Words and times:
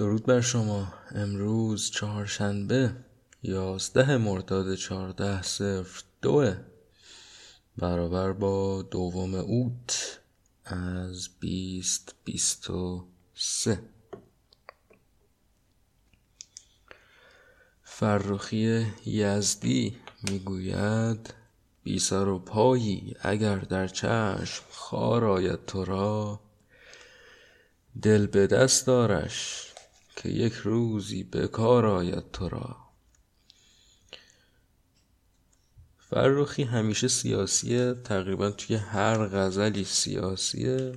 درود 0.00 0.26
بر 0.26 0.40
شما. 0.40 0.92
امروز 1.10 1.90
چهارشنبه 1.90 2.92
یازده 3.42 4.16
مرداد 4.16 4.74
چهارده 4.74 5.42
صفر 5.42 6.02
دوه 6.22 6.56
برابر 7.76 8.32
با 8.32 8.82
دوم 8.82 9.34
اوت 9.34 10.20
از 10.64 11.28
بیست 11.40 12.14
بیست 12.24 12.70
و 12.70 13.08
سه. 13.34 13.82
فرخی 17.82 18.86
یزدی 19.06 19.96
می‌گوید 20.22 21.34
بی 21.82 21.98
سر 21.98 22.28
و 22.28 22.38
پایی 22.38 23.16
اگر 23.20 23.58
در 23.58 23.88
چشم 23.88 24.64
خار 24.70 25.24
آید 25.24 25.66
تو 25.66 25.84
را 25.84 26.40
دل 28.02 28.26
به 28.26 28.46
دست 28.46 28.88
آرش 28.88 29.69
که 30.22 30.28
یک 30.28 30.52
روزی 30.52 31.22
به 31.22 31.48
کار 31.48 31.86
آید 31.86 32.30
تو 32.30 32.48
را. 32.48 32.76
فرخی 35.98 36.62
همیشه 36.62 37.08
سیاسیه 37.08 37.94
تقریبا 38.04 38.50
توی 38.50 38.76
هر 38.76 39.26
غزلی 39.26 39.84
سیاسیه. 39.84 40.92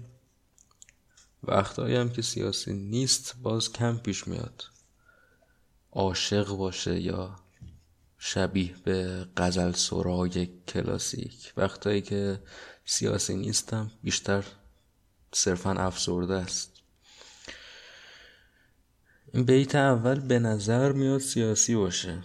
وقتهایی 1.43 1.95
هم 1.95 2.09
که 2.09 2.21
سیاسی 2.21 2.73
نیست 2.73 3.35
باز 3.41 3.71
کم 3.71 3.97
پیش 3.97 4.27
میاد. 4.27 4.63
عاشق 5.91 6.49
باشه 6.49 6.99
یا 6.99 7.35
شبیه 8.17 8.75
به 8.83 9.27
غزل 9.37 9.71
سرای 9.71 10.49
کلاسیک. 10.67 11.53
وقتایی 11.57 12.01
که 12.01 12.43
سیاسی 12.85 13.35
نیستم 13.35 13.91
بیشتر 14.03 14.45
صرفا 15.33 15.71
افسرده 15.71 16.33
است. 16.33 16.72
این 19.33 19.43
بیت 19.43 19.75
اول 19.75 20.19
به 20.19 20.39
نظر 20.39 20.91
میاد 20.91 21.19
سیاسی 21.21 21.75
باشه. 21.75 22.23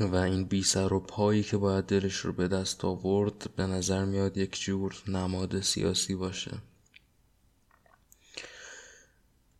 و 0.00 0.16
این 0.16 0.44
بی 0.44 0.62
سر 0.62 0.92
و 0.92 1.00
پایی 1.00 1.42
که 1.42 1.56
باید 1.56 1.84
دلش 1.84 2.16
رو 2.16 2.32
به 2.32 2.48
دست 2.48 2.84
آورد 2.84 3.50
به 3.56 3.66
نظر 3.66 4.04
میاد 4.04 4.36
یک 4.36 4.60
جور 4.60 5.02
نماد 5.08 5.60
سیاسی 5.60 6.14
باشه. 6.14 6.58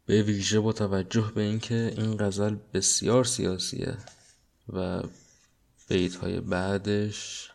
به 0.07 0.23
ویژه 0.23 0.61
با 0.61 0.73
توجه 0.73 1.33
به 1.35 1.43
اینکه 1.43 1.95
این 1.97 2.17
غزل 2.17 2.57
بسیار 2.73 3.25
سیاسیه 3.25 3.97
و 4.69 5.03
بیت 5.89 6.15
های 6.15 6.41
بعدش 6.41 7.51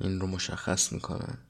این 0.00 0.20
رو 0.20 0.26
مشخص 0.26 0.92
می‌کنن 0.92 1.45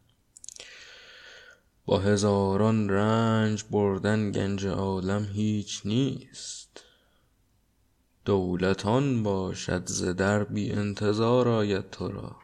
با 1.86 1.98
هزاران 1.98 2.90
رنج 2.90 3.64
بردن 3.70 4.32
گنج 4.32 4.66
عالم 4.66 5.24
هیچ 5.34 5.80
نیست. 5.84 6.84
دولتان 8.24 9.22
باشد 9.22 9.82
ز 9.86 10.04
در 10.04 10.44
بی 10.44 10.72
انتظار 10.72 11.48
آید 11.48 11.90
تو 11.90 12.08
را. 12.08 12.36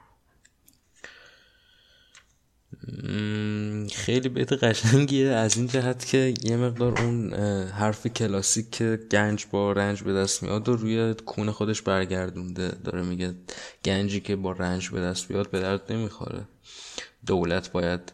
خیلی 3.92 4.28
بیت 4.28 4.52
قشنگیه. 4.52 5.28
از 5.28 5.56
این 5.56 5.66
جهت 5.66 6.06
که 6.06 6.34
یه 6.42 6.56
مقدار 6.56 7.00
اون 7.00 7.32
حرف 7.68 8.06
کلاسیک 8.06 8.70
که 8.70 9.00
گنج 9.10 9.46
با 9.50 9.72
رنج 9.72 10.02
به 10.02 10.12
دست 10.12 10.42
میاد 10.42 10.68
و 10.68 10.76
روی 10.76 11.14
کون 11.14 11.50
خودش 11.50 11.82
برگردونده. 11.82 12.68
داره 12.68 13.02
میگه 13.02 13.34
گنجی 13.84 14.20
که 14.20 14.36
با 14.36 14.52
رنج 14.52 14.90
به 14.90 15.00
دست 15.00 15.28
بیاد 15.28 15.50
به 15.50 15.60
درد 15.60 15.92
نمی‌خوره. 15.92 16.44
دولت 17.26 17.72
باید 17.72 18.12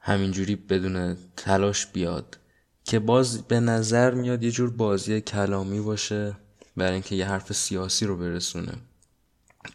همینجوری 0.00 0.56
بدون 0.56 1.16
تلاش 1.36 1.86
بیاد. 1.86 2.38
که 2.84 2.98
باز 2.98 3.42
به 3.42 3.60
نظر 3.60 4.14
میاد 4.14 4.42
یه 4.42 4.50
جور 4.50 4.70
بازی 4.70 5.20
کلامی 5.20 5.80
باشه 5.80 6.36
برای 6.76 6.92
اینکه 6.92 7.14
یه 7.14 7.26
حرف 7.26 7.52
سیاسی 7.52 8.06
رو 8.06 8.16
برسونه. 8.16 8.72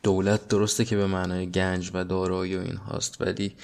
دولت 0.03 0.47
درسته 0.47 0.85
که 0.85 0.95
به 0.95 1.08
معنای 1.08 1.52
گنج 1.52 1.91
و 1.93 2.03
دارایی 2.03 2.55
و 2.55 2.59
این 2.59 2.75
هاست 2.75 3.21
ولی 3.21 3.55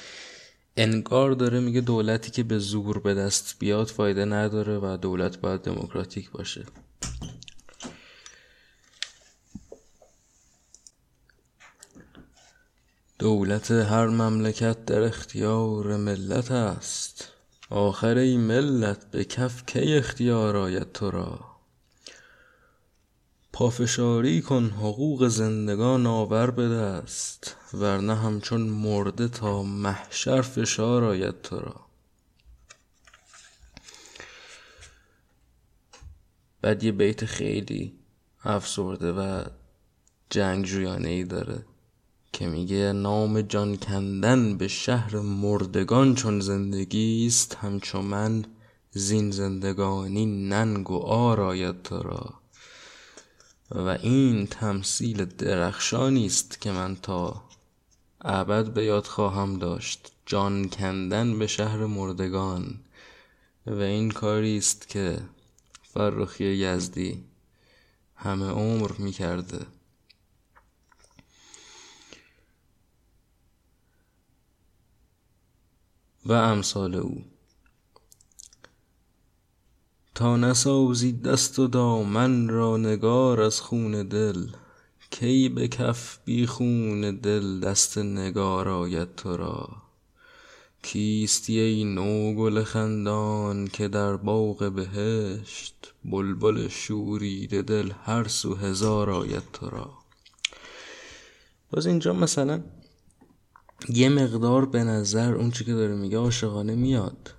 انگار 0.77 1.31
داره 1.31 1.59
میگه 1.59 1.81
دولتی 1.81 2.31
که 2.31 2.43
به 2.43 2.59
زور 2.59 2.99
به 2.99 3.13
دست 3.13 3.55
بیاد 3.59 3.87
فایده 3.87 4.25
نداره 4.25 4.77
و 4.77 4.97
دولت 4.97 5.37
باید 5.37 5.61
دموکراتیک 5.61 6.31
باشه. 6.31 6.65
دولت 13.21 13.71
هر 13.71 14.07
مملکت 14.07 14.85
در 14.85 15.01
اختیار 15.01 15.97
ملت 15.97 16.51
است. 16.51 17.27
آخر 17.69 18.17
ای 18.17 18.37
ملت 18.37 19.11
به 19.11 19.23
کف 19.23 19.65
کی 19.65 19.93
اختیار 19.93 20.57
آید 20.57 20.91
تو 20.91 21.11
را؟ 21.11 21.39
پافشاری 23.53 24.41
کن 24.41 24.65
حقوق 24.69 25.27
زندگان 25.27 26.07
آور 26.07 26.51
به 26.51 26.69
دست 26.69 27.55
ورنه 27.73 28.15
همچون 28.15 28.61
مرده 28.61 29.27
تا 29.27 29.63
محشر 29.63 30.41
فشار 30.41 31.03
آید 31.03 31.41
تو 31.41 31.59
را. 31.59 31.75
بعد 36.61 36.83
یه 36.83 36.91
بیت 36.91 37.25
خیلی 37.25 37.99
افسرده 38.43 39.11
و 39.11 39.43
جنگجویانه 40.29 41.09
ای 41.09 41.23
داره. 41.23 41.65
که 42.33 42.47
میگه 42.47 42.91
نام 42.91 43.41
جان 43.41 43.77
کندن 43.77 44.57
به 44.57 44.67
شهر 44.67 45.19
مردگان 45.19 46.15
چون 46.15 46.39
زندگی 46.39 47.27
است 47.27 47.55
همچون 47.55 48.05
من 48.05 48.45
زین 48.91 49.31
زندگانی 49.31 50.25
ننگ 50.25 50.91
و 50.91 50.97
آر 50.97 51.41
آید 51.41 51.83
تو 51.83 51.97
را. 51.97 52.33
و 53.71 53.87
این 53.87 54.47
تمثیل 54.47 55.25
درخشانی 55.25 56.25
است 56.25 56.61
که 56.61 56.71
من 56.71 56.95
تا 56.95 57.43
ابد 58.21 58.73
به 58.73 58.85
یاد 58.85 59.05
خواهم 59.05 59.57
داشت. 59.57 60.11
جان 60.25 60.69
کندن 60.69 61.39
به 61.39 61.47
شهر 61.47 61.85
مردگان. 61.85 62.79
و 63.67 63.79
این 63.79 64.11
کاری 64.11 64.57
است 64.57 64.87
که 64.87 65.17
فرخی 65.83 66.45
یزدی 66.45 67.23
همه 68.15 68.49
عمر 68.49 68.91
می‌کرده. 68.99 69.65
و 76.25 76.33
امثال 76.33 76.95
او. 76.95 77.23
تا 80.15 80.37
نسازی 80.37 81.11
دست 81.11 81.59
و 81.59 81.67
دامن 81.67 82.49
را 82.49 82.77
نگار 82.77 83.41
از 83.41 83.61
خون 83.61 84.07
دل 84.07 84.47
کی 85.11 85.49
به 85.49 85.67
کف 85.67 86.19
بی 86.25 86.45
خون 86.45 87.15
دل 87.15 87.59
دست 87.59 87.97
نگار 87.97 88.69
آید 88.69 89.15
تو 89.15 89.37
را؟ 89.37 89.69
کیستی 90.83 91.59
ای 91.59 91.83
نوگل 91.83 92.63
خندان 92.63 93.67
که 93.67 93.87
در 93.87 94.15
باغ 94.15 94.71
بهشت 94.71 95.93
بلبل 96.05 96.67
شوریده 96.67 97.61
دل 97.61 97.91
هر 98.03 98.27
سو 98.27 98.55
هزار 98.55 99.09
آید 99.09 99.43
تو 99.53 99.69
را؟ 99.69 99.89
باز 101.71 101.87
اینجا 101.87 102.13
مثلا 102.13 102.63
یه 103.89 104.09
مقدار 104.09 104.65
به 104.65 104.83
نظر 104.83 105.33
اون 105.33 105.51
چی 105.51 105.65
که 105.65 105.73
داره 105.73 105.95
میگه 105.95 106.17
عاشقانه 106.17 106.75
میاد 106.75 107.33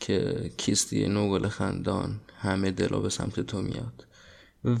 که 0.00 0.50
کیستی 0.56 1.08
نوگل 1.08 1.48
خندان 1.48 2.20
همه 2.38 2.70
دلا 2.70 3.00
به 3.00 3.08
سمت 3.08 3.40
تو 3.40 3.62
میاد. 3.62 4.06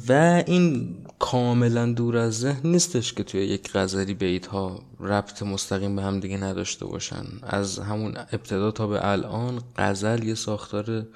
و 0.08 0.42
این 0.46 0.96
کاملا 1.18 1.92
دور 1.92 2.16
از 2.16 2.38
ذهن 2.38 2.70
نیستش 2.70 3.12
که 3.12 3.22
توی 3.22 3.40
یک 3.40 3.70
غزلی 3.74 4.14
بیت 4.14 4.46
ها 4.46 4.82
ربط 5.00 5.42
مستقیم 5.42 5.96
به 5.96 6.02
هم 6.02 6.20
دیگه 6.20 6.36
نداشته 6.36 6.84
باشن. 6.84 7.24
از 7.42 7.78
همون 7.78 8.16
ابتدا 8.16 8.70
تا 8.70 8.86
به 8.86 9.08
الان 9.08 9.62
غزل 9.76 10.24
یه 10.24 10.34
ساختار 10.34 11.06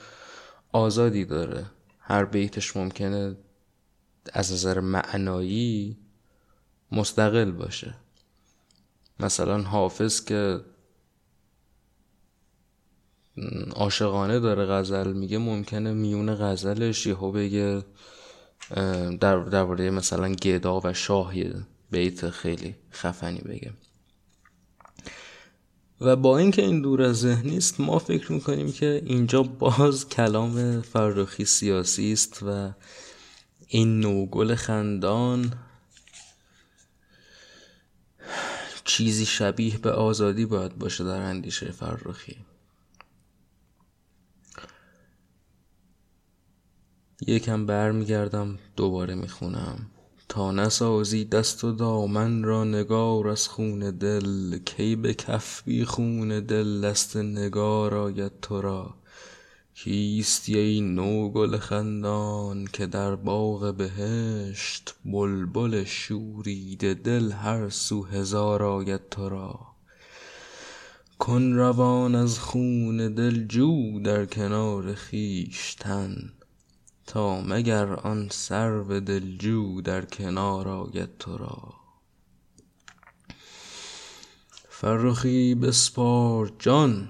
آزادی 0.73 1.25
داره. 1.25 1.67
هر 1.99 2.25
بیتش 2.25 2.77
ممکنه 2.77 3.37
از 4.33 4.53
نظر 4.53 4.81
معنایی 4.81 5.97
مستقل 6.93 7.51
باشه. 7.51 7.95
مثلا 9.21 9.63
حافظ 9.63 10.25
که 10.25 10.61
عاشقانه 13.75 14.41
داره 14.41 14.67
غزل 14.67 15.13
میگه 15.13 15.39
ممکنه 15.39 15.93
میون 15.93 16.35
غزلش 16.35 17.07
یهو 17.07 17.33
بگه 17.33 17.83
در 19.21 19.37
درباره 19.37 19.91
مثلا 19.91 20.33
گدا 20.33 20.81
و 20.85 20.93
شاه 20.93 21.35
بیت 21.91 22.31
خیلی 22.31 22.75
خفنی 22.93 23.41
بگه. 23.41 23.73
و 26.01 26.17
با 26.17 26.39
اینکه 26.39 26.63
این 26.63 26.83
دور 26.83 27.03
از 27.03 27.21
ذهن 27.21 27.51
نیست 27.51 27.81
ما 27.81 27.99
فکر 27.99 28.33
می‌کنیم 28.33 28.73
که 28.73 29.03
اینجا 29.07 29.43
باز 29.43 30.09
کلام 30.09 30.81
فرخی 30.81 31.45
سیاسی 31.45 32.13
است 32.13 32.43
و 32.43 32.73
این 33.69 34.01
نوگل 34.01 34.55
خندان 34.55 35.53
چیزی 38.85 39.27
شبیه 39.27 39.79
به 39.79 39.93
آزادی 39.93 40.47
باید 40.47 40.79
باشه 40.79 41.05
در 41.05 41.21
اندیشه 41.21 41.71
فرخی. 41.71 42.37
یکم 47.27 47.67
برمیگردم 47.67 48.59
دوباره 48.77 49.15
می‌خونم. 49.15 49.91
تا 50.29 50.53
نسازی 50.53 51.25
دست 51.25 51.65
و 51.65 51.73
دامن 51.73 52.43
را 52.43 52.65
نگار 52.65 53.29
از 53.29 53.49
خون 53.49 53.79
دل 53.79 54.59
کی 54.59 54.97
به 54.97 55.15
کف 55.15 55.63
بی 55.63 55.85
خون 55.85 56.41
دل 56.41 56.81
دست 56.81 57.17
نگار 57.17 57.95
آید 57.95 58.41
تو 58.43 58.61
را؟ 58.61 58.95
کیستی 59.77 60.59
ای 60.59 60.81
نوگل 60.81 61.59
خندان 61.59 62.65
که 62.73 62.87
در 62.87 63.15
باغ 63.15 63.75
بهشت 63.75 64.95
بلبل 65.05 65.85
شوریده 65.85 66.95
دل 66.95 67.33
هر 67.33 67.69
سو 67.69 68.05
هزار 68.05 68.63
آید 68.63 69.09
تو 69.11 69.29
را؟ 69.29 69.61
کن 71.19 71.53
روان 71.53 72.15
از 72.15 72.39
خون 72.39 73.15
دل 73.15 73.47
جو 73.47 74.01
در 74.01 74.27
کنار 74.27 74.95
خویشتن 74.95 76.33
تا 77.07 77.41
مگر 77.41 77.93
آن 77.93 78.29
سرو 78.31 79.01
دلجو 79.01 79.81
در 79.81 80.05
کنار 80.05 80.69
آید 80.69 81.19
تو 81.19 81.37
را؟ 81.39 81.75
فرخی 84.69 85.55
بسپار 85.55 86.53
جان 86.59 87.09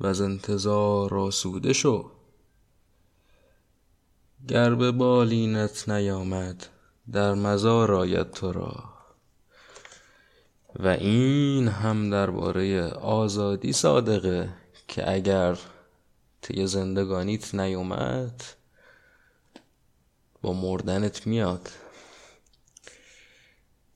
وز 0.00 0.20
انتظار 0.20 1.14
آسوده 1.14 1.72
شو. 1.72 2.10
گر 4.48 4.74
به 4.74 4.92
بالینت 4.92 5.88
نیامد 5.88 6.66
در 7.12 7.34
مزار 7.34 7.92
آید 7.92 8.30
تو 8.30 8.52
را. 8.52 8.94
و 10.76 10.88
این 10.88 11.68
هم 11.68 12.10
درباره 12.10 12.88
آزادی 12.90 13.72
صادقه 13.72 14.54
که 14.88 15.12
اگر 15.12 15.58
طی 16.42 16.66
زندگانیت 16.66 17.54
نیومد 17.54 18.42
با 20.42 20.52
مردنت 20.52 21.26
میاد. 21.26 21.70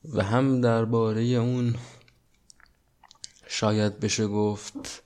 و 0.05 0.23
هم 0.25 0.61
درباره 0.61 1.23
اون 1.23 1.75
شاید 3.47 4.01
بشه 4.01 4.27
گفت 4.27 5.03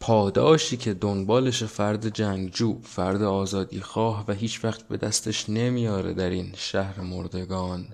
پاداشی 0.00 0.76
که 0.76 0.94
دنبالش 0.94 1.64
فرد 1.64 2.08
جنگجو 2.08 2.80
فرد 2.82 3.22
آزادی 3.22 3.80
خواه 3.80 4.24
و 4.28 4.32
هیچ 4.32 4.64
وقت 4.64 4.88
به 4.88 4.96
دستش 4.96 5.50
نمیاره 5.50 6.14
در 6.14 6.30
این 6.30 6.52
شهر 6.56 7.00
مردگان. 7.00 7.86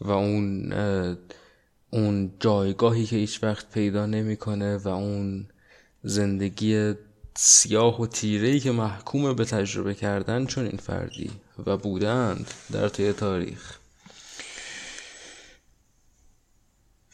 و 0.00 0.10
اون 0.10 0.72
اون 1.90 2.32
جایگاهی 2.40 3.06
که 3.06 3.16
هیچ 3.16 3.42
وقت 3.42 3.70
پیدا 3.70 4.06
نمی‌کنه 4.06 4.76
و 4.76 4.88
اون 4.88 5.46
زندگی 6.02 6.94
سیاه 7.36 8.00
و 8.00 8.06
تیرهی 8.06 8.60
که 8.60 8.72
محکوم 8.72 9.32
به 9.32 9.44
تجربه 9.44 9.94
کردن 9.94 10.46
چون 10.46 10.64
این 10.64 10.76
فردی 10.76 11.30
و 11.66 11.76
بودند 11.76 12.50
در 12.72 12.88
طی 12.88 13.12
تاریخ. 13.12 13.78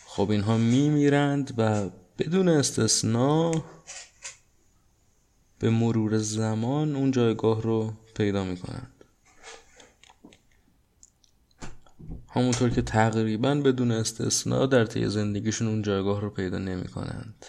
خب 0.06 0.30
اینها 0.30 0.56
میمیرند 0.56 1.54
و 1.58 1.90
بدون 2.18 2.48
استثنا 2.48 3.52
به 5.58 5.70
مرور 5.70 6.18
زمان 6.18 6.96
اون 6.96 7.10
جایگاه 7.10 7.62
رو 7.62 7.92
پیدا 8.14 8.44
می‌کنند 8.44 9.04
همونطور 12.28 12.70
که 12.70 12.82
تقریبا 12.82 13.54
بدون 13.54 13.90
استثنا 13.90 14.66
در 14.66 14.84
طی 14.84 15.08
زندگیشون 15.08 15.68
اون 15.68 15.82
جایگاه 15.82 16.20
رو 16.20 16.30
پیدا 16.30 16.58
نمی 16.58 16.88
کنند 16.88 17.46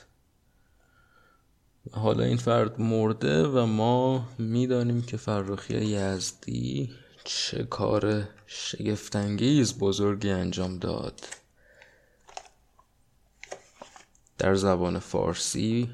حالا 1.92 2.24
این 2.24 2.38
فرد 2.38 2.82
مرده 2.82 3.48
و 3.48 3.66
ما 3.66 4.30
می‌دانیم 4.38 5.02
که 5.02 5.18
فرخی 5.18 5.74
یزدی 5.74 6.92
چه 7.24 7.64
کار 7.64 8.30
شگفتانگیز 8.46 9.78
بزرگی 9.80 10.30
انجام 10.30 10.78
داد. 10.78 11.22
در 14.38 14.56
زبان 14.56 15.00
فارسی 15.00 15.92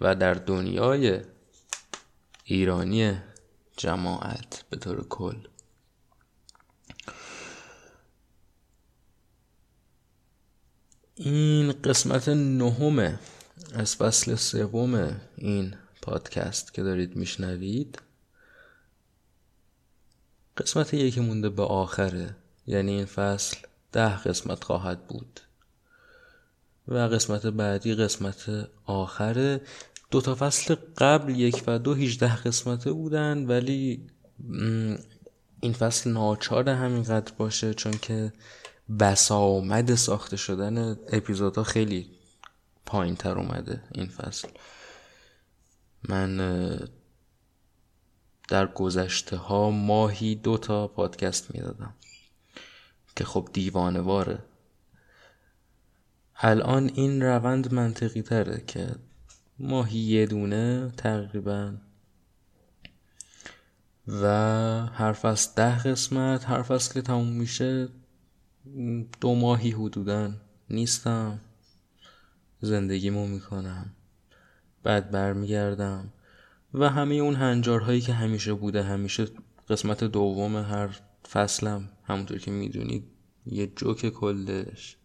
و 0.00 0.14
در 0.14 0.34
دنیای 0.34 1.20
ایرانی 2.44 3.18
جماعت 3.76 4.64
به 4.70 4.76
طور 4.76 5.08
کل. 5.08 5.48
این 11.14 11.72
قسمت 11.72 12.28
نهمه 12.28 13.18
از 13.74 13.96
فصل 13.96 14.34
سوم 14.34 15.20
این 15.36 15.74
پادکست 16.02 16.74
که 16.74 16.82
دارید 16.82 17.16
میشنوید 17.16 18.02
قسمت 20.56 20.94
یکی 20.94 21.20
مونده 21.20 21.48
به 21.48 21.62
آخره. 21.62 22.36
یعنی 22.66 22.92
این 22.92 23.04
فصل 23.04 23.56
ده 23.92 24.16
قسمت 24.22 24.64
خواهد 24.64 25.06
بود. 25.06 25.40
و 26.88 26.94
قسمت 26.94 27.46
بعدی 27.46 27.94
قسمت 27.94 28.68
آخره. 28.84 29.60
دو 30.10 30.20
تا 30.20 30.34
فصل 30.34 30.74
قبل 30.98 31.36
یک 31.36 31.62
و 31.66 31.78
دو 31.78 31.94
هیچده 31.94 32.36
قسمته 32.36 32.92
بودن 32.92 33.46
ولی 33.46 34.06
این 35.60 35.72
فصل 35.72 36.10
ناچار 36.10 36.68
همینقدر 36.68 37.32
باشه 37.38 37.74
چون 37.74 37.92
که 37.92 38.32
بسامد 39.00 39.94
ساخته 39.94 40.36
شدن 40.36 40.96
اپیزودها 41.12 41.64
خیلی 41.64 42.10
پایین 42.86 43.16
تر 43.16 43.38
اومده 43.38 43.82
این 43.94 44.06
فصل. 44.08 44.48
من 46.08 46.36
در 48.48 48.66
گذشته 48.66 49.36
ها 49.36 49.70
ماهی 49.70 50.34
دو 50.34 50.58
تا 50.58 50.88
پادکست 50.88 51.54
می‌دادم 51.54 51.94
که 53.16 53.24
خب 53.24 53.48
دیوانه 53.52 54.00
واره 54.00 54.38
الان 56.40 56.90
این 56.94 57.22
روند 57.22 57.74
منطقی 57.74 58.22
تره 58.22 58.64
که 58.66 58.86
ماهی 59.58 59.98
یه 59.98 60.26
دونه 60.26 60.92
تقریبا. 60.96 61.74
و 64.08 64.26
هر 64.86 65.12
فصل 65.12 65.50
ده 65.56 65.78
قسمت 65.78 66.50
هر 66.50 66.62
فصل 66.62 66.94
که 66.94 67.02
تموم 67.02 67.28
میشه 67.28 67.88
دو 69.20 69.34
ماهی 69.34 69.70
حدودا 69.70 70.32
نیستم. 70.70 71.40
زندگیمو 72.60 73.26
می‌کنم. 73.26 73.92
بعد 74.82 75.10
برمیگردم. 75.10 76.12
و 76.74 76.88
همه 76.88 77.14
اون 77.14 77.34
هنجارهایی 77.34 78.00
که 78.00 78.12
همیشه 78.12 78.54
بوده 78.54 78.82
همیشه 78.82 79.26
قسمت 79.68 80.04
دوم 80.04 80.56
هر 80.56 81.00
فصلم 81.30 81.88
همونطور 82.04 82.38
که 82.38 82.50
می‌دونید 82.50 83.04
یه 83.46 83.66
جوک 83.66 84.08
کلش. 84.08 84.96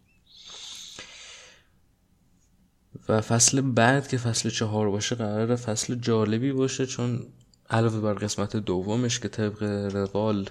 و 3.08 3.20
فصل 3.20 3.60
بعد 3.60 4.08
که 4.08 4.18
فصل 4.18 4.50
چهار 4.50 4.90
باشه 4.90 5.14
قرار 5.14 5.56
فصل 5.56 5.94
جالبی 5.94 6.52
باشه 6.52 6.86
چون 6.86 7.26
علاوه 7.70 8.00
بر 8.00 8.14
قسمت 8.14 8.56
دومش 8.56 9.20
که 9.20 9.28
طبق 9.28 9.62
روال 9.94 10.50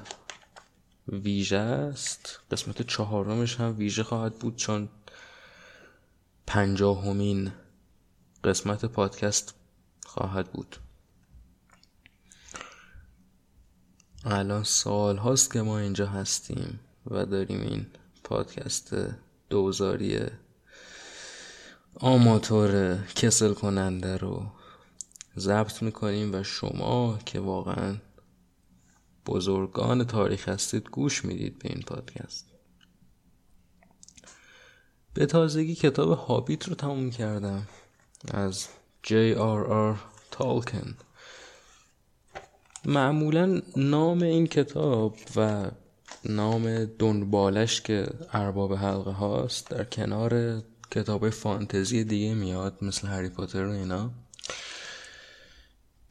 ویژه 1.08 1.58
است 1.58 2.40
قسمت 2.52 2.82
چهارمش 2.82 3.60
هم 3.60 3.78
ویژه 3.78 4.04
خواهد 4.04 4.40
بود 4.40 4.56
چون 4.56 4.90
پنجاهمین 6.48 7.52
قسمت 8.44 8.86
پادکست 8.86 9.56
خواهد 10.06 10.52
بود. 10.52 10.76
الان 14.26 14.64
سال 14.64 15.18
هاست 15.18 15.54
که 15.54 15.62
ما 15.62 15.80
اینجا 15.80 16.08
هستیم 16.08 16.80
و 17.06 17.26
داریم 17.26 17.62
این 17.62 17.86
پادکست 18.24 18.96
دوزاری 19.50 20.20
آماتور 21.96 22.98
کسل 23.16 23.54
کننده 23.54 24.18
رو 24.18 24.46
ضبط 25.38 25.84
می‌کنیم 25.84 26.34
و 26.34 26.44
شما 26.44 27.20
که 27.26 27.40
واقعا 27.40 27.98
بزرگان 29.26 30.04
تاریخ 30.04 30.50
هستید 30.50 30.90
گوش 30.90 31.26
می‌دید 31.26 31.60
به 31.60 31.70
این 31.70 31.82
پادکست. 31.82 32.46
به 35.14 35.26
تازگی 35.26 35.76
کتاب 35.76 36.12
هابیت 36.18 36.68
رو 36.68 36.76
تموم 36.76 37.12
کردم 37.12 37.68
از 38.32 38.68
جی 39.04 39.34
آر 39.34 39.66
آر 39.66 40.00
تالکن. 40.32 40.98
معمولا 42.86 43.62
نام 43.76 44.22
این 44.22 44.48
کتاب 44.48 45.18
و 45.36 45.72
نام 46.26 46.86
دنبالش 46.86 47.82
که 47.82 48.08
ارباب 48.34 48.74
حلقه 48.74 49.12
هاست 49.12 49.70
در 49.70 49.84
کنار 49.84 50.62
کتاب 50.94 51.30
فانتزی 51.30 52.04
دیگه 52.04 52.34
میاد 52.34 52.78
مثل 52.82 53.08
هری 53.08 53.30
پاتر 53.30 53.66
و 53.66 53.72
اینا 53.72 54.12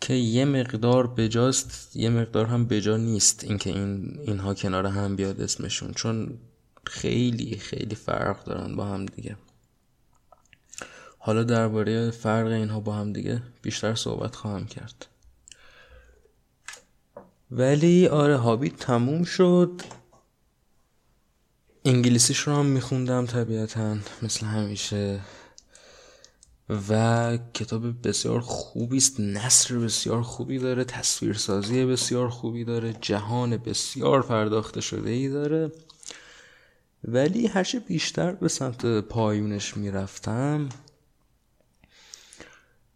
که 0.00 0.14
یه 0.14 0.44
مقدار 0.44 1.06
بجاست 1.06 1.96
یه 1.96 2.10
مقدار 2.10 2.46
هم 2.46 2.66
بجا 2.66 2.96
نیست 2.96 3.44
اینکه 3.44 3.70
این 3.70 4.18
اینها 4.26 4.54
کنار 4.54 4.86
هم 4.86 5.16
بیاد 5.16 5.40
اسمشون 5.40 5.92
چون 5.92 6.38
خیلی 6.86 7.56
خیلی 7.56 7.94
فرق 7.94 8.44
دارن 8.44 8.76
با 8.76 8.84
هم 8.84 9.06
دیگه. 9.06 9.36
حالا 11.18 11.42
درباره 11.42 12.10
فرق 12.10 12.46
اینها 12.46 12.80
با 12.80 12.92
هم 12.92 13.12
دیگه 13.12 13.42
بیشتر 13.62 13.94
صحبت 13.94 14.36
خواهم 14.36 14.66
کرد. 14.66 15.06
ولی 17.50 18.08
آره 18.08 18.36
هابیت 18.36 18.76
تموم 18.76 19.24
شد. 19.24 19.82
انگلیسیش 21.84 22.38
رو 22.38 22.54
هم 22.54 22.66
میخوندم 22.66 23.26
طبیعتا 23.26 23.96
مثل 24.22 24.46
همیشه. 24.46 25.20
و 26.90 27.38
کتاب 27.54 28.08
بسیار 28.08 28.40
خوبی 28.40 28.96
است 28.96 29.20
نصر 29.20 29.78
بسیار 29.78 30.22
خوبی 30.22 30.58
داره 30.58 30.84
تصویرسازی 30.84 31.84
بسیار 31.84 32.28
خوبی 32.28 32.64
داره 32.64 32.92
جهان 33.00 33.56
بسیار 33.56 34.22
پرداخته 34.22 34.80
شده 34.80 35.10
ای 35.10 35.28
داره. 35.28 35.72
ولی 37.04 37.46
هرچه 37.46 37.80
بیشتر 37.80 38.32
به 38.32 38.48
سمت 38.48 38.86
پایونش 39.00 39.76
می‌رفتم 39.76 40.68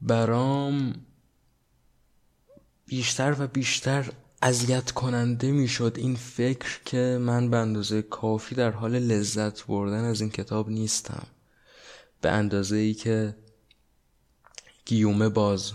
برام 0.00 0.94
بیشتر 2.86 3.36
و 3.38 3.46
بیشتر 3.46 4.10
اذیت 4.42 4.90
کننده 4.90 5.50
می‌شد 5.52 5.94
این 5.98 6.16
فکر 6.16 6.80
که 6.84 7.18
من 7.20 7.50
به 7.50 7.56
اندازه 7.56 8.02
کافی 8.02 8.54
در 8.54 8.70
حال 8.70 8.98
لذت 8.98 9.66
بردن 9.66 10.04
از 10.04 10.20
این 10.20 10.30
کتاب 10.30 10.68
نیستم. 10.70 11.26
به 12.20 12.30
اندازه 12.30 12.76
ای 12.76 12.94
که 12.94 13.36
گیومه 14.84 15.28
باز 15.28 15.72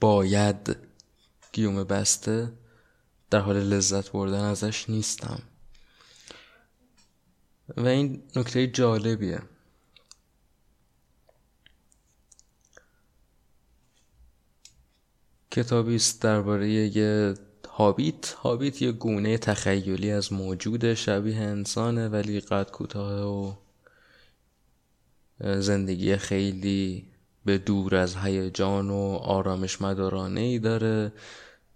باید 0.00 0.76
گیومه 1.52 1.84
بسته 1.84 2.52
در 3.30 3.40
حال 3.40 3.56
لذت 3.56 4.10
بردن 4.12 4.44
ازش 4.44 4.90
نیستم. 4.90 5.42
و 7.76 7.86
این 7.86 8.22
نکته 8.36 8.66
جالبیه. 8.66 9.42
کتابی 15.50 15.96
است 15.96 16.22
درباره 16.22 16.70
یه 16.70 17.34
هابیت 17.76 18.28
هابیت 18.28 18.82
یه 18.82 18.92
گونه 18.92 19.38
تخیلی 19.38 20.10
از 20.10 20.32
موجود 20.32 20.94
شبیه 20.94 21.36
انسانه 21.36 22.08
ولی 22.08 22.40
قد 22.40 22.70
کوتاه 22.70 23.26
و 23.26 23.54
زندگی 25.60 26.16
خیلی 26.16 27.08
به 27.44 27.58
دور 27.58 27.96
از 27.96 28.16
هیجان 28.16 28.90
و 28.90 29.18
آرامش 29.22 29.82
مدارانه 29.82 30.40
ای 30.40 30.58
داره. 30.58 31.12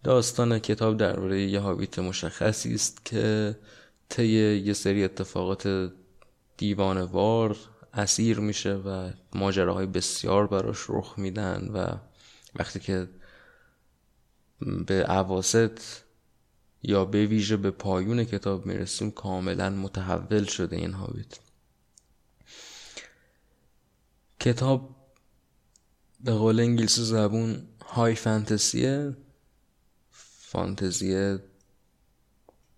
داستان 0.04 0.58
کتاب 0.58 0.96
درباره 0.96 1.42
یه 1.42 1.60
هابیت 1.60 1.98
مشخصی 1.98 2.74
است 2.74 3.04
که 3.04 3.56
طی 4.08 4.56
یه 4.64 4.72
سری 4.72 5.04
اتفاقات 5.04 5.92
دیوانوار 6.56 7.56
اسیر 7.94 8.40
میشه 8.40 8.74
و 8.74 9.10
ماجراهای 9.34 9.86
بسیار 9.86 10.46
براش 10.46 10.78
رخ 10.88 11.18
میدن 11.18 11.70
و 11.74 11.86
وقتی 12.58 12.80
که 12.80 13.08
به 14.86 15.04
عواست 15.04 16.04
یا 16.82 17.04
به 17.04 17.26
ویژه 17.26 17.56
به 17.56 17.70
پایون 17.70 18.24
کتاب 18.24 18.66
می‌رسیم 18.66 19.10
کاملا 19.10 19.70
متحول 19.70 20.44
شده 20.44 20.76
این 20.76 20.92
هابیت. 20.92 21.38
کتاب 24.40 24.96
به 26.20 26.32
قول 26.32 26.60
انگلیسی 26.60 27.02
زبون 27.02 27.68
های 27.86 28.14
فانتزیه 28.14 29.16
فانتزی 30.40 31.38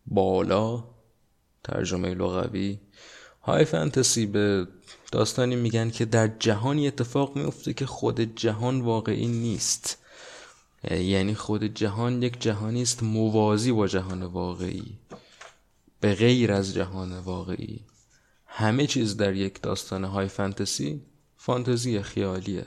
بالا 0.06 0.84
ترجمه 1.64 2.14
لغوی. 2.14 2.80
های 3.42 3.64
فانتزی 3.64 4.26
به 4.26 4.68
داستانی 5.12 5.56
میگن 5.56 5.90
که 5.90 6.04
در 6.04 6.28
جهانی 6.28 6.86
اتفاق 6.86 7.36
میفته 7.36 7.72
که 7.72 7.86
خود 7.86 8.20
جهان 8.20 8.80
واقعی 8.80 9.26
نیست. 9.26 9.98
یعنی 10.84 11.34
خود 11.34 11.64
جهان 11.64 12.22
یک 12.22 12.40
جهانی 12.40 12.82
است 12.82 13.02
موازی 13.02 13.72
با 13.72 13.86
جهان 13.86 14.22
واقعی. 14.22 14.98
به 16.00 16.14
غیر 16.14 16.52
از 16.52 16.74
جهان 16.74 17.18
واقعی. 17.18 17.84
همه 18.46 18.86
چیز 18.86 19.16
در 19.16 19.34
یک 19.34 19.62
داستان 19.62 20.04
های 20.04 20.28
فانتزی 20.28 21.02
فانتزی 21.36 22.02
خیالیه. 22.02 22.66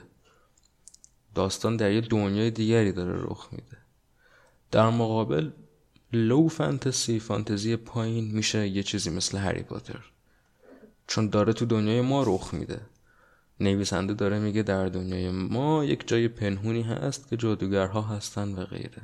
داستان 1.34 1.76
در 1.76 1.92
یه 1.92 2.00
دنیای 2.00 2.50
دیگری 2.50 2.92
داره 2.92 3.22
رخ 3.22 3.48
میده. 3.52 3.76
در 4.70 4.90
مقابل 4.90 5.50
لو 6.12 6.48
فانتزی 6.48 7.20
فانتزی 7.20 7.76
پایین 7.76 8.30
میشه 8.30 8.68
یه 8.68 8.82
چیزی 8.82 9.10
مثل 9.10 9.38
هری 9.38 9.62
پاتر. 9.62 10.04
چون 11.06 11.28
داره 11.28 11.52
تو 11.52 11.66
دنیای 11.66 12.00
ما 12.00 12.22
رخ 12.22 12.54
میده. 12.54 12.80
نویسنده 13.60 14.14
داره 14.14 14.38
میگه 14.38 14.62
در 14.62 14.86
دنیای 14.86 15.30
ما 15.30 15.84
یک 15.84 16.08
جای 16.08 16.28
پنهونی 16.28 16.82
هست 16.82 17.28
که 17.28 17.36
جادوگرها 17.36 18.02
هستن 18.02 18.52
و 18.54 18.64
غیره. 18.64 19.02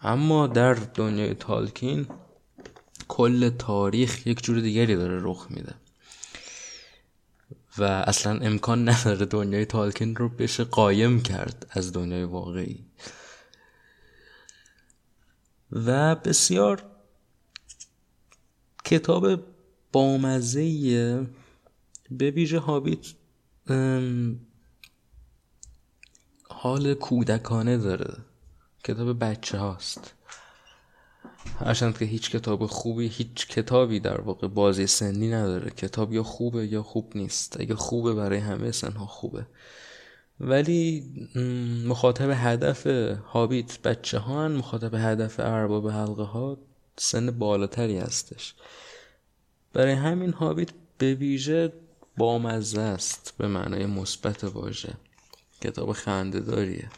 اما 0.00 0.46
در 0.46 0.74
دنیای 0.74 1.34
تالکین 1.34 2.06
کل 3.08 3.48
تاریخ 3.48 4.26
یک 4.26 4.42
جور 4.42 4.60
دیگری 4.60 4.96
داره 4.96 5.18
رخ 5.22 5.46
میده. 5.50 5.74
و 7.78 7.84
اصلا 7.84 8.38
امکان 8.38 8.88
نداره 8.88 9.26
دنیای 9.26 9.64
تالکین 9.64 10.16
رو 10.16 10.28
بشه 10.28 10.64
قایم 10.64 11.22
کرد 11.22 11.66
از 11.70 11.92
دنیای 11.92 12.24
واقعی. 12.24 12.84
و 15.72 16.14
بسیار 16.14 16.82
کتاب 18.84 19.40
بامزه 19.92 21.26
به 22.10 22.30
ویژه 22.30 22.58
هابیت 22.58 23.06
حال 26.48 26.94
کودکانه 26.94 27.78
داره. 27.78 28.16
کتاب 28.84 29.18
بچه 29.18 29.58
هاست. 29.58 30.14
هرچند 31.58 31.98
که 31.98 32.04
هیچ 32.04 32.30
کتاب 32.30 32.66
خوبی 32.66 33.08
هیچ 33.08 33.46
کتابی 33.48 34.00
در 34.00 34.20
واقع 34.20 34.48
بازی 34.48 34.86
سنی 34.86 35.28
نداره. 35.28 35.70
کتاب 35.70 36.12
یا 36.12 36.22
خوبه 36.22 36.66
یا 36.66 36.82
خوب 36.82 37.12
نیست. 37.14 37.60
اگه 37.60 37.74
خوبه 37.74 38.14
برای 38.14 38.38
همه 38.38 38.72
سنها 38.72 39.06
خوبه. 39.06 39.46
ولی 40.40 41.04
مخاطب 41.86 42.30
هدف 42.34 42.86
هابیت 43.26 43.82
بچه 43.82 44.18
ها 44.18 44.48
مخاطب 44.48 44.94
هدف 44.94 45.40
ارباب 45.40 45.88
حلقه 45.88 46.22
ها 46.22 46.58
سن 46.96 47.30
بالاتری 47.30 47.98
هستش. 47.98 48.54
برای 49.72 49.92
همین 49.92 50.32
هابیت 50.32 50.70
به 50.98 51.14
ویژه 51.14 51.72
بامزه 52.16 52.80
است 52.80 53.34
به 53.38 53.48
معنای 53.48 53.86
مثبت 53.86 54.44
واژه. 54.44 54.94
کتاب 55.60 55.92
خنده 55.92 56.40
داریه 56.40 56.88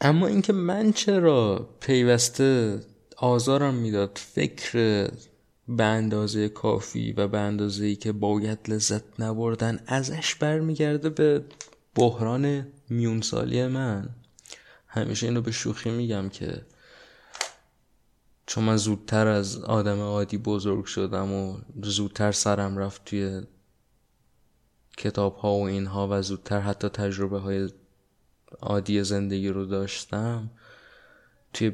اما 0.00 0.26
اینکه 0.26 0.52
من 0.52 0.92
چرا 0.92 1.68
پیوسته 1.80 2.80
آزارم 3.16 3.74
می‌داد 3.74 4.18
فکر 4.34 5.10
به 5.68 5.84
اندازه 5.84 6.48
کافی 6.48 7.12
و 7.12 7.28
به 7.28 7.38
اندازه 7.38 7.84
ای 7.84 7.96
که 7.96 8.12
باید 8.12 8.58
لذت 8.68 9.20
نبردن 9.20 9.80
ازش 9.86 10.34
برمیگرده 10.34 11.10
به 11.10 11.44
بحران 11.94 12.66
میونسالی 12.88 13.66
من؟ 13.66 14.08
همیشه 14.86 15.26
اینو 15.26 15.40
به 15.40 15.52
شوخی 15.52 15.90
میگم 15.90 16.28
که 16.28 16.62
چون 18.46 18.64
من 18.64 18.76
زودتر 18.76 19.26
از 19.26 19.58
آدم 19.58 20.00
عادی 20.00 20.38
بزرگ 20.38 20.84
شدم 20.84 21.32
و 21.32 21.58
زودتر 21.82 22.32
سرم 22.32 22.78
رفت 22.78 23.04
توی 23.04 23.42
کتاب 24.96 25.36
ها 25.36 25.54
و 25.54 25.62
اینها 25.62 26.08
و 26.10 26.22
زودتر 26.22 26.60
حتی 26.60 26.88
تجربه 26.88 27.38
های 27.38 27.70
عادی 28.60 29.04
زندگی 29.04 29.48
رو 29.48 29.66
داشتم 29.66 30.50
توی 31.52 31.72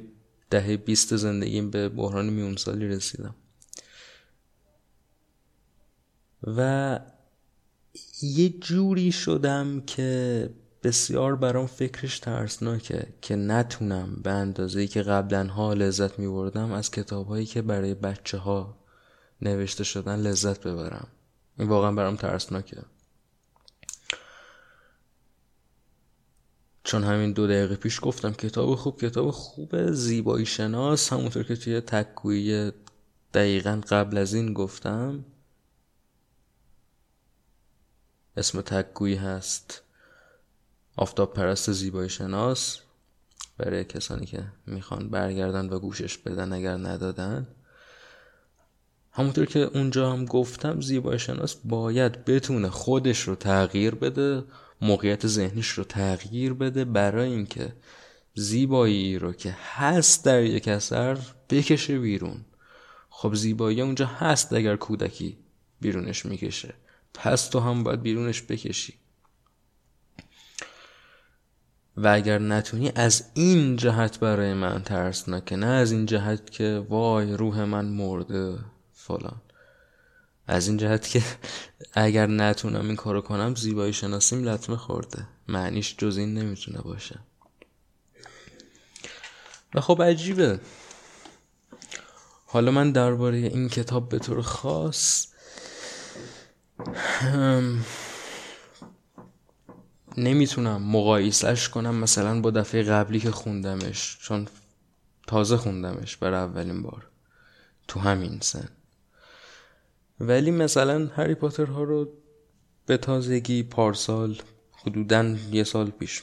دهه 0.51 0.77
بیست 0.77 1.17
زندگیم 1.17 1.71
به 1.71 1.89
بحران 1.89 2.31
میونسالی 2.31 2.89
رسیدم. 2.89 3.35
و 6.43 7.01
یه 8.23 8.49
جوری 8.49 9.13
شدم 9.13 9.81
که 9.81 10.51
بسیار 10.83 11.37
برام 11.37 11.67
فکرش 11.67 12.19
ترسناکه 12.19 13.07
که 13.23 13.37
نتونم 13.37 14.21
به 14.23 14.31
اندازه 14.31 14.87
که 14.87 15.03
قبلا 15.03 15.47
ها 15.47 15.73
لذت 15.73 16.19
می 16.19 16.29
بردم 16.29 16.73
از 16.73 16.91
کتاب 16.91 17.27
هایی 17.27 17.47
که 17.47 17.63
برای 17.63 17.95
بچه 17.95 18.39
ها 18.39 18.79
نوشته 19.43 19.85
شدن 19.85 20.17
لذت 20.17 20.67
ببرم. 20.67 21.09
این 21.59 21.69
واقعا 21.69 21.93
برام 21.93 22.17
ترسناکه. 22.17 22.83
چون 26.85 27.05
همین 27.05 27.33
دو 27.33 27.47
دقیقه 27.47 27.77
پیش 27.77 27.99
گفتم 28.03 28.33
کتاب 28.33 28.75
خوب 28.75 29.01
کتاب 29.01 29.31
خوب 29.31 29.93
زیبایی 29.93 30.47
شناس. 30.47 31.13
همونطور 31.13 31.43
که 31.43 31.57
توی 31.57 31.81
تکویی 31.81 32.73
دقیقا 33.35 33.81
قبل 33.89 34.19
از 34.19 34.35
این 34.35 34.53
گفتم 34.53 35.25
اسم 38.37 38.61
تکگویی 38.61 39.15
هست 39.15 39.83
آفتاب 40.97 41.35
پرست 41.35 41.73
زیبایی 41.73 42.09
شناس 42.09 42.79
برای 43.59 43.85
کسانی 43.85 44.27
که 44.27 44.45
می‌خوان 44.67 45.09
برگردن 45.09 45.69
و 45.69 45.79
گوشش 45.79 46.19
بدن 46.19 46.53
اگر 46.53 46.77
ندادن. 46.77 47.49
همونطور 49.13 49.47
که 49.47 49.59
اونجا 49.59 50.13
هم 50.13 50.25
گفتم 50.25 50.81
زیبایی 50.81 51.19
شناس 51.19 51.57
باید 51.65 52.25
بتونه 52.25 52.71
خودش 52.71 53.21
رو 53.21 53.35
تغییر 53.35 53.95
بده 53.95 54.45
موقعیت 54.81 55.27
ذهنیش 55.27 55.69
رو 55.69 55.85
تغییر 55.85 56.53
بده 56.53 56.85
برای 56.85 57.33
اینکه 57.33 57.73
زیبایی 58.35 59.19
رو 59.19 59.33
که 59.33 59.57
هست 59.77 60.25
در 60.25 60.43
یک 60.43 60.69
اثر 60.69 61.19
بکشه 61.51 61.99
بیرون. 61.99 62.45
خب 63.11 63.35
زیبایی 63.35 63.81
اونجا 63.81 64.07
هست 64.07 64.53
اگر 64.53 64.77
کودکی 64.77 65.39
بیرونش 65.81 66.27
می‌کشه. 66.27 66.75
پس 67.15 67.49
تو 67.49 67.61
هم 67.61 67.83
باید 67.85 68.03
بیرونش 68.03 68.43
بکشی. 68.43 69.00
و 71.97 72.09
اگر 72.09 72.39
نتونی 72.39 72.93
از 72.95 73.25
این 73.35 73.77
جهت 73.77 74.19
برای 74.19 74.55
من 74.55 74.83
ترسناکه 74.83 75.57
نه 75.57 75.67
از 75.67 75.93
این 75.93 76.07
جهت 76.07 76.51
که 76.51 76.87
وای 76.89 77.33
روح 77.33 77.65
من 77.65 77.85
مرده 77.85 78.59
فلان. 78.95 79.41
از 80.47 80.69
این 80.69 80.77
جهت 80.77 81.09
که 81.09 81.23
اگر 81.95 82.27
نتونم 82.27 82.87
این 82.87 82.97
کارو 82.97 83.21
کنم 83.21 83.55
زیبایی 83.55 83.93
شناسیم 83.93 84.45
لطمه 84.45 84.77
خورده. 84.77 85.27
معنیش 85.49 85.97
جز 85.99 86.17
این 86.17 86.35
نمی‌تونه 86.35 86.79
باشه. 86.79 87.19
و 89.75 89.81
خب 89.81 90.03
عجیبه. 90.03 90.61
حالا 92.47 92.71
من 92.71 92.93
درباره 92.93 93.37
این 93.37 93.69
کتاب 93.69 94.09
به 94.09 94.19
طور 94.19 94.43
خاص 94.43 95.27
نمی‌تونم 100.17 100.83
مقایسش 100.83 101.69
کنم 101.69 101.95
مثلا 101.95 102.41
با 102.41 102.51
دفعه 102.51 102.83
قبلی 102.83 103.21
که 103.21 103.31
خوندمش 103.31 104.19
چون 104.21 104.49
تازه 105.27 105.57
خوندمش 105.57 106.17
برای 106.17 106.41
اولین 106.41 106.83
بار. 106.83 107.07
تو 107.89 108.01
همین 108.01 108.39
سن. 108.41 108.69
ولی 110.21 110.51
مثلا 110.51 111.07
هری 111.07 111.35
پاتر 111.35 111.65
ها 111.65 111.83
رو 111.83 112.09
به 112.87 112.97
تازگی 112.97 113.63
پارسال 113.63 114.37
حدودا 114.73 115.37
یه 115.53 115.65
سال 115.65 115.91
پیش 115.91 116.23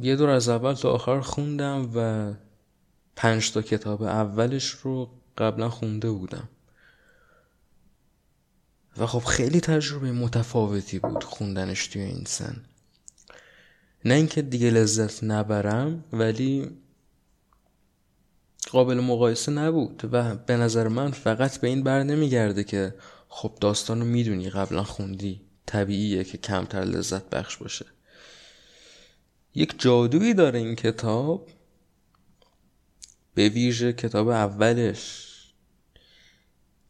یه 0.00 0.16
دور 0.16 0.30
از 0.30 0.48
اول 0.48 0.74
تا 0.74 0.90
آخر 0.90 1.20
خوندم 1.20 1.90
و 1.94 2.32
پنج 3.16 3.52
تا 3.52 3.62
کتاب 3.62 4.02
اولش 4.02 4.70
رو 4.70 5.10
قبلا 5.38 5.68
خونده 5.68 6.10
بودم. 6.10 6.48
و 8.98 9.06
خب 9.06 9.24
خیلی 9.24 9.60
تجربه 9.60 10.12
متفاوتی 10.12 10.98
بود 10.98 11.24
خوندنش 11.24 11.86
توی 11.86 12.02
این 12.02 12.24
سن. 12.26 12.64
نه 14.04 14.14
اینکه 14.14 14.42
دیگه 14.42 14.70
لذت 14.70 15.24
نبرم 15.24 16.04
ولی 16.12 16.70
قابل 18.70 19.00
مقایسه 19.00 19.52
نبود 19.52 20.08
و 20.12 20.34
به 20.34 20.56
نظر 20.56 20.88
من 20.88 21.10
فقط 21.10 21.60
به 21.60 21.68
این 21.68 21.82
بر 21.82 22.02
نمیگرده 22.02 22.64
که 22.64 22.94
خب 23.28 23.52
داستان 23.60 24.00
رو 24.00 24.06
می‌دونی 24.06 24.50
قبلا 24.50 24.84
خوندی. 24.84 25.40
طبیعیه 25.66 26.24
که 26.24 26.38
کمتر 26.38 26.80
لذت 26.80 27.30
بخش 27.30 27.56
باشه. 27.56 27.86
یک 29.54 29.74
جادویی 29.78 30.34
داره 30.34 30.58
این 30.58 30.74
کتاب 30.74 31.48
به 33.34 33.48
ویژه 33.48 33.92
کتاب 33.92 34.28
اولش 34.28 35.26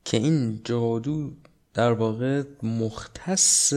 که 0.04 0.16
این 0.16 0.60
جادو 0.64 1.36
در 1.76 1.92
واقع 1.92 2.42
مختص 2.62 3.72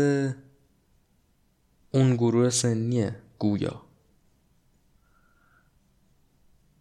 اون 1.91 2.15
گروه 2.15 2.49
سنیه 2.49 3.15
گویا. 3.39 3.81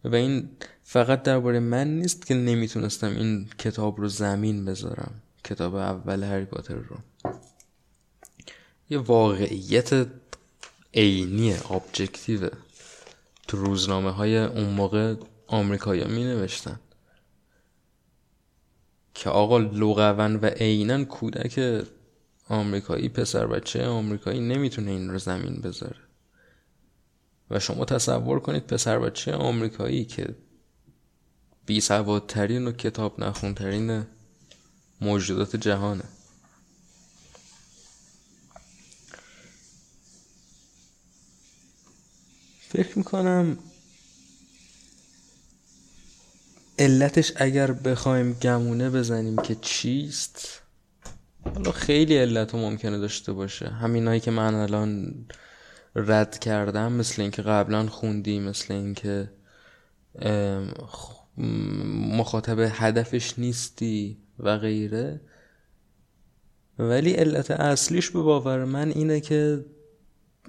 و 0.03 0.15
این 0.15 0.49
فقط 0.83 1.23
درباره 1.23 1.59
من 1.59 1.87
نیست 1.87 2.25
که 2.25 2.33
نمی‌تونستم 2.33 3.07
این 3.07 3.49
کتاب 3.57 3.99
رو 3.99 4.07
زمین 4.07 4.65
بذارم. 4.65 5.21
کتاب 5.43 5.75
اول 5.75 6.23
هری 6.23 6.45
پاتر 6.45 6.75
رو. 6.75 6.97
یه 8.89 8.97
واقعیت 8.97 10.07
عینی 10.93 11.53
ابجکتیو 11.53 12.49
تو 13.47 13.57
روزنامه 13.57 14.11
های 14.11 14.37
اون 14.37 14.69
موقع 14.69 15.15
آمریکایی 15.47 16.05
می 16.05 16.23
نوشتن 16.23 16.79
که 19.19 19.29
آقا 19.29 19.57
لغون 19.57 20.35
و 20.35 20.45
عینا 20.45 21.03
کودک 21.03 21.85
آمریکایی 22.49 23.09
پسر 23.09 23.47
بچه 23.47 23.85
آمریکایی 23.85 24.39
نمی‌تونه 24.39 24.91
این 24.91 25.09
رو 25.09 25.19
زمین 25.19 25.61
بذاره. 25.61 25.99
و 27.49 27.59
شما 27.59 27.85
تصور 27.85 28.39
کنید 28.39 28.67
پسر 28.67 28.99
بچه 28.99 29.33
آمریکایی 29.33 30.05
که 30.05 30.35
بی 31.65 31.81
سوادترین 31.81 32.67
و 32.67 32.71
کتاب 32.71 33.19
نخونترین 33.19 34.03
موجودات 35.01 35.55
جهانه. 35.55 36.03
فکر 42.69 42.97
می‌کنم 42.97 43.57
علتش 46.79 47.31
اگر 47.35 47.71
بخوایم 47.71 48.33
گمونه 48.33 48.89
بزنیم 48.89 49.35
که 49.35 49.55
چیست؟ 49.55 50.61
حالا 51.55 51.71
خیلی 51.71 52.17
علت 52.17 52.55
ممکنه 52.55 52.97
داشته 52.97 53.33
باشه. 53.33 53.67
همینایی 53.67 54.19
که 54.19 54.31
من 54.31 54.55
الان 54.55 55.15
رد 55.95 56.39
کردم 56.39 56.91
مثل 56.91 57.21
اینکه 57.21 57.41
قبلا 57.41 57.87
خوندی 57.87 58.39
مثل 58.39 58.73
اینکه 58.73 59.31
مخاطب 62.17 62.59
هدفش 62.59 63.39
نیستی 63.39 64.17
و 64.39 64.57
غیره. 64.57 65.21
ولی 66.79 67.11
علت 67.11 67.51
اصلیش 67.51 68.09
به 68.09 68.21
باور 68.21 68.65
من 68.65 68.89
اینه 68.89 69.19
که 69.19 69.65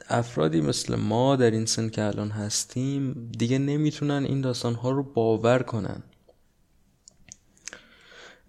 افرادی 0.08 0.60
مثل 0.60 0.96
ما 0.96 1.36
در 1.36 1.50
این 1.50 1.66
سن 1.66 1.88
که 1.88 2.02
الان 2.02 2.30
هستیم 2.30 3.30
دیگه 3.38 3.58
نمی‌تونن 3.58 4.24
این 4.24 4.40
داستان 4.40 4.74
ها 4.74 4.90
رو 4.90 5.02
باور 5.02 5.62
کنن. 5.62 6.02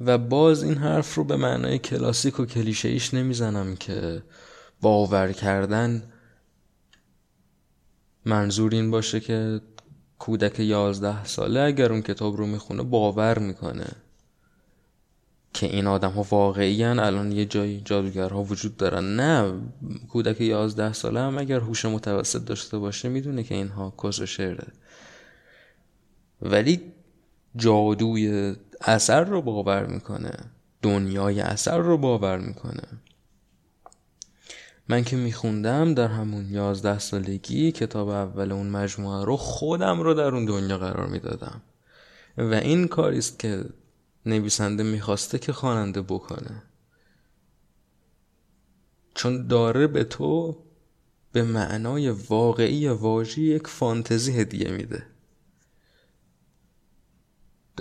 و 0.06 0.18
باز 0.18 0.64
این 0.64 0.78
حرف 0.78 1.16
رو 1.16 1.24
به 1.24 1.36
معنای 1.36 1.80
کلاسیک 1.80 2.40
و 2.40 2.46
کلیشه 2.46 2.90
ایش 2.90 3.14
نمی‌زنم 3.14 3.76
که 3.76 4.24
باور 4.82 5.32
کردن 5.32 6.04
منظور 8.26 8.72
این 8.74 8.92
باشه 8.92 9.20
که 9.20 9.62
کودک 10.20 10.60
یازده 10.60 11.26
ساله 11.26 11.60
اگر 11.60 11.92
اون 11.92 12.02
کتاب 12.02 12.38
رو 12.38 12.48
می‌خونه 12.48 12.84
باور 12.84 13.40
می‌کنه 13.40 13.88
که 15.54 15.66
این 15.68 15.88
آدم 15.88 16.12
ها 16.12 16.28
واقعی 16.30 16.84
الان 16.84 17.32
یه 17.32 17.46
جایی 17.46 17.82
جادوگرها 17.86 18.44
وجود 18.44 18.78
دارن. 18.78 19.16
نه 19.16 19.62
کودک 20.10 20.42
یازده 20.42 20.94
ساله 20.94 21.20
هم 21.20 21.38
اگر 21.38 21.60
هوش 21.60 21.86
متوسط 21.86 22.46
داشته 22.46 22.78
باشه 22.78 23.10
می‌دونه 23.10 23.44
که 23.44 23.56
اینها 23.56 23.94
کس 24.04 24.20
و 24.20 24.26
شعره. 24.26 24.68
ولی 26.42 26.82
جادوی 27.56 28.56
اثر 28.82 29.24
رو 29.24 29.42
باور 29.42 29.86
می‌کنه. 29.86 30.32
دنیای 30.82 31.42
اثر 31.42 31.78
رو 31.78 31.98
باور 31.98 32.38
می‌کنه. 32.38 32.84
من 34.88 35.04
که 35.04 35.16
میخوندم 35.16 35.94
در 35.94 36.08
همون 36.08 36.50
یازده 36.50 37.00
سالگی 37.00 37.72
کتاب 37.72 38.10
اول 38.10 38.52
اون 38.52 38.70
مجموعه 38.70 39.26
رو 39.26 39.38
خودم 39.38 40.02
رو 40.02 40.14
در 40.14 40.36
اون 40.36 40.46
دنیا 40.46 40.78
قرار 40.78 41.08
می‌دادم. 41.08 41.62
و 42.38 42.54
این 42.54 42.88
کاریست 42.88 43.40
که 43.40 43.66
نویسنده 44.26 44.84
می‌خواسته 44.84 45.40
که 45.40 45.54
خواننده 45.54 46.02
بکنه. 46.02 46.64
چون 49.14 49.48
داره 49.48 49.88
به 49.88 50.04
تو 50.04 50.58
به 51.32 51.44
معنای 51.44 52.10
واقعی 52.10 52.88
واژی 52.88 53.44
یک 53.44 53.68
فانتزی 53.68 54.40
هدیه 54.40 54.72
میده. 54.72 55.04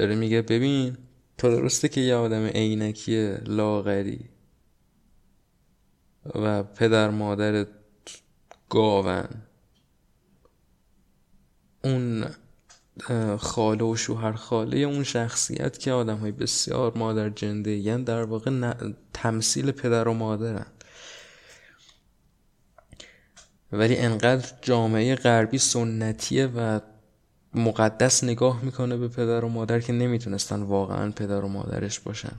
داره 0.00 0.14
میگه 0.14 0.42
ببین 0.42 0.96
تو 1.38 1.50
درسته 1.50 1.88
که 1.88 2.00
یه 2.00 2.14
آدم 2.14 2.46
عینکی 2.46 3.34
لاغری 3.36 4.28
و 6.34 6.62
پدر 6.62 7.10
مادر 7.10 7.66
گاون. 8.68 9.28
اون 11.84 12.24
خاله 13.38 13.84
و 13.84 13.96
شوهر 13.96 14.32
خاله 14.32 14.78
اون 14.78 15.02
شخصیت 15.02 15.78
که 15.78 15.92
آدم 15.92 16.16
های 16.16 16.32
بسیار 16.32 16.98
مادر 16.98 17.30
جنده 17.30 17.70
یعنی 17.70 18.04
در 18.04 18.22
واقع 18.22 18.74
تمثیل 19.12 19.70
پدر 19.70 20.08
و 20.08 20.14
مادرن. 20.14 20.66
ولی 23.72 23.96
انقدر 23.96 24.58
جامعه 24.62 25.14
غربی 25.14 25.58
سنتیه 25.58 26.46
و 26.46 26.80
مقدس 27.54 28.24
نگاه 28.24 28.64
می‌کنه 28.64 28.96
به 28.96 29.08
پدر 29.08 29.44
و 29.44 29.48
مادر 29.48 29.80
که 29.80 29.92
نمی‌تونستن 29.92 30.62
واقعا 30.62 31.10
پدر 31.10 31.44
و 31.44 31.48
مادرش 31.48 32.00
باشن. 32.00 32.36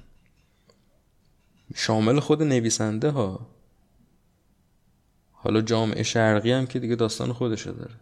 شامل 1.76 2.20
خود 2.20 2.44
نویسنده 2.44 3.10
ها. 3.10 3.48
حالا 5.32 5.62
جامعه 5.62 6.04
شرقی 6.04 6.52
هم 6.52 6.68
که 6.68 6.80
دیگه 6.80 6.96
داستان 6.96 7.34
خودشه 7.34 7.72
داره. 7.72 7.96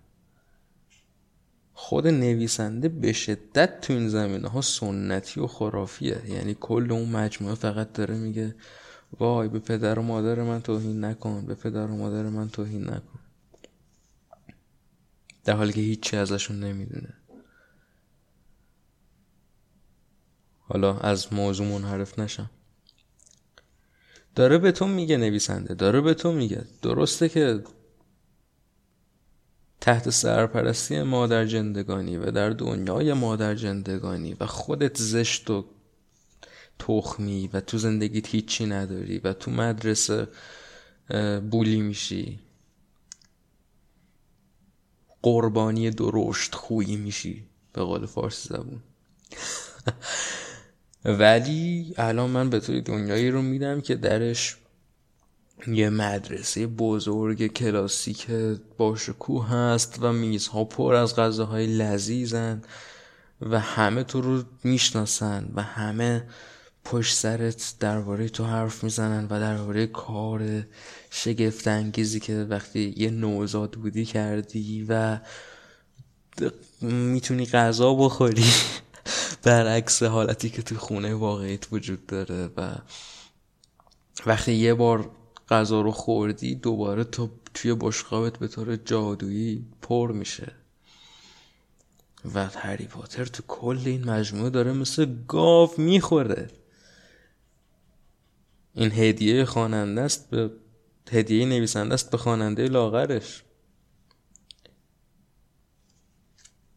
خود 1.74 2.08
نویسنده 2.08 2.90
به 2.90 3.14
شدت 3.14 3.82
تو 3.82 3.94
این 3.94 4.10
زمینه 4.10 4.48
ها 4.48 4.62
سنتی 4.62 5.40
و 5.40 5.48
خرافیه. 5.48 6.22
یعنی 6.28 6.58
کل 6.60 6.92
اون 6.92 7.10
مجموعه 7.10 7.56
فقط 7.56 7.94
داره 7.94 8.16
میگه 8.18 8.56
وای 9.20 9.48
به 9.48 9.60
پدر 9.60 10.00
و 10.00 10.02
مادر 10.02 10.44
من 10.44 10.62
توهین 10.62 11.06
نکن 11.06 11.46
به 11.46 11.56
پدر 11.56 11.86
و 11.86 11.98
مادر 11.98 12.24
من 12.24 12.50
توهین 12.50 12.84
نکن. 12.84 13.19
در 15.50 15.56
حالی 15.56 15.74
که 15.74 15.82
هیچی 15.82 16.18
ازشون 16.18 16.60
نمی‌دونه. 16.60 17.14
حالا 20.60 20.98
از 20.98 21.34
موضوع 21.34 21.68
منحرف 21.68 22.20
نشم. 22.20 22.50
داره 24.36 24.58
به 24.58 24.72
تو 24.72 24.88
میگه 24.88 25.18
نویسنده 25.18 25.74
داره 25.74 26.02
به 26.02 26.14
تو 26.14 26.32
میگه. 26.32 26.66
درسته 26.82 27.30
که 27.30 27.64
تحت 29.82 30.10
سرپرستی 30.10 31.02
مادر 31.02 31.46
جندگانی 31.46 32.18
و 32.18 32.32
در 32.32 32.50
دنیای 32.50 33.14
مادر 33.14 33.56
جندگانی 33.56 34.34
و 34.34 34.46
خودت 34.46 34.98
زشت 34.98 35.50
و 35.50 35.66
تخمی 36.80 37.50
و 37.54 37.62
تو 37.62 37.78
زندگیت 37.78 38.28
هیچی 38.28 38.66
نداری 38.66 39.20
و 39.20 39.34
تو 39.34 39.52
مدرسه 39.52 40.28
بولی 41.52 41.82
میشی. 41.82 42.40
قربانی 45.22 45.90
درشت 45.90 46.56
خویی 46.56 46.96
میشی. 46.96 47.44
به 47.74 47.84
قول 47.84 48.06
فارسی 48.06 48.50
زبون. 48.50 48.80
ولی 51.20 51.94
الان 51.98 52.30
من 52.30 52.50
به 52.50 52.60
توی 52.60 52.82
دنیایی 52.82 53.32
رو 53.32 53.42
میدم 53.42 53.82
که 53.82 53.96
درش 53.96 54.58
یه 55.68 55.90
مدرسه 55.90 56.68
بزرگ 56.68 57.48
کلاسیک 57.48 58.28
باشکوه 58.78 59.50
هست 59.50 59.98
و 60.02 60.14
میزها 60.14 60.64
پر 60.64 60.94
از 60.94 61.16
غذاهای 61.16 61.68
لذیذن 61.68 62.62
و 63.42 63.60
همه 63.60 64.04
تو 64.04 64.22
رو 64.22 64.44
می‌شناسن 64.64 65.52
و 65.56 65.62
همه 65.62 66.28
پشت 66.90 67.16
سرت 67.16 67.74
درباره 67.80 68.30
تو 68.30 68.44
حرف 68.44 68.84
می‌زنن 68.84 69.26
و 69.26 69.40
درباره 69.40 69.88
کار 69.88 70.64
شگفت 71.10 71.68
انگیزی 71.68 72.20
که 72.20 72.48
وقتی 72.50 72.94
یه 72.98 73.10
نوزاد 73.10 73.72
بودی 73.72 74.06
کردی 74.06 74.86
و 74.90 75.20
می‌تونی 76.82 77.46
غذا 77.46 77.94
بخوری. 77.94 78.46
برعکس 79.44 80.04
حالتی 80.04 80.50
که 80.50 80.62
تو 80.62 80.76
خونه 80.76 81.14
واقعیت 81.14 81.74
وجود 81.74 82.06
داره 82.06 82.50
و 82.58 82.76
وقتی 84.26 84.54
یه 84.54 84.74
بار 84.74 85.12
غذا 85.50 85.82
رو 85.82 85.92
خوردی 85.92 86.56
دوباره 86.56 87.04
تو 87.04 87.30
توی 87.54 87.74
بشقابت 87.74 88.38
به 88.38 88.48
طور 88.48 88.76
جادویی 88.76 89.66
پر 89.82 90.12
میشه. 90.12 90.52
و 92.36 92.46
هری 92.46 92.86
پاتر 92.86 93.26
تو 93.26 93.44
کل 93.48 93.80
این 93.86 94.10
مجموعه 94.10 94.50
داره 94.50 94.74
مثل 94.74 95.16
گاو 95.28 95.70
می‌خوره. 95.78 96.59
این 98.80 98.92
هدیه 98.92 99.46
خواننده 99.46 100.02
است 100.02 100.30
به 100.30 100.52
هدیه 101.12 101.46
نویسنده 101.46 101.94
است 101.94 102.12
به 102.12 102.18
خواننده 102.18 102.68
لاغرش. 102.68 103.44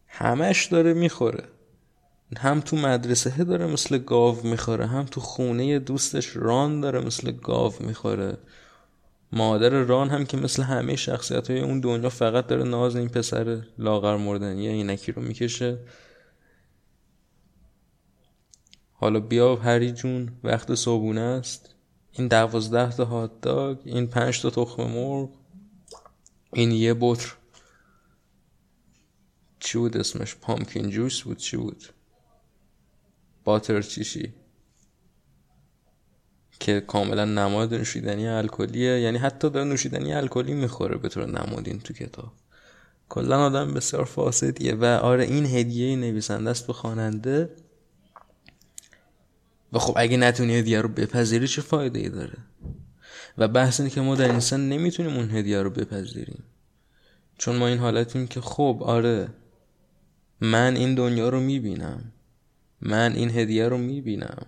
همش 0.07 0.67
داره 0.67 0.95
می‌خوره. 0.95 1.45
هم 2.37 2.61
تو 2.61 2.77
مدرسه 2.77 3.45
داره 3.45 3.67
مثل 3.67 3.99
گاو 3.99 4.47
می‌خوره 4.47 4.87
هم 4.87 5.05
تو 5.05 5.21
خونه 5.21 5.79
دوستش 5.79 6.37
ران 6.37 6.81
داره 6.81 7.01
مثل 7.01 7.31
گاو 7.33 7.73
می‌خوره. 7.81 8.39
مادر 9.33 9.71
ران 9.71 10.11
هم 10.11 10.25
که 10.25 10.37
مثل 10.37 10.63
همه 10.63 10.97
شخصیت 10.97 11.51
های 11.51 11.61
اون 11.61 11.81
دنیا 11.81 12.09
فقط 12.09 12.47
داره 12.47 12.65
ناز 12.65 12.97
این 12.97 13.09
پسر 13.09 13.63
لاغر 13.79 14.17
مردنی 14.17 14.69
اینکی 14.69 15.13
رو 15.13 15.23
می‌کشه. 15.23 15.79
حالا 18.93 19.21
بیا 19.21 19.57
هری 19.57 19.93
جون 19.93 20.33
وقت 20.45 20.75
صبونه 20.75 21.21
است. 21.21 21.72
این 22.13 22.29
دوازده 22.29 22.97
تا 22.97 23.05
هات 23.05 23.41
داگ 23.41 23.79
این 23.85 24.07
پنج 24.07 24.43
تا 24.43 24.51
تخم 24.51 24.83
مرغ 24.83 25.31
این 26.53 26.71
یه 26.71 26.95
بطر. 27.01 27.33
چی 29.61 29.79
بود 29.79 29.97
اسمش؟ 29.97 30.37
پامکین 30.37 30.91
جوس 30.91 31.23
بود؟ 31.23 31.37
چی 31.37 31.57
بود؟ 31.57 31.85
باتر 33.45 33.83
چیشی. 33.83 34.35
که 36.61 36.81
کاملا 36.81 37.25
نماد 37.25 37.75
نوشیدنی 37.75 38.29
الکلیه. 38.29 39.01
یعنی 39.01 39.19
حتی 39.19 39.51
داره 39.51 39.69
نوشیدنی 39.69 40.13
الکلی 40.13 40.55
می‌خوره 40.55 40.97
به 40.99 41.09
طور 41.09 41.27
نمادین 41.27 41.81
تو 41.81 41.95
کتاب. 41.95 42.33
کلا 43.09 43.47
آدم 43.47 43.75
بسیار 43.75 44.05
فاسدیه. 44.05 44.75
و 44.75 44.85
آره 44.85 45.25
این 45.25 45.47
هدیه 45.47 45.97
نویسنده 45.97 46.51
است 46.51 46.67
به 46.67 46.73
خواننده. 46.73 47.57
و 49.73 49.79
خب 49.79 49.95
اگه 49.97 50.17
نتونی 50.17 50.55
هدیه 50.55 50.81
رو 50.81 50.89
بپذیری 50.89 51.49
چه 51.49 51.63
فایده 51.63 51.99
ای 51.99 52.09
داره؟ 52.09 52.39
و 53.39 53.49
بحث 53.49 53.81
اینه 53.81 53.93
که 53.93 54.01
ما 54.01 54.15
در 54.15 54.31
انسان 54.31 54.69
نمی‌تونیم 54.69 55.17
اون 55.17 55.31
هدیه 55.31 55.63
رو 55.63 55.71
بپذیریم. 55.71 56.45
چون 57.39 57.57
ما 57.57 57.67
این 57.67 57.79
حالتیم 57.79 58.27
که 58.27 58.41
خب 58.41 58.79
آره 58.83 59.29
من 60.41 60.77
این 60.77 60.95
دنیا 60.95 61.29
رو 61.29 61.41
می‌بینم. 61.41 62.13
من 62.81 63.13
این 63.13 63.31
هدیه 63.31 63.69
رو 63.69 63.79
می‌بینم. 63.79 64.47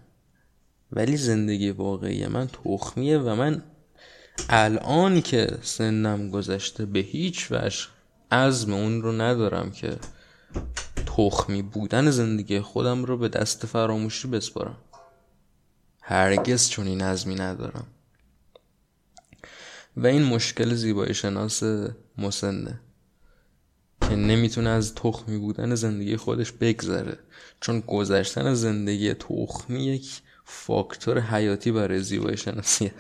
ولی 0.93 1.17
زندگی 1.17 1.71
واقعی 1.71 2.27
من 2.27 2.47
تخمیه 2.47 3.19
و 3.19 3.35
من 3.35 3.63
الان 4.49 5.21
که 5.21 5.59
سنم 5.63 6.31
گذشته 6.31 6.87
به 6.87 6.99
هیچ 6.99 7.53
وجه 7.53 7.87
عزم 8.33 8.73
اون 8.73 9.03
رو 9.03 9.13
ندارم 9.13 9.71
که 9.71 9.97
تخمی 11.07 11.63
بودن 11.63 12.11
زندگی 12.11 12.61
خودم 12.61 13.05
رو 13.05 13.19
به 13.19 13.29
دست 13.29 13.67
فراموشی 13.67 14.29
بسپارم. 14.29 14.77
هرگز 16.07 16.69
چون 16.69 16.87
این 16.87 17.03
عزمی 17.03 17.35
ندارم. 17.35 17.87
و 19.97 20.07
این 20.07 20.23
مشکل 20.23 20.75
زیبایی 20.75 21.15
شناس 21.15 21.63
مسنه 22.19 22.81
که 24.01 24.17
نمی‌تونه 24.17 24.71
از 24.71 24.95
تخمی 24.95 25.39
بودن 25.39 25.75
زندگی 25.75 26.17
خودش 26.17 26.53
بگذره 26.53 27.19
چون 27.61 27.81
گذشتن 27.81 28.55
زندگی 28.55 29.15
تخمی 29.15 29.85
یک 29.85 30.23
فاکتور 30.45 31.21
حیاتی 31.21 31.73
برای 31.73 32.03
زیبایی 32.03 32.37
شناسی. 32.37 32.91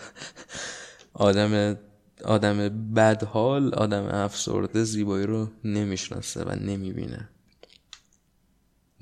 آدم 1.14 1.79
آدم 2.25 2.69
بدحال 2.95 3.75
آدم 3.75 4.05
افسرده 4.05 4.85
زیبایی 4.85 5.27
رو 5.27 5.51
نمی‌شناسه 5.64 6.45
و 6.45 6.55
نمی‌بینه. 6.55 7.29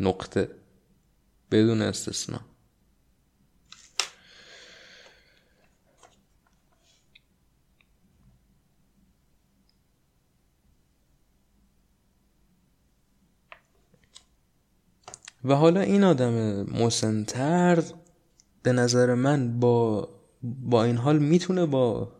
نقطه. 0.00 0.48
بدون 1.50 1.82
استثنا. 1.82 2.40
و 15.44 15.54
حالا 15.54 15.80
این 15.80 16.04
آدم 16.04 16.62
مسنتر 16.62 17.82
به 18.62 18.72
نظر 18.72 19.14
من 19.14 19.60
با 19.60 20.08
با 20.42 20.84
این 20.84 20.96
حال 20.96 21.18
می‌تونه 21.18 21.66
با 21.66 22.12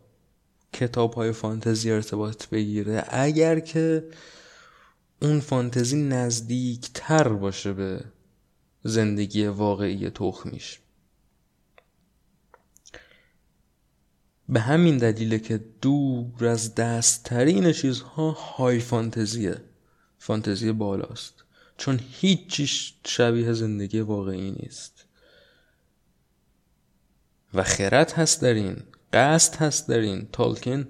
کتاب 0.73 1.13
های 1.13 1.31
فانتزی 1.31 1.91
ارتباط 1.91 2.47
بگیره. 2.47 3.03
اگر 3.07 3.59
که 3.59 4.07
اون 5.21 5.39
فانتزی 5.39 6.03
نزدیک 6.03 6.89
تر 6.93 7.27
باشه 7.27 7.73
به 7.73 8.03
زندگی 8.83 9.45
واقعی 9.47 10.09
تخمیش. 10.09 10.79
به 14.49 14.59
همین 14.59 14.97
دلیله 14.97 15.39
که 15.39 15.65
دور 15.81 16.45
از 16.45 16.75
دستترین 16.75 17.71
چیزها 17.71 18.31
های 18.31 18.79
فانتزیه. 18.79 19.61
فانتزی 20.17 20.71
بالاست. 20.71 21.42
چون 21.83 21.99
هیچیش 22.11 22.93
شبیه 23.05 23.53
زندگی 23.53 23.99
واقعی 23.99 24.51
نیست. 24.51 25.05
و 27.53 27.63
خرد 27.63 28.11
هست 28.11 28.41
در 28.41 28.53
این 28.53 28.83
قصد 29.13 29.55
هست 29.55 29.89
در 29.89 29.97
این. 29.97 30.27
تالکن 30.31 30.87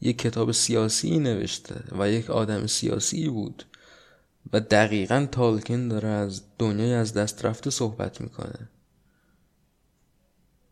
یک 0.00 0.18
کتاب 0.18 0.52
سیاسی 0.52 1.18
نوشته 1.18 1.98
و 1.98 2.10
یک 2.10 2.30
آدم 2.30 2.66
سیاسی 2.66 3.28
بود 3.28 3.64
و 4.52 4.60
دقیقا 4.60 5.28
تالکن 5.32 5.88
داره 5.88 6.08
از 6.08 6.42
دنیای 6.58 6.94
از 6.94 7.14
دست 7.14 7.44
رفته 7.44 7.70
صحبت 7.70 8.20
می‌کنه. 8.20 8.68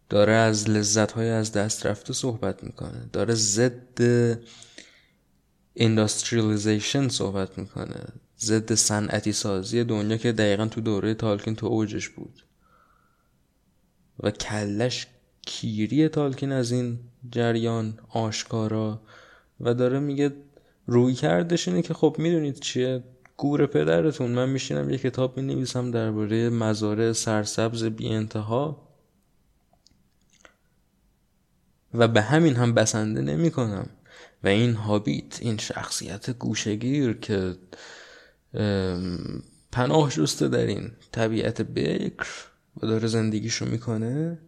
داره 0.09 0.33
از 0.33 0.71
لذت 0.71 1.13
های 1.13 1.31
از 1.31 1.53
دست 1.53 1.87
رفته 1.87 2.13
صحبت 2.13 2.65
می‌کنه. 2.65 3.09
داره 3.13 3.35
ضد 3.35 4.01
اندستریالیزیشن 5.77 7.09
صحبت 7.09 7.59
می‌کنه. 7.59 8.24
ضد 8.45 8.75
صنعتی 8.75 9.33
سازی 9.33 9.85
دنیا 9.85 10.17
که 10.17 10.33
دقیقا 10.33 10.67
تو 10.67 10.81
دوره 10.81 11.15
تالکین 11.15 11.57
تو 11.57 11.67
اوجش 11.67 12.09
بود. 12.09 12.45
و 14.21 14.31
کلش 14.31 15.07
کیری 15.47 16.09
تالکین 16.09 16.53
از 16.53 16.73
این 16.73 16.99
جریان 17.31 17.99
آشکارا 18.09 19.01
و 19.61 19.75
داره 19.75 19.99
میگه 19.99 20.33
روی 20.87 21.15
کردش 21.15 21.69
اینه 21.69 21.83
که 21.83 21.95
خب 21.95 22.17
می‌دونید 22.19 22.61
چیه؟ 22.61 23.05
گور 23.37 23.67
پدرتون. 23.67 24.31
من 24.31 24.49
میشینم 24.49 24.91
یه 24.91 24.99
کتاب 24.99 25.37
می 25.37 25.43
نویسم 25.43 25.91
درباره 25.91 26.51
مزارع 26.51 27.13
سرسبز 27.13 27.85
بی 27.85 28.09
انتها 28.09 28.89
و 31.95 32.09
به 32.09 32.23
همین 32.23 32.57
هم 32.57 32.75
بسنده 32.75 33.21
نمی 33.21 33.51
کنم 33.51 33.87
و 34.45 34.49
این 34.49 34.75
هابیت 34.75 35.39
این 35.43 35.57
شخصیت 35.57 36.31
گوشگیر 36.31 37.13
که 37.13 37.55
پناه 39.73 40.11
جسته 40.11 40.49
در 40.49 40.67
این 40.67 40.93
طبیعت 41.13 41.63
بکر 41.63 42.29
و 42.77 42.87
داره 42.87 43.09
زندگیشو 43.09 43.67
می‌کنه. 43.67 44.39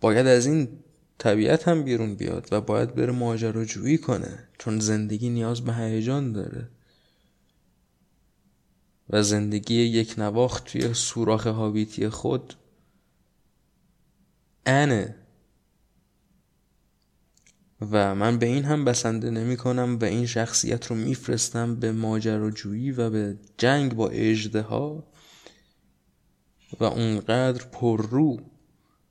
باید 0.00 0.26
از 0.26 0.46
این 0.46 0.68
طبیعت 1.18 1.68
هم 1.68 1.82
بیرون 1.82 2.14
بیاد 2.14 2.48
و 2.52 2.60
باید 2.60 2.94
بره 2.94 3.12
ماجراجویی 3.12 3.98
کنه 3.98 4.48
چون 4.58 4.78
زندگی 4.78 5.30
نیاز 5.30 5.60
به 5.60 5.74
هیجان 5.74 6.32
داره. 6.32 6.68
و 9.10 9.22
زندگی 9.22 9.74
یک 9.74 10.14
نواخت 10.18 10.64
توی 10.64 10.94
سوراخ 10.94 11.46
هابیتی 11.46 12.08
خود 12.08 12.54
انه. 14.66 15.21
و 17.90 18.14
من 18.14 18.38
به 18.38 18.46
این 18.46 18.64
هم 18.64 18.84
بسنده 18.84 19.30
نمی 19.30 19.56
کنم 19.56 19.98
و 20.00 20.04
این 20.04 20.26
شخصیت 20.26 20.86
رو 20.86 20.96
میفرستم 20.96 21.76
به 21.76 21.92
ماجراجویی 21.92 22.90
و 22.90 23.10
به 23.10 23.38
جنگ 23.58 23.94
با 23.94 24.08
اجده 24.08 24.62
ها 24.62 25.04
و 26.80 26.84
اونقدر 26.84 27.64
پررو 27.72 28.40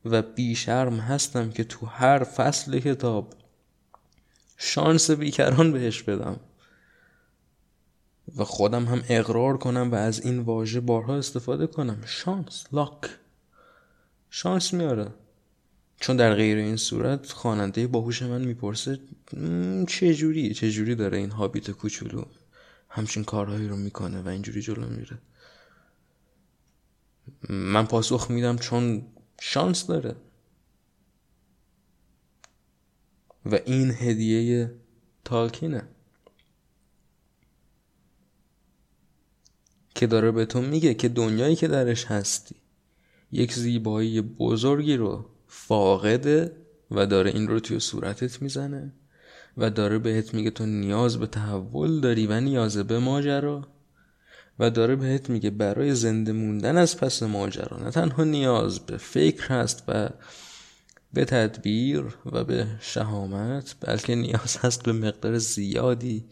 و 0.06 0.22
بیشرم 0.22 1.00
هستم 1.00 1.50
که 1.50 1.64
تو 1.64 1.86
هر 1.86 2.24
فصل 2.24 2.80
کتاب 2.80 3.34
شانس 4.58 5.12
بیکران 5.12 5.72
بهش 5.72 6.04
بدم 6.04 6.40
و 8.38 8.44
خودم 8.44 8.86
هم 8.86 9.04
اقرار 9.10 9.58
کنم 9.58 9.92
و 9.92 9.96
از 9.96 10.26
این 10.26 10.40
واژه 10.40 10.80
بارها 10.80 11.16
استفاده 11.16 11.68
کنم. 11.68 12.02
شانس 12.06 12.66
لاک. 12.72 13.02
شانس 14.30 14.74
میاره. 14.74 15.08
چون 16.02 16.16
در 16.16 16.36
غیر 16.36 16.58
این 16.58 16.76
صورت 16.76 17.32
خواننده 17.32 17.88
باهوش 17.88 18.22
من 18.22 18.42
می‌پرسه 18.42 19.00
چه 19.88 20.14
جوری 20.14 20.54
چه 20.54 20.72
جوری 20.72 20.96
داره 20.96 21.18
این 21.18 21.32
هابیت 21.32 21.72
کوچولو؟ 21.72 22.26
همچین 22.90 23.24
کارهایی 23.24 23.68
رو 23.68 23.76
می‌کنه 23.76 24.22
و 24.22 24.28
اینجوری 24.28 24.62
جلو 24.62 24.88
میره. 24.88 25.20
من 27.50 27.86
پاسخ 27.86 28.32
میدم 28.32 28.58
چون 28.58 29.08
شانس 29.42 29.88
داره. 29.88 30.16
و 33.46 33.60
این 33.66 33.92
هدیه 33.92 34.72
تالکینه. 35.26 35.88
که 39.96 40.08
داره 40.08 40.32
به 40.32 40.46
تو 40.46 40.62
میگه 40.62 40.94
که 40.94 41.10
دنیایی 41.10 41.56
که 41.56 41.68
درش 41.68 42.06
هستی 42.06 42.56
یک 43.32 43.54
زیبایی 43.54 44.22
بزرگی 44.22 44.98
رو 44.98 45.31
فاقده 45.54 46.52
و 46.92 47.06
داره 47.06 47.32
این 47.32 47.48
رو 47.48 47.60
توی 47.60 47.80
صورتت 47.80 48.42
می‌زنه 48.42 48.94
و 49.58 49.70
داره 49.70 50.00
بهت 50.00 50.34
میگه 50.34 50.52
تو 50.52 50.66
نیاز 50.66 51.18
به 51.18 51.28
تحول 51.28 52.00
داری 52.00 52.28
و 52.28 52.40
نیاز 52.40 52.78
به 52.78 53.00
ماجرا 53.00 53.68
و 54.60 54.70
داره 54.70 54.96
بهت 54.96 55.30
میگه 55.30 55.50
برای 55.50 55.96
زنده 55.96 56.32
موندن 56.32 56.78
از 56.78 56.98
پس 56.98 57.24
ماجرا 57.24 57.78
نه 57.78 57.92
تنها 57.92 58.24
نیاز 58.24 58.80
به 58.80 58.98
فکر 58.98 59.48
هست 59.48 59.84
و 59.88 60.10
به 61.14 61.26
تدبیر 61.26 62.04
و 62.26 62.44
به 62.44 62.68
شهامت 62.80 63.76
بلکه 63.80 64.16
نیاز 64.16 64.58
هست 64.58 64.84
به 64.84 64.92
مقدار 64.92 65.38
زیادی 65.38 66.26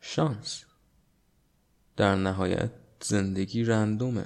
شانس. 0.00 0.64
در 1.96 2.14
نهایت 2.14 2.70
زندگی 3.02 3.64
رندومه. 3.64 4.24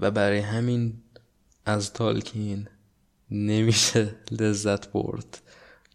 و 0.00 0.10
برای 0.10 0.38
همین 0.38 1.02
از 1.68 1.92
تالکین 1.92 2.68
نمیشه 3.30 4.14
لذت 4.30 4.92
برد 4.92 5.40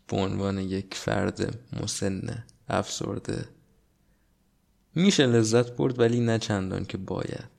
به 0.08 0.18
عنوان 0.18 0.58
یک 0.58 0.96
فرد 0.96 1.60
مسن 1.82 2.46
افسرده. 2.68 3.46
میشه 4.96 5.26
لذت 5.26 5.72
برد 5.72 6.00
ولی 6.00 6.20
نه 6.20 6.40
چندان 6.40 6.86
که 6.86 6.98
باید. 6.98 7.50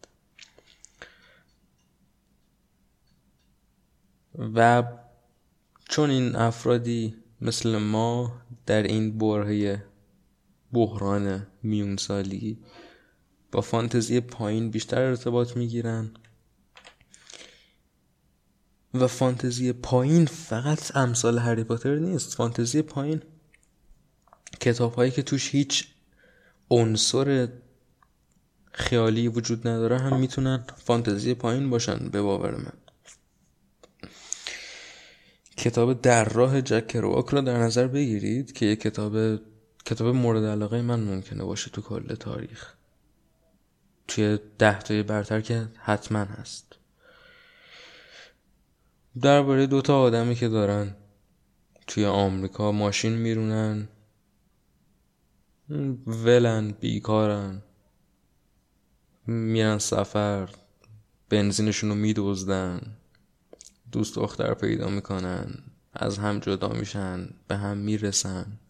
و 4.55 4.83
چون 5.89 6.11
این 6.11 6.37
افرادی 6.37 7.15
مثل 7.41 7.79
ما 7.79 8.41
در 8.67 8.83
این 8.83 9.19
بره 9.19 9.85
بحران 10.73 11.47
میون 11.63 11.97
سالی 11.97 12.59
با 13.53 13.61
فانتزی 13.61 14.21
پایین 14.21 14.71
بیشتر 14.71 15.03
ارتباط 15.03 15.57
می‌گیرن 15.57 16.11
و 18.95 19.07
فانتزی 19.07 19.73
پایین 19.73 20.27
فقط 20.27 20.97
امثال 20.97 21.39
هری 21.39 21.65
پاتر 21.65 21.95
نیست. 21.95 22.35
فانتزی 22.35 22.83
پایین 22.83 23.23
کتاب 24.61 24.95
هایی 24.95 25.11
که 25.11 25.23
توش 25.23 25.55
هیچ 25.55 25.87
عنصر 26.71 27.49
خیالی 28.73 29.29
وجود 29.29 29.69
نداره 29.69 29.99
هم 29.99 30.21
می‌تونن 30.21 30.65
فانتزی 30.85 31.35
پایین 31.35 31.71
باشن 31.71 32.09
به 32.09 32.23
باور 32.23 32.57
من. 32.57 32.73
کتاب 35.57 36.01
در 36.01 36.25
راه 36.25 36.63
جک 36.63 36.89
کرواک 36.89 37.27
رو 37.27 37.41
در 37.41 37.59
نظر 37.59 37.87
بگیرید 37.87 38.53
که 38.53 38.67
یک 38.67 38.81
کتاب 38.81 39.41
کتاب 39.85 40.15
مورد 40.15 40.45
علاقه 40.45 40.83
من 40.83 41.01
ممکنه 41.01 41.45
باشه 41.45 41.71
تو 41.71 41.83
کل 41.83 42.15
تاریخ. 42.15 42.75
توی 44.09 44.39
ده 44.59 44.79
تای 44.79 45.03
برتر 45.03 45.41
که 45.41 45.69
حتما 45.77 46.19
هست. 46.19 46.74
درباره 49.23 49.67
دوتا 49.67 50.01
آدمی 50.01 50.35
که 50.35 50.49
دارن 50.49 50.97
توی 51.87 52.05
آمریکا 52.07 52.73
ماشین 52.73 53.13
میرونن. 53.13 53.89
ولن 56.07 56.71
بیکارن. 56.81 57.63
میرن 59.27 59.79
سفر 59.79 60.49
بنزینشون 61.29 61.91
رو 61.91 61.97
میدوزدن 61.97 62.97
دوست 63.93 64.17
دختر 64.17 64.55
پیدا 64.55 64.89
می‌کنن. 64.89 65.55
از 65.93 66.19
هم 66.19 66.39
جدا 66.39 66.69
میشن 66.69 67.29
به 67.49 67.57
هم 67.57 67.77
می‌رسن. 67.77 68.61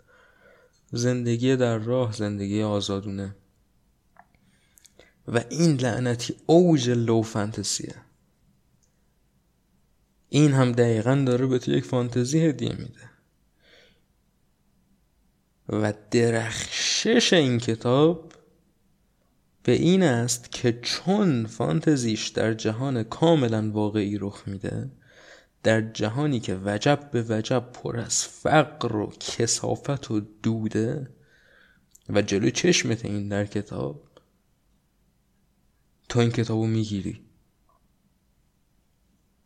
زندگی 0.92 1.56
در 1.56 1.78
راه 1.78 2.12
زندگی 2.12 2.62
آزادونه. 2.62 3.36
و 5.28 5.44
این 5.48 5.76
لعنتی 5.76 6.34
اوج 6.46 6.90
لو 6.90 7.22
فانتزیه 7.22 8.03
این 10.34 10.52
هم 10.52 10.72
دقیقا 10.72 11.24
داره 11.26 11.46
به 11.46 11.58
تو 11.58 11.70
یک 11.70 11.84
فانتزی 11.84 12.40
هدیه 12.40 12.72
میده. 12.72 13.10
و 15.68 15.92
درخشش 16.10 17.32
این 17.32 17.58
کتاب 17.58 18.32
به 19.62 19.72
این 19.72 20.02
است 20.02 20.52
که 20.52 20.78
چون 20.82 21.46
فانتزیش 21.46 22.28
در 22.28 22.54
جهان 22.54 23.02
کاملا 23.02 23.70
واقعی 23.70 24.18
رخ 24.18 24.42
میده 24.46 24.90
در 25.62 25.80
جهانی 25.80 26.40
که 26.40 26.60
وجب 26.64 27.10
به 27.12 27.24
وجب 27.28 27.70
پر 27.72 28.00
از 28.00 28.24
فقر 28.24 28.96
و 28.96 29.12
کسافت 29.20 30.10
و 30.10 30.20
دوده 30.20 31.10
و 32.08 32.22
جلوی 32.22 32.50
چشمت 32.50 33.04
این 33.04 33.28
در 33.28 33.46
کتاب 33.46 34.08
تو 36.08 36.20
این 36.20 36.30
کتابو 36.30 36.66
می‌گیری. 36.66 37.23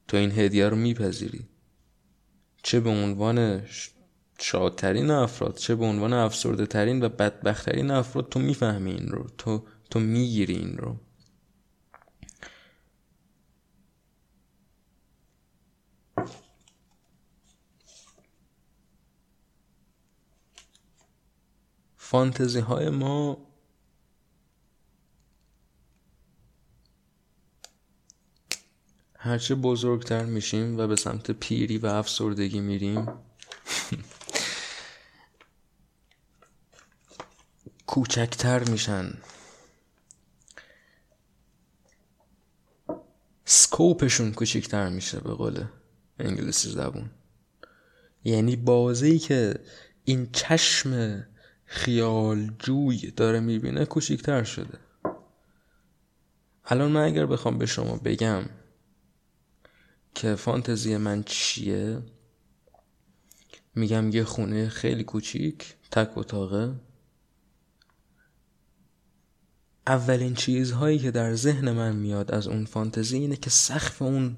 تو 0.08 0.16
این 0.16 0.32
هدیه 0.32 0.68
رو 0.68 0.76
میپذیری. 0.76 1.48
چه 2.62 2.80
به 2.80 2.90
عنوان 2.90 3.66
شادترین 4.38 5.10
افراد 5.10 5.56
چه 5.56 5.74
به 5.74 5.84
عنوان 5.84 6.12
افسرده 6.12 6.66
ترین 6.66 7.02
و 7.04 7.08
بدبختترین 7.08 7.90
افراد 7.90 8.28
تو 8.28 8.38
می‌فهمی 8.40 8.90
این 8.90 9.08
رو 9.08 9.26
تو 9.38 9.64
تو 9.90 10.00
می‌گیری 10.00 10.54
این 10.54 10.78
رو. 10.78 10.96
فانتزی 21.96 22.60
های 22.60 22.90
ما 22.90 23.47
هرچه 29.28 29.54
بزرگتر 29.54 30.24
میشیم 30.24 30.78
و 30.78 30.86
به 30.86 30.96
سمت 30.96 31.30
پیری 31.30 31.78
و 31.78 31.86
افسردگی 31.86 32.60
میریم 32.60 33.08
کوچکتر 37.86 38.64
میشن. 38.64 39.12
سکوپشون 43.44 44.32
کوچکتر 44.32 44.88
میشه 44.88 45.20
به 45.20 45.34
قول 45.34 45.64
انگلیسی 46.18 46.70
زبون. 46.70 47.10
یعنی 48.24 48.56
بازی 48.56 49.18
که 49.18 49.54
این 50.04 50.28
چشم 50.32 51.24
خیال 51.64 52.50
جوی 52.58 53.10
داره 53.10 53.40
می‌بینه 53.40 53.84
کوچیکتر 53.84 54.44
شده. 54.44 54.78
الان 56.64 56.90
من 56.90 57.04
اگر 57.04 57.26
بخوام 57.26 57.58
به 57.58 57.66
شما 57.66 57.96
بگم 57.96 58.44
که 60.14 60.34
فانتزی 60.34 60.96
من 60.96 61.22
چیه؟ 61.22 62.02
میگم 63.74 64.10
یه 64.10 64.24
خونه 64.24 64.68
خیلی 64.68 65.04
کوچیک 65.04 65.76
تک 65.90 66.18
اتاقه. 66.18 66.74
اولین 69.86 70.34
چیزهایی 70.34 70.98
که 70.98 71.10
در 71.10 71.34
ذهن 71.34 71.70
من 71.70 71.96
میاد 71.96 72.30
از 72.30 72.48
اون 72.48 72.64
فانتزی 72.64 73.18
اینه 73.18 73.36
که 73.36 73.50
سقف 73.50 74.02
اون 74.02 74.36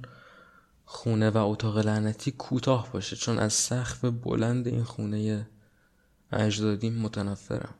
خونه 0.84 1.30
و 1.30 1.36
اتاق 1.36 1.78
لعنتی 1.78 2.30
کوتاه 2.30 2.92
باشه 2.92 3.16
چون 3.16 3.38
از 3.38 3.52
سقف 3.52 4.04
بلند 4.04 4.68
این 4.68 4.84
خونه 4.84 5.48
اجدادیم 6.32 6.94
متنفرم. 6.94 7.74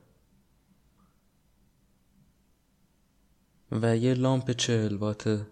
و 3.72 3.96
یه 3.96 4.14
لامپ 4.14 4.50
چهل 4.50 4.94
وات 4.94 5.46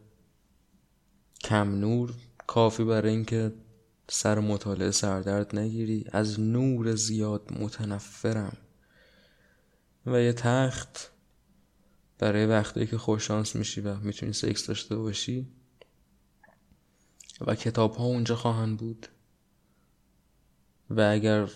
کم 1.40 1.74
نور 1.74 2.14
کافی 2.49 2.85
برای 2.85 3.11
اینکه 3.11 3.53
سر 4.09 4.39
مطالعه 4.39 4.91
سردرد 4.91 5.59
نگیری. 5.59 6.05
از 6.13 6.41
نور 6.41 6.95
زیاد 6.95 7.53
متنفرم. 7.61 8.57
و 10.07 10.21
یه 10.21 10.33
تخت 10.33 11.11
برای 12.19 12.47
وقتی 12.47 12.87
که 12.87 12.99
خوششانس 12.99 13.57
میشی 13.57 13.81
و 13.81 13.97
می‌تونی 13.97 14.33
سکس 14.33 14.67
داشته 14.67 14.97
باشی. 14.97 15.49
و 17.41 17.55
کتاب 17.55 17.95
ها 17.95 18.05
اونجا 18.05 18.37
خواهند 18.37 18.79
بود. 18.79 19.07
و 20.91 21.01
اگر 21.01 21.51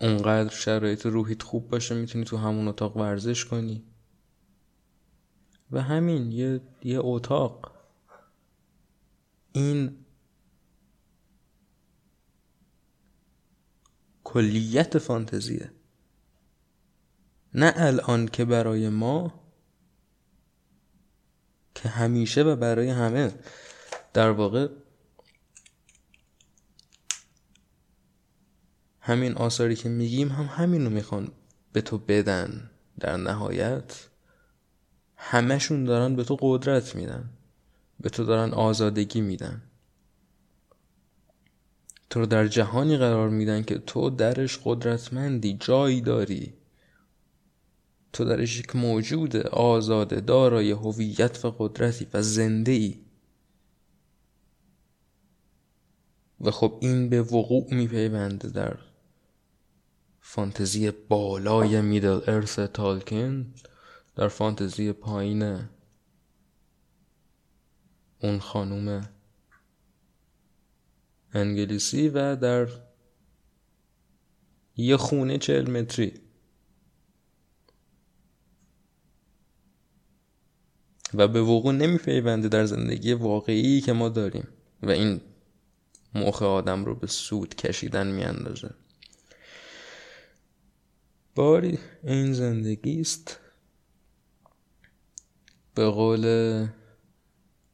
اونقدر 0.00 0.54
شرایط 0.54 1.06
روحیت 1.06 1.42
خوب 1.42 1.68
باشه 1.68 1.94
می‌تونی 1.94 2.24
تو 2.24 2.36
همون 2.36 2.68
اتاق 2.68 2.96
ورزش 2.96 3.44
کنی. 3.44 3.84
و 5.70 5.82
همین 5.82 6.32
یه, 6.32 6.60
یه 6.84 6.98
اتاق. 7.02 7.71
این 9.52 10.04
کلیت 14.24 14.98
فانتزیه. 14.98 15.72
نه 17.54 17.72
الان 17.76 18.28
که 18.28 18.44
برای 18.44 18.88
ما 18.88 19.42
که 21.74 21.88
همیشه 21.88 22.42
و 22.42 22.56
برای 22.56 22.88
همه. 22.88 23.34
در 24.12 24.30
واقع 24.30 24.68
همین 29.00 29.32
آثاری 29.32 29.76
که 29.76 29.88
میگیم 29.88 30.28
هم 30.28 30.44
همین 30.44 30.84
رو 30.84 30.90
می‌خوان 30.90 31.32
به 31.72 31.80
تو 31.80 31.98
بدن 31.98 32.70
در 33.00 33.16
نهایت. 33.16 34.08
همهشون 35.16 35.84
دارن 35.84 36.16
به 36.16 36.24
تو 36.24 36.36
قدرت 36.40 36.96
میدن. 36.96 37.30
به 38.02 38.10
تو 38.10 38.24
دارن 38.24 38.54
آزادگی 38.54 39.20
میدن. 39.20 39.62
تو 42.10 42.20
رو 42.20 42.26
در 42.26 42.46
جهانی 42.46 42.96
قرار 42.96 43.28
میدن 43.28 43.62
که 43.62 43.78
تو 43.78 44.10
درش 44.10 44.58
قدرتمندی 44.64 45.56
جایی 45.60 46.00
داری. 46.00 46.54
تو 48.12 48.24
درش 48.24 48.58
یک 48.58 48.76
موجود 48.76 49.36
آزاده 49.46 50.20
دارای 50.20 50.70
هویت 50.70 51.44
و 51.44 51.50
قدرتی 51.58 52.06
و 52.14 52.22
زنده 52.22 52.72
ای 52.72 53.00
و 56.40 56.50
خب 56.50 56.78
این 56.80 57.08
به 57.08 57.22
وقوع 57.22 57.74
میپیونده 57.74 58.48
در 58.48 58.78
فانتزی 60.20 60.90
بالای 60.90 61.80
میدل 61.80 62.20
ارث 62.26 62.58
تالکین 62.58 63.46
در 64.16 64.28
فانتزی 64.28 64.92
پایین 64.92 65.68
اون 68.22 68.38
خانوم 68.38 69.08
انگلیسی 71.34 72.08
و 72.08 72.36
در 72.36 72.68
یه 74.76 74.96
خونه 74.96 75.38
چهل 75.38 75.70
متری. 75.70 76.12
و 81.14 81.28
به 81.28 81.42
وقوع 81.42 81.72
نمیپیونده 81.74 82.48
در 82.48 82.64
زندگی 82.64 83.12
واقعی 83.12 83.80
که 83.80 83.92
ما 83.92 84.08
داریم. 84.08 84.48
و 84.82 84.90
این 84.90 85.20
مخ 86.14 86.42
آدم 86.42 86.84
رو 86.84 86.94
به 86.94 87.06
سود 87.06 87.54
کشیدن 87.54 88.06
میاندازه. 88.06 88.70
باری 91.34 91.78
این 92.04 92.32
زندگی 92.32 93.00
است 93.00 93.40
به 95.74 95.90
قول 95.90 96.66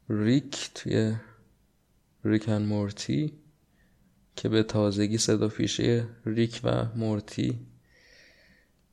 ریک 0.09 0.71
توی 0.75 1.15
ریکن 2.23 2.61
مورتی 2.61 3.33
که 4.35 4.49
به 4.49 4.63
تازگی 4.63 5.17
صدا 5.17 5.47
پیشه 5.47 6.07
ریک 6.25 6.61
و 6.63 6.85
مورتی 6.95 7.67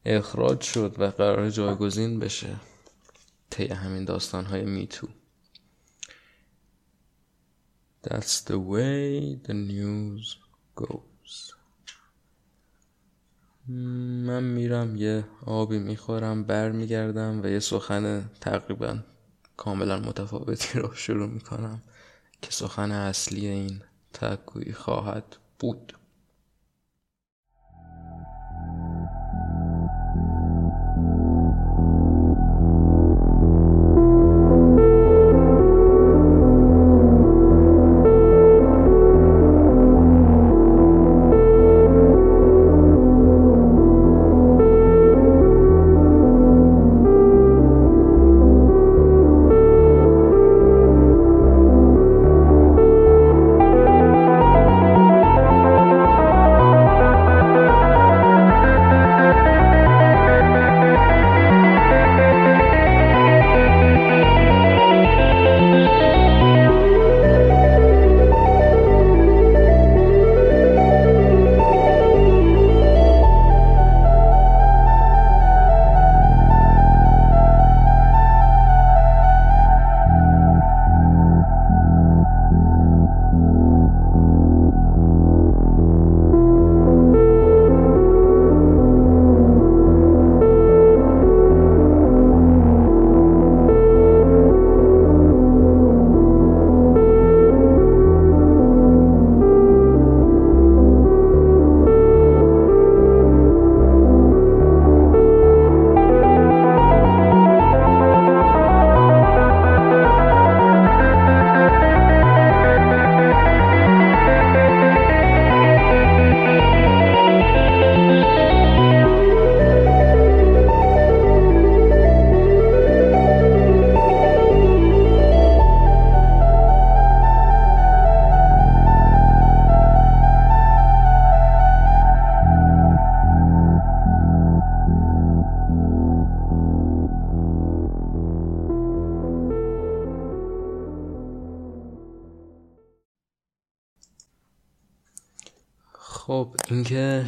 اخراج 0.05 0.61
شد 0.61 0.95
و 0.99 1.11
قرار 1.11 1.51
جایگزین 1.51 2.19
بشه 2.19 2.57
طی 3.51 3.67
همین 3.67 4.05
داستان 4.05 4.45
های 4.45 4.65
میتو. 4.65 5.09
That's 8.05 8.41
the 8.45 8.59
way 8.73 9.37
the 9.47 9.55
news 9.55 10.37
goes. 10.77 11.55
من 13.69 14.45
میرم 14.45 14.97
یه 14.97 15.25
آبی 15.47 15.79
می‌خورم 15.79 16.45
بر 16.45 16.73
میگردم 16.73 17.41
و 17.43 17.47
یه 17.47 17.59
سخن 17.59 18.31
تقریبا 18.41 18.99
کاملا 19.57 19.97
متفاوتی 20.01 20.79
رو 20.79 20.95
شروع 20.95 21.29
می‌کنم 21.29 21.83
که 22.43 22.51
سخن 22.51 22.91
اصلی 22.93 23.47
این 23.47 23.83
تکوی 24.13 24.73
خواهد 24.73 25.37
بود. 25.59 25.93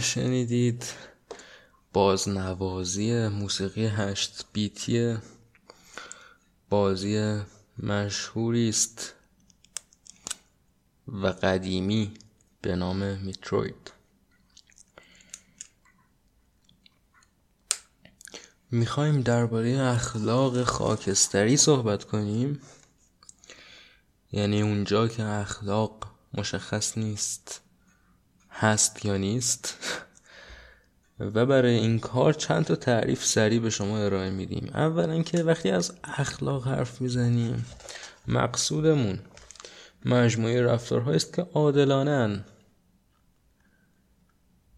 شنیدید 0.09 0.84
بازنوازی 1.92 3.28
موسیقی 3.28 3.86
هشت 3.86 4.44
بیتی 4.52 5.16
بازی 6.70 7.40
مشهوری 7.78 8.68
است 8.68 9.14
و 11.09 11.26
قدیمی 11.26 12.14
به 12.62 12.76
نام 12.76 13.18
میتروید. 13.18 13.92
می‌خوایم 18.70 19.20
درباره 19.22 19.80
اخلاق 19.80 20.64
خاکستری 20.64 21.56
صحبت 21.56 22.04
کنیم. 22.04 22.61
یعنی 24.32 24.62
اونجا 24.62 25.09
که 25.09 25.24
اخلاق 25.24 26.06
مشخص 26.34 26.98
نیست. 26.98 27.67
هست 28.59 29.04
یا 29.04 29.16
نیست. 29.16 29.74
و 31.34 31.46
برای 31.46 31.74
این 31.74 31.98
کار 31.98 32.32
چند 32.32 32.64
تا 32.64 32.76
تعریف 32.76 33.24
سریع 33.24 33.61
به 33.61 33.70
شما 33.70 33.98
ارائه 33.98 34.30
میدیم. 34.30 34.70
اولا 34.74 35.22
که 35.22 35.42
وقتی 35.42 35.70
از 35.70 35.92
اخلاق 36.04 36.66
حرف 36.66 37.00
می‌زنیم 37.00 37.66
مقصودمون 38.28 39.18
مجموعه 40.04 40.62
رفتارهایی 40.62 41.16
است 41.16 41.32
که 41.32 41.42
عادلانه 41.42 42.44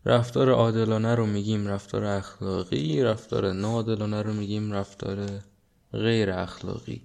رفتار 0.05 0.51
عادلانه 0.51 1.15
رو 1.15 1.27
میگیم 1.27 1.67
رفتار 1.67 2.05
اخلاقی 2.05 3.03
رفتار 3.03 3.53
ناعادلانه 3.53 4.23
رو 4.23 4.33
میگیم 4.33 4.73
رفتار 4.73 5.27
غیر 5.93 6.31
اخلاقی. 6.31 7.03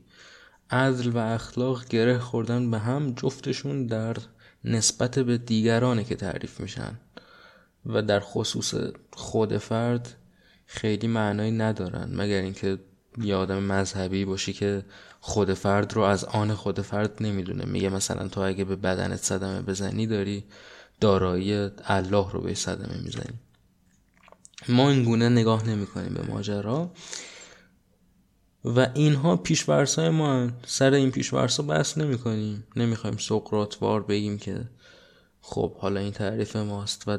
عدل 0.69 1.09
و 1.09 1.17
اخلاق 1.17 1.88
گره 1.88 2.19
خوردن 2.19 2.71
به 2.71 2.80
هم 2.80 3.13
جفتشون 3.13 3.86
در 3.86 4.17
نسبت 4.66 5.20
به 5.20 5.38
دیگرانه 5.38 6.03
که 6.03 6.16
تعریف 6.16 6.59
میشن 6.59 6.99
و 7.86 8.01
در 8.01 8.20
خصوص 8.20 8.74
خود 9.13 9.57
فرد 9.57 10.16
خیلی 10.66 11.07
معنایی 11.07 11.51
ندارن 11.51 12.09
مگر 12.13 12.41
اینکه 12.41 12.80
یه 13.22 13.36
آدم 13.36 13.63
مذهبی 13.63 14.26
باشی 14.26 14.53
که 14.53 14.86
خود 15.20 15.53
فرد 15.53 15.93
رو 15.93 16.01
از 16.01 16.24
آن 16.24 16.53
خود 16.53 16.82
فرد 16.82 17.24
نمی‌دونه. 17.24 17.66
میگه 17.66 17.89
مثلا 17.89 18.28
تو 18.28 18.41
اگه 18.41 18.63
به 18.63 18.76
بدنت 18.76 19.24
صدمه 19.24 19.61
بزنی 19.61 20.07
داری 20.07 20.43
دارایی 21.01 21.70
الله 21.86 22.32
رو 22.32 22.41
به 22.41 22.53
صدمه 22.53 23.01
می‌زنی. 23.03 23.39
ما 24.70 24.89
این 24.89 25.03
گونه 25.03 25.30
نگاه 25.30 25.68
نمی 25.68 25.86
کنیم 25.86 26.13
به 26.13 26.22
ماجرا. 26.22 26.91
و 28.66 28.88
اینها 28.93 29.36
پیشورس 29.36 29.99
های 29.99 30.09
ما 30.09 30.49
سر 30.66 30.93
این 30.93 31.11
پیشورس 31.11 31.59
ها 31.59 31.66
بحث 31.66 31.97
نمی 31.97 32.18
کنیم 32.18 32.68
نمی‌خوایم 32.76 33.18
سقراتوار 33.18 34.03
بگیم 34.03 34.38
که 34.38 34.70
خب 35.41 35.78
حالا 35.78 35.99
این 35.99 36.11
تعریف 36.11 36.55
ماست 36.55 37.03
و 37.07 37.18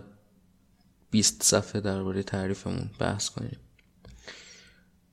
20 1.11 1.43
صفحه 1.43 1.81
درباره 1.81 2.23
تعریفمون 2.23 2.91
بحث 2.99 3.31
کنیم. 3.31 3.59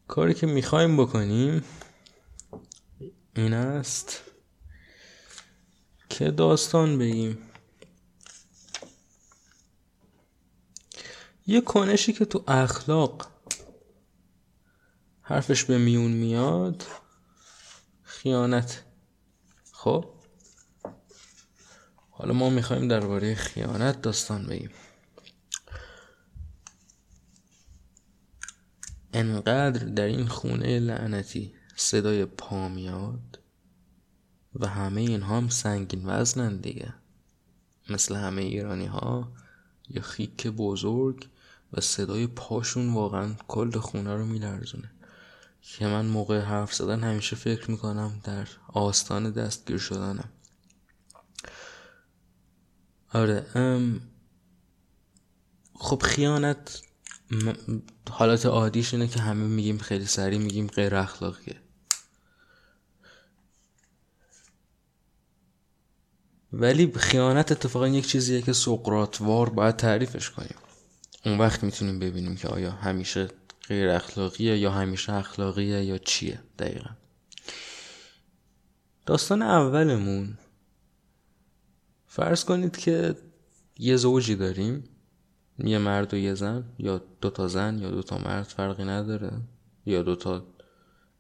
کاری 0.08 0.34
که 0.34 0.48
می‌خوایم 0.48 0.98
بکنیم 0.98 1.64
این 3.36 3.54
است 3.54 4.22
که 6.10 6.32
داستان 6.32 6.98
بگیم. 6.98 7.38
یه 11.48 11.62
کنشی 11.62 12.14
که 12.14 12.26
تو 12.26 12.44
اخلاق 12.48 13.33
حرفش 15.26 15.64
به 15.64 15.78
میون 15.78 16.12
میاد. 16.12 16.84
خیانت. 18.04 18.84
خب؟ 19.72 20.06
حالا 22.10 22.34
ما 22.34 22.50
می‌خوایم 22.50 22.88
درباره 22.88 23.36
خیانت 23.36 24.02
داستان 24.02 24.46
بگیم. 24.46 24.70
انقدر 29.14 29.86
در 29.86 30.06
این 30.06 30.28
خونه 30.28 30.80
لعنتی 30.80 31.54
صدای 31.76 32.26
پا 32.26 32.70
میاد 32.70 33.40
و 34.56 34.68
همه 34.68 35.02
اینها 35.02 35.38
هم 35.38 35.50
سنگین 35.50 36.06
وزنن 36.06 36.58
دیگه. 36.58 36.94
مثل 37.90 38.16
همه 38.16 38.42
ایرانی 38.42 38.86
ها 38.86 39.32
یا 39.90 40.02
خیک 40.02 40.48
بزرگ 40.48 41.30
و 41.74 41.82
صدای 41.82 42.28
پاشون 42.28 42.94
واقعا 42.94 43.34
کل 43.48 43.80
خونه 43.80 44.16
رو 44.16 44.26
میلرزونه. 44.26 44.93
که 45.64 45.88
من 45.88 46.06
موقع 46.06 46.40
حرف 46.40 46.74
زدن 46.74 47.04
همیشه 47.04 47.36
فکر 47.36 47.72
می‌کنم 47.72 48.22
در 48.24 48.48
آستان 48.68 49.32
دستگیر 49.32 49.78
شدنم. 49.78 50.30
آره 53.14 53.46
خب 55.74 56.02
خیانت 56.04 56.82
حالت 58.10 58.46
عادیش 58.46 58.94
اینه 58.94 59.08
که 59.08 59.20
همه 59.20 59.48
میگیم 59.48 59.78
خیلی 59.78 60.06
سریع 60.06 60.40
میگیم 60.40 60.68
غیر 60.68 60.96
اخلاقیه. 60.96 61.60
ولی 66.54 66.94
خیانت 66.96 67.52
اتفاقا 67.52 67.88
یک 67.88 68.08
چیزیه 68.08 68.42
که 68.42 68.54
سقراتوار 68.54 69.50
باید 69.50 69.76
تعریفش 69.76 70.30
کنیم. 70.30 70.56
اون 71.26 71.38
وقت 71.38 71.64
می‌تونیم 71.64 72.00
ببینیم 72.00 72.36
که 72.36 72.48
آیا 72.48 72.72
همیشه 72.72 73.28
غیر 73.68 73.90
اخلاقیه 73.90 74.58
یا 74.58 74.72
همیشه 74.72 75.14
اخلاقیه 75.14 75.84
یا 75.84 75.98
چیه 75.98 76.40
دقیقا؟ 76.60 76.90
داستان 79.06 79.42
اولمون 79.42 80.38
فرض 82.08 82.46
کنید 82.46 82.78
که 82.78 83.16
یه 83.78 83.96
زوجی 83.96 84.36
داریم 84.36 84.84
یه 85.58 85.78
مرد 85.78 86.14
و 86.14 86.18
یه 86.18 86.34
زن 86.34 86.74
یا 86.78 87.02
دوتا 87.22 87.48
زن 87.48 87.80
یا 87.80 87.92
دوتا 87.92 88.18
مرد 88.18 88.44
فرقی 88.44 88.84
نداره. 88.84 89.42
یا 89.86 90.04
دوتا 90.04 90.48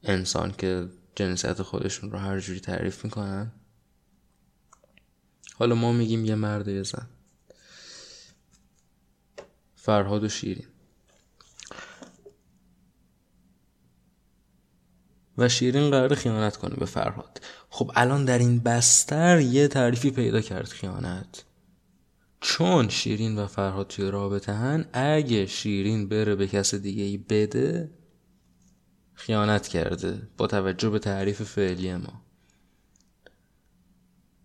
انسان 0.03 0.51
که 0.51 0.89
جنسیت 1.15 1.61
خودشون 1.61 2.11
رو 2.11 2.17
هر 2.17 2.39
جوری 2.39 2.59
تعریف 2.59 3.05
می‌کنن. 3.05 3.51
حالا 5.55 5.75
ما 5.75 5.91
میگیم 5.91 6.25
یه 6.25 6.35
مرد 6.35 6.67
و 6.67 6.71
یه 6.71 6.83
زن. 6.83 7.09
فرهاد 9.75 10.23
و 10.23 10.29
شیرین. 10.29 10.67
و 15.37 15.49
شیرین 15.49 15.89
قرار 15.89 16.15
خیانت 16.15 16.57
کنه 16.57 16.75
به 16.75 16.85
فرهاد. 16.85 17.41
خب 17.69 17.91
الان 17.95 18.25
در 18.25 18.37
این 18.37 18.59
بستر 18.59 19.39
یه 19.39 19.67
تعریفی 19.67 20.11
پیدا 20.11 20.41
کرد 20.41 20.67
خیانت. 20.67 21.43
چون 22.41 22.89
شیرین 22.89 23.37
و 23.37 23.47
فرهاد 23.47 23.87
توی 23.87 24.11
رابطه 24.11 24.53
هن 24.53 24.85
اگه 24.93 25.45
شیرین 25.45 26.09
بره 26.09 26.35
به 26.35 26.47
کس 26.47 26.75
دیگه 26.75 27.03
ای 27.03 27.17
بده 27.17 27.91
خیانت 29.13 29.67
کرده 29.67 30.21
با 30.37 30.47
توجه 30.47 30.89
به 30.89 30.99
تعریف 30.99 31.41
فعلی 31.41 31.95
ما. 31.95 32.23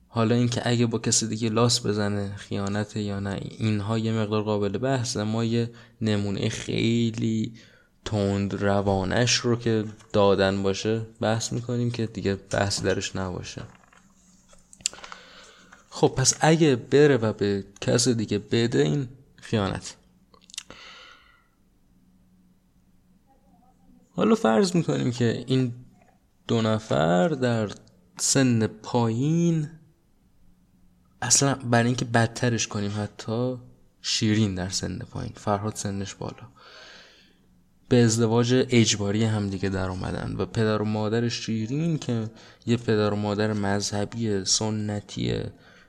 حالا 0.08 0.34
اینکه 0.34 0.62
اگه 0.64 0.86
با 0.86 0.98
کسی 0.98 1.26
دیگه 1.26 1.48
لاس 1.48 1.86
بزنه 1.86 2.36
خیانت 2.36 2.96
یا 2.96 3.20
نه 3.20 3.40
اینها 3.58 3.98
یه 3.98 4.12
مقدار 4.12 4.42
قابل 4.42 4.78
بحثه. 4.78 5.22
ما 5.22 5.44
یه 5.44 5.70
نمونه 6.00 6.48
خیلی 6.48 7.54
تند 8.04 8.54
روانش 8.54 9.34
رو 9.34 9.56
که 9.56 9.84
دادن 10.12 10.62
باشه 10.62 11.06
بحث 11.20 11.52
می‌کنیم 11.52 11.90
که 11.90 12.06
دیگه 12.06 12.34
بحث 12.34 12.82
درش 12.82 13.16
نباشه. 13.16 13.62
خب 15.90 16.08
پس 16.08 16.34
اگه 16.40 16.76
بره 16.76 17.16
و 17.16 17.32
به 17.32 17.64
کس 17.80 18.08
دیگه 18.08 18.38
بده 18.38 18.78
این 18.78 19.08
خیانت. 19.36 19.96
حالا 24.10 24.34
فرض 24.34 24.76
می‌کنیم 24.76 25.10
که 25.10 25.44
این 25.46 25.74
دو 26.48 26.62
نفر 26.62 27.28
در 27.28 27.70
سن 28.18 28.66
پایین 28.66 29.70
اصلا 31.22 31.54
برای 31.54 31.86
اینکه 31.86 32.04
بدترش 32.04 32.68
کنیم 32.68 32.92
حتی 32.96 33.56
شیرین 34.02 34.54
در 34.54 34.68
سن 34.68 34.98
پایین. 34.98 35.32
فرهاد 35.36 35.74
سنش 35.74 36.14
بالا. 36.14 36.57
به 37.88 38.02
ازدواج 38.02 38.66
اجباری 38.70 39.24
هم 39.24 39.48
دیگه 39.48 39.68
در 39.68 39.88
اومدن 39.88 40.34
و 40.38 40.46
پدر 40.46 40.82
و 40.82 40.84
مادر 40.84 41.28
شیرین 41.28 41.98
که 41.98 42.30
یه 42.66 42.76
پدر 42.76 43.12
و 43.12 43.16
مادر 43.16 43.52
مذهبی 43.52 44.44
سنتی 44.44 45.34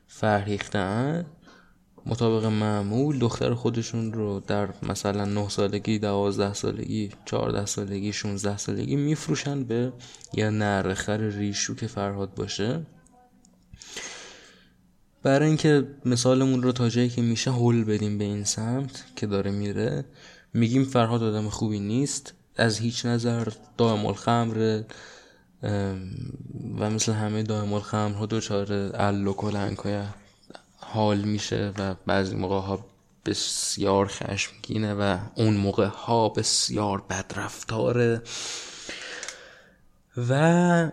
فرهیختن 0.07 1.25
مطابق 2.05 2.45
معمول 2.45 3.19
دختر 3.19 3.53
خودشون 3.53 4.13
رو 4.13 4.39
در 4.39 4.69
مثلا 4.83 5.25
9 5.25 5.49
سالگی 5.49 5.99
12 5.99 6.53
سالگی 6.53 7.09
14 7.25 7.65
سالگی 7.65 8.13
16 8.13 8.57
سالگی 8.57 8.95
میفروشن 8.95 9.63
به 9.63 9.93
یه 10.33 10.49
نرخر 10.49 11.17
ریشو 11.17 11.75
که 11.75 11.87
فرهاد 11.87 12.33
باشه. 12.33 12.85
برای 15.23 15.47
اینکه 15.47 15.87
مثالمون 16.05 16.63
رو 16.63 16.71
تا 16.71 16.89
جایی 16.89 17.09
که 17.09 17.21
میشه 17.21 17.51
هول 17.51 17.83
بدیم 17.83 18.17
به 18.17 18.23
این 18.23 18.43
سمت 18.43 19.05
که 19.15 19.27
داره 19.27 19.51
میره 19.51 20.05
میگیم 20.53 20.83
فرهاد 20.85 21.23
آدم 21.23 21.49
خوبی 21.49 21.79
نیست. 21.79 22.33
از 22.55 22.77
هیچ 22.77 23.05
نظر 23.05 23.47
دائم 23.77 24.05
الخمر 24.05 24.83
و 26.79 26.89
مثل 26.89 27.11
همه 27.11 27.43
دائم 27.43 27.73
الخمر 27.73 28.13
ها 28.13 28.25
دچار 28.25 28.73
ال 28.73 29.27
های 29.83 30.03
حال 30.77 31.17
میشه 31.21 31.73
و 31.77 31.95
بعضی 32.05 32.35
موقع 32.35 32.59
ها 32.59 32.85
بسیار 33.25 34.07
خشمگینه 34.07 34.93
و 34.93 35.17
اون 35.35 35.57
موقع 35.57 35.85
ها 35.85 36.29
بسیار 36.29 37.01
بدرفتاره. 37.01 38.21
و 40.17 40.91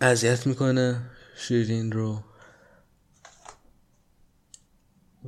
اذیت 0.00 0.46
می‌کنه 0.46 1.10
شیرین 1.36 1.92
رو. 1.92 2.22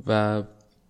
و 0.07 0.43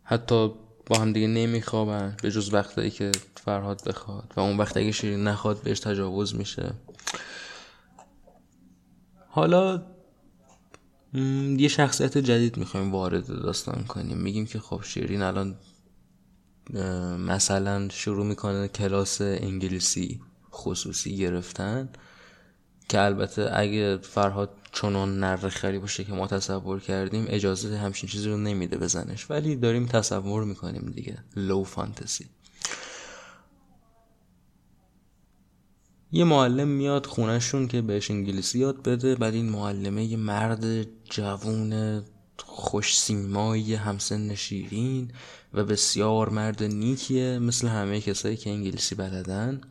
حتی 0.04 0.54
با 0.86 1.00
هم 1.00 1.14
دیگه 1.14 1.28
نمیخوابن 1.28 2.18
به 2.22 2.32
جز 2.32 2.54
وقتایی 2.54 2.92
که 2.92 3.12
فرهاد 3.36 3.82
بخواد. 3.88 4.34
و 4.36 4.40
اون 4.40 4.58
وقت 4.58 4.78
اگه 4.78 4.92
شیرین 4.92 5.24
نخواد 5.24 5.62
بهش 5.62 5.80
تجاوز 5.80 6.36
میشه. 6.36 6.74
حالا 9.28 9.84
یه 11.58 11.68
شخصیت 11.68 12.18
جدید 12.18 12.58
می‌خوایم 12.58 12.92
وارد 12.92 13.28
داستان 13.28 13.84
کنیم. 13.84 14.18
میگیم 14.18 14.46
که 14.46 14.60
خب 14.60 14.82
شیرین 14.84 15.22
الان 15.22 15.56
مثلا 17.20 17.90
شروع 17.90 18.26
می‌کنه 18.26 18.68
کلاس 18.68 19.22
انگلیسی 19.22 20.22
خصوصی 20.52 21.18
گرفتن. 21.18 21.90
که 22.90 23.02
البته 23.02 23.50
اگه 23.54 23.98
فرهاد 23.98 24.50
چنان 24.72 25.20
نر 25.20 25.36
باشه 25.80 26.04
که 26.04 26.14
ما 26.14 26.28
تصور 26.28 26.80
کردیم 26.80 27.26
اجازه 27.30 27.78
همچین 27.78 28.10
چیزی 28.10 28.30
رو 28.30 28.38
نمیده 28.38 28.78
بزنش. 28.78 29.32
ولی 29.32 29.56
داریم 29.56 29.86
تصور 29.86 30.44
می‌کنیم 30.44 30.92
دیگه. 30.96 31.18
لو 31.36 31.64
فانتزی 31.64 32.26
یه 36.12 36.24
معلم 36.24 36.68
میاد 36.68 37.06
خونهشون 37.06 37.68
که 37.68 37.82
بهش 37.82 38.12
انگلیسی 38.12 38.60
یاد 38.60 38.84
بده 38.84 39.16
بعد 39.16 39.34
این 39.34 39.50
معلمه 39.50 40.06
یه 40.06 40.18
مرد 40.18 40.88
جوون 41.04 42.02
خوش 42.38 43.00
سیمایی 43.00 43.76
همسن 43.76 44.36
شیرین 44.36 45.12
و 45.54 45.64
بسیار 45.64 46.30
مرد 46.30 46.64
نیکیه 46.64 47.40
مثل 47.40 47.68
همه 47.68 48.02
کسایی 48.02 48.38
که 48.38 48.50
انگلیسی 48.50 48.96
بلدن. 48.96 49.62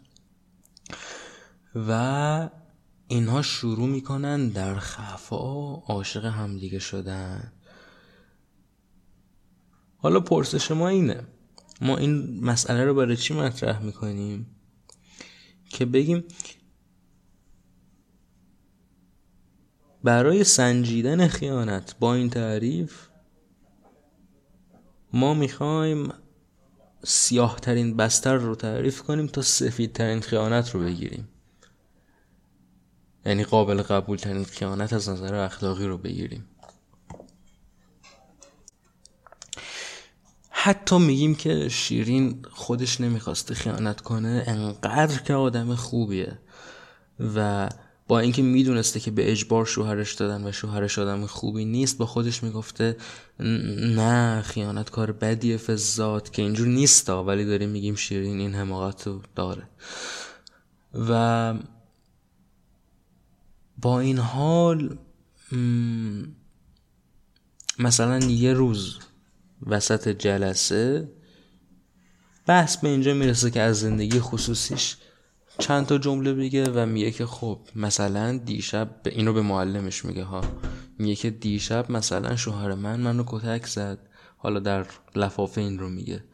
و 1.89 2.51
اینها 3.09 3.43
شروع 3.43 3.89
می‌کنن 3.89 4.49
در 4.49 4.79
خفا 4.79 5.75
عاشق 5.75 6.25
همدیگه 6.25 6.79
شدن. 6.79 7.53
حالا 9.97 10.21
پرسش 10.21 10.71
ما 10.71 10.89
اینه. 10.89 11.27
ما 11.81 11.97
این 11.97 12.45
مسئله 12.45 12.85
رو 12.85 12.95
برای 12.95 13.17
چی 13.17 13.35
مطرح 13.35 13.83
می‌کنیم؟ 13.83 14.47
که 15.71 15.85
بگیم 15.85 16.25
برای 20.05 20.45
سنجیدن 20.45 21.29
خیانت 21.29 21.97
با 21.99 22.15
این 22.15 22.31
تعریف 22.31 23.09
ما 25.13 25.35
می‌خوایم 25.35 26.13
سیاه 27.05 27.61
ترین 27.61 27.97
بستر 27.97 28.35
رو 28.35 28.55
تعریف 28.55 29.03
کنیم 29.03 29.27
تا 29.27 29.43
سفید 29.43 29.93
ترین 29.93 30.21
خیانت 30.21 30.71
رو 30.71 30.81
بگیریم. 30.81 31.29
یعنی 33.27 33.45
قابل 33.45 33.83
قبول 33.83 34.17
ترین 34.17 34.45
خیانت 34.45 34.93
از 34.93 35.09
نظر 35.09 35.35
اخلاقی 35.35 35.87
رو 35.87 35.99
بگیریم. 35.99 36.49
حتی 40.51 40.99
میگیم 40.99 41.35
که 41.35 41.69
شیرین 41.69 42.45
خودش 42.51 43.01
نمی‌خواسته 43.01 43.55
خیانت 43.55 44.01
کنه 44.01 44.45
انقدر 44.47 45.23
که 45.23 45.35
آدم 45.35 45.75
خوبیه 45.75 46.39
و 47.37 47.69
با 48.09 48.19
اینکه 48.19 48.43
می‌دونسته 48.43 49.01
که 49.01 49.11
به 49.11 49.33
اجبار 49.33 49.67
شوهرش 49.67 50.15
دادن 50.15 50.47
و 50.47 50.53
شوهرش 50.53 50.99
آدم 50.99 51.27
خوبی 51.27 51.65
نیست 51.65 51.99
با 51.99 52.07
خودش 52.07 52.43
می‌گفته 52.43 52.97
نه 53.41 54.43
خیانت 54.43 54.91
کار 54.91 55.13
بدیه 55.13 55.57
فزاد 55.57 56.31
که 56.31 56.43
اینجور 56.43 56.69
نیست 56.69 57.11
ولی 57.11 57.45
داریم 57.45 57.71
میگیم 57.71 57.95
شیرین 57.95 58.41
این 58.41 58.55
حماقت 58.55 59.07
رو 59.07 59.21
داره. 59.35 59.69
و 61.09 61.55
با 63.85 64.01
این 64.01 64.19
حال 64.19 64.99
مثلا 67.79 68.19
یه 68.19 68.53
روز 68.53 68.99
وسط 69.67 70.09
جلسه 70.09 71.09
بحث 72.47 72.77
به 72.77 72.89
اینجا 72.89 73.15
می‌رسه 73.15 73.51
که 73.51 73.61
از 73.61 73.81
زندگی 73.81 74.21
خصوصیش 74.21 74.97
چند 75.59 75.87
تا 75.87 75.99
جمله 75.99 76.35
بگه 76.35 76.71
و 76.71 76.87
میگه 76.87 77.11
که 77.11 77.27
خب 77.27 77.61
مثلا 77.77 78.39
دیشب 78.39 79.03
به 79.03 79.11
اینو 79.11 79.33
به 79.33 79.43
معلمش 79.43 80.05
میگه 80.05 80.25
ها. 80.25 80.41
میگه 80.99 81.15
که 81.15 81.31
دیشب 81.31 81.91
مثلا 81.91 82.37
شوهر 82.37 82.75
من 82.75 83.01
منو 83.01 83.25
کتک 83.27 83.67
زد. 83.67 83.99
حالا 84.37 84.61
در 84.61 84.87
لفافه 85.17 85.61
این 85.61 85.79
رو 85.79 85.89
میگه. 85.89 86.25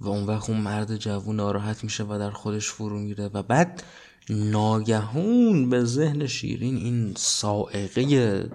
و 0.00 0.08
اون 0.08 0.26
وقت 0.26 0.50
اون 0.50 0.60
مرد 0.60 0.96
جوون 0.96 1.36
ناراحت 1.36 1.84
میشه 1.84 2.04
و 2.04 2.18
در 2.18 2.30
خودش 2.30 2.68
فرو 2.68 2.98
میره. 2.98 3.30
و 3.34 3.42
بعد 3.42 3.82
ناگهون 4.30 5.70
به 5.70 5.84
ذهن 5.84 6.26
شیرین 6.26 6.76
این 6.76 7.14
سائقه 7.16 8.50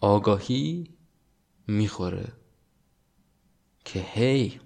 آگاهی 0.00 0.90
می‌خوره. 1.66 2.32
که 3.84 4.00
هی 4.00 4.60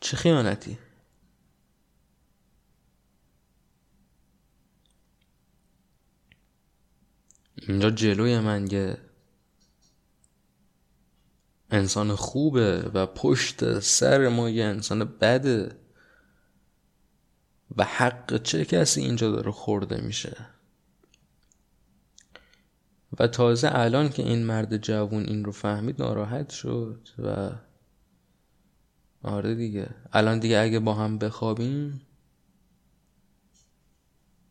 چه 0.00 0.16
خیانتی؟ 0.16 0.78
اینجا 7.56 7.90
جلوی 7.90 8.38
من 8.38 8.70
یه 8.70 8.98
انسان 11.70 12.14
خوبه 12.14 12.90
و 12.94 13.06
پشت 13.06 13.80
سر 13.80 14.28
ما 14.28 14.50
یه 14.50 14.64
انسان 14.64 15.04
بده. 15.04 15.85
و 17.76 17.84
حق 17.84 18.42
چه 18.42 18.64
کسی 18.64 19.00
اینجا 19.00 19.30
داره 19.30 19.50
خورده 19.50 20.00
میشه؟ 20.00 20.36
و 23.20 23.26
تازه 23.26 23.68
الان 23.72 24.08
که 24.08 24.22
این 24.22 24.44
مرد 24.46 24.76
جوون 24.76 25.24
این 25.24 25.44
رو 25.44 25.52
فهمید 25.52 26.02
ناراحت 26.02 26.50
شد 26.50 27.08
و 27.18 27.50
آره 29.22 29.54
دیگه. 29.54 29.88
الان 30.12 30.38
دیگه 30.38 30.58
اگه 30.58 30.78
با 30.78 30.94
هم 30.94 31.18
بخوابیم 31.18 32.00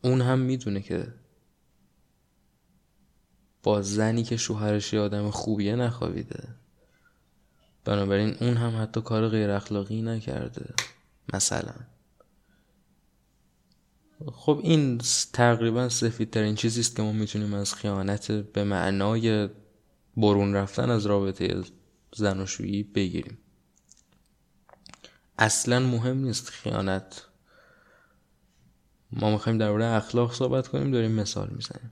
اون 0.02 0.22
هم 0.22 0.40
می‌دونه 0.40 0.82
که 0.82 1.14
با 3.64 3.82
زنی 3.82 4.24
که 4.24 4.38
شوهرش 4.38 4.94
یه 4.94 5.00
آدم 5.00 5.30
خوبیه 5.30 5.76
نخوابیده. 5.76 6.48
بنابراین 7.86 8.36
اون 8.42 8.58
هم 8.58 8.82
حتی 8.82 9.02
کار 9.02 9.30
غیر 9.30 9.52
اخلاقی 9.52 10.02
نکرده 10.02 10.74
مثلا. 11.34 11.74
خب 14.34 14.60
این 14.64 15.02
تقریبا 15.34 15.90
سفیدترین 15.90 16.56
چیزی 16.56 16.80
است 16.80 16.96
که 16.96 17.02
ما 17.02 17.12
می‌تونیم 17.12 17.54
از 17.54 17.74
خیانت 17.74 18.32
به 18.32 18.64
معنای 18.64 19.50
برون 20.18 20.54
رفتن 20.54 20.90
از 20.90 21.06
رابطه 21.06 21.64
زناشویی 22.16 22.84
بگیریم. 22.84 23.38
اصلا 25.38 25.80
مهم 25.80 26.18
نیست 26.18 26.50
خیانت. 26.50 27.26
ما 29.12 29.32
می‌خوایم 29.32 29.58
درباره 29.58 29.86
اخلاق 29.86 30.34
صحبت 30.34 30.68
کنیم 30.68 30.92
داریم 30.92 31.12
مثال 31.12 31.50
می‌زنیم. 31.50 31.92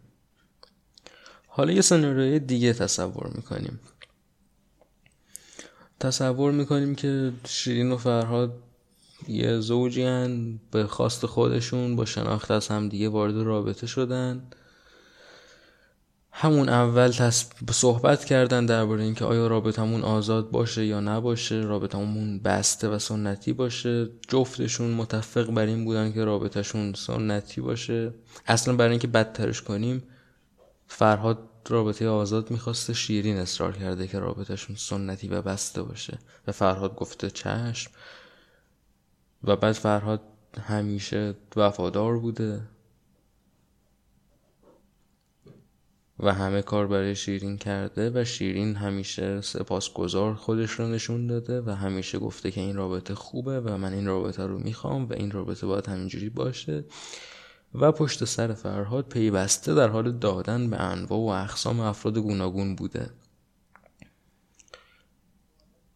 حالا 1.47 1.71
یه 1.71 1.82
سناریوی 1.82 2.39
دیگه 2.39 2.74
تصور 2.74 3.32
می‌کنیم. 3.36 3.80
تصور 5.99 6.51
می‌کنیم 6.51 6.95
که 6.95 7.34
شیرین 7.47 7.91
و 7.91 7.97
فرهاد 7.97 8.63
یه 9.28 9.59
زوجی 9.59 10.05
به 10.71 10.88
خواست 10.88 11.26
خودشون 11.26 11.95
با 11.95 12.05
شناخت 12.05 12.51
از 12.51 12.67
همدیگه 12.67 13.09
وارد 13.09 13.36
رابطه 13.36 13.88
شدن. 13.88 14.43
همون 16.32 16.69
اول 16.69 17.11
صحبت 17.71 18.26
کردن 18.26 18.65
درباره 18.65 19.03
اینکه 19.03 19.26
آیا 19.26 19.47
رابطمون 19.47 20.01
آزاد 20.01 20.51
باشه 20.51 20.86
یا 20.86 20.99
نباشه 20.99 21.55
رابطمون 21.55 22.39
بسته 22.39 22.89
و 22.89 22.99
سنتی 22.99 23.53
باشه. 23.53 24.09
جفتشون 24.28 24.91
متفق 24.91 25.51
بر 25.51 25.65
این 25.65 25.86
بودن 25.86 26.11
که 26.11 26.24
رابطهشون 26.24 26.93
سنتی 26.93 27.61
باشه. 27.61 28.13
اصلا 28.47 28.76
برای 28.76 28.91
اینکه 28.91 29.07
بدترش 29.07 29.61
کنیم 29.61 30.03
فرهاد 30.88 31.49
رابطه 31.69 32.07
آزاد 32.07 32.51
می‌خواسته 32.51 32.93
شیرین 32.93 33.38
اصرار 33.38 33.78
کرده 33.78 34.07
که 34.07 34.19
رابطهشون 34.19 34.76
سنتی 34.76 35.28
و 35.28 35.41
بسته 35.41 35.84
باشه. 35.84 36.19
و 36.47 36.51
فرهاد 36.51 36.95
گفته 36.95 37.30
چشم. 37.30 37.91
و 39.44 39.56
بعد 39.56 39.72
فرهاد 39.72 40.22
همیشه 40.62 41.36
وفادار 41.56 42.20
بوده. 42.20 42.62
و 46.20 46.34
همه 46.34 46.62
کار 46.62 46.88
برای 46.88 47.16
شیرین 47.16 47.58
کرده 47.58 48.12
و 48.22 48.26
شیرین 48.26 48.76
همیشه 48.76 49.41
سپاسگزار 49.41 50.34
خودش 50.34 50.72
رو 50.72 50.88
نشون 50.88 51.28
داده 51.28 51.62
و 51.62 51.70
همیشه 51.70 52.20
گفته 52.20 52.52
که 52.52 52.62
این 52.62 52.76
رابطه 52.76 53.16
خوبه 53.16 53.60
و 53.60 53.78
من 53.78 53.94
این 53.94 54.06
رابطه 54.06 54.44
رو 54.46 54.60
می‌خوام 54.60 55.06
و 55.06 55.14
این 55.14 55.32
رابطه 55.32 55.68
باید 55.68 55.88
همینجوری 55.88 56.30
باشه. 56.30 56.86
و 57.74 57.91
پشت 57.91 58.26
سر 58.26 58.54
فرهاد 58.54 59.08
پیوسته 59.08 59.74
در 59.74 59.88
حال 59.88 60.12
دادن 60.12 60.70
به 60.70 60.82
انواع 60.82 61.20
و 61.20 61.44
اقسام 61.44 61.80
افراد 61.80 62.18
گوناگون 62.18 62.76
بوده. 62.76 63.10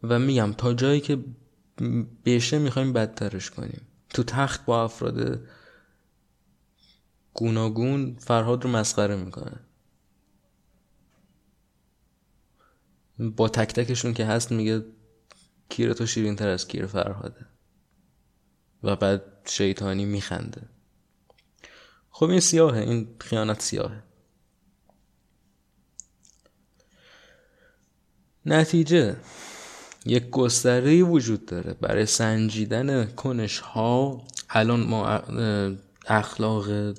و 0.04 0.20
میگم 0.20 0.54
تا 0.54 0.74
جایی 0.74 1.02
که 1.02 1.18
بشه 2.26 2.60
می‌خوایم 2.60 2.94
بدترش 2.94 3.50
کنیم. 3.50 3.88
تو 4.10 4.24
تخت 4.24 4.66
با 4.66 4.84
افراد 4.84 5.48
گوناگون 7.34 8.16
فرهاد 8.20 8.64
رو 8.64 8.70
مسخره 8.70 9.16
می‌کنه 9.16 9.60
با 13.20 13.50
تک 13.50 13.74
تکشون 13.74 14.14
که 14.14 14.26
هست 14.26 14.52
میگه 14.52 14.86
کیر 15.70 15.94
تو 15.94 16.06
شیرین 16.06 16.36
تر 16.36 16.48
از 16.48 16.68
کیر 16.68 16.86
فرهاده. 16.86 17.46
و 18.84 18.96
بعد 18.96 19.24
شیطانی 19.46 20.06
میخنده. 20.06 20.62
خب 22.10 22.26
این 22.30 22.40
سیاهه 22.40 22.80
این 22.80 23.16
خیانت 23.20 23.62
سیاهه. 23.62 24.04
نتیجه. 28.46 29.18
یک 30.10 30.30
گستره 30.30 31.04
وجود 31.04 31.46
داره 31.46 31.74
برای 31.74 32.06
سنجیدن 32.06 33.06
کنش 33.06 33.60
ها. 33.60 34.22
الان 34.50 34.80
ما 34.80 35.22
اخلاق 36.08 36.94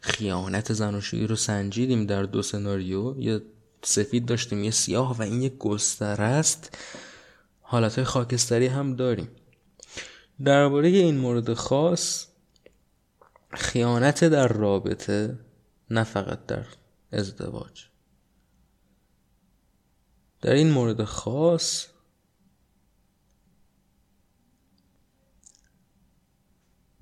خیانت 0.00 0.72
زناشویی 0.72 1.26
رو 1.26 1.36
سنجیدیم 1.36 2.06
در 2.06 2.22
دو 2.22 2.42
سناریو. 2.42 3.20
یه 3.20 3.42
سفید 3.82 4.26
داشتیم 4.26 4.64
یه 4.64 4.70
سیاه 4.70 5.18
و 5.18 5.22
این 5.22 5.42
یک 5.42 5.58
گستره 5.58 6.24
است. 6.24 6.78
حالت 7.60 8.02
خاکستری 8.02 8.66
هم 8.66 8.96
داریم. 8.96 9.28
درباره 10.44 10.88
این 10.88 11.18
مورد 11.18 11.54
خاص 11.54 12.26
خیانت 13.54 14.24
در 14.24 14.48
رابطه 14.48 15.38
نه 15.90 16.04
فقط 16.04 16.46
در 16.46 16.64
ازدواج. 17.12 17.84
در 20.42 20.52
این 20.52 20.70
مورد 20.70 21.04
خاص 21.04 21.86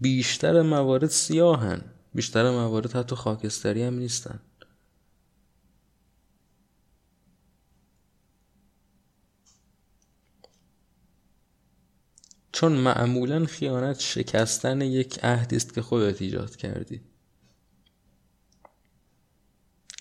بیشتر 0.01 0.63
موارد 0.63 1.07
سیاهن. 1.07 1.85
بیشتر 2.15 2.51
موارد 2.51 2.93
حتی 2.93 3.17
خاکستری 3.17 3.83
هم 3.83 3.95
نیستن. 3.95 4.41
چون 12.53 12.73
معمولا 12.73 13.47
خیانت 13.47 14.01
شکستن 14.01 14.81
یک 14.81 15.25
عهدی 15.25 15.57
است 15.57 15.75
که 15.75 15.83
خودت 15.83 16.23
ایجاد 16.23 16.57
کردی. 16.57 17.01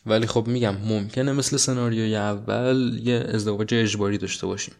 ولی 0.05 0.27
خب 0.27 0.47
میگم 0.47 0.77
ممکنه 0.77 1.31
مثل 1.33 1.57
سناریوی 1.57 2.15
اول 2.15 2.99
یه 3.03 3.25
ازدواج 3.33 3.73
اجباری 3.73 4.17
داشته 4.17 4.47
باشیم. 4.47 4.73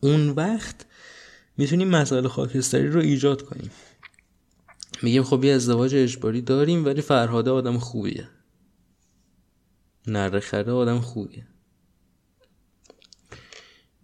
اون 0.00 0.30
وقت 0.30 0.86
می‌تونیم 1.58 1.88
مسائل 1.88 2.28
خاکستری 2.28 2.88
رو 2.88 3.00
ایجاد 3.00 3.42
کنیم 3.42 3.70
میگیم 5.02 5.22
خب 5.22 5.44
یه 5.44 5.52
ازدواج 5.52 5.94
اجباری 5.94 6.42
داریم 6.42 6.84
ولی 6.84 7.00
فرهاده 7.00 7.50
آدم 7.50 7.78
خوبیه. 7.78 8.28
نرخره 10.06 10.72
آدم 10.72 11.00
خوبیه. 11.00 11.46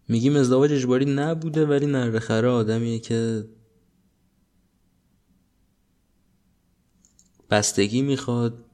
میگیم 0.09 0.37
ازدواج 0.37 0.73
اجباری 0.73 1.05
نبوده 1.05 1.67
ولی 1.67 1.87
نرخره 1.87 2.49
آدمیه 2.49 2.99
که 2.99 3.49
بستگی 7.51 8.03
می‌خواد 8.03 8.65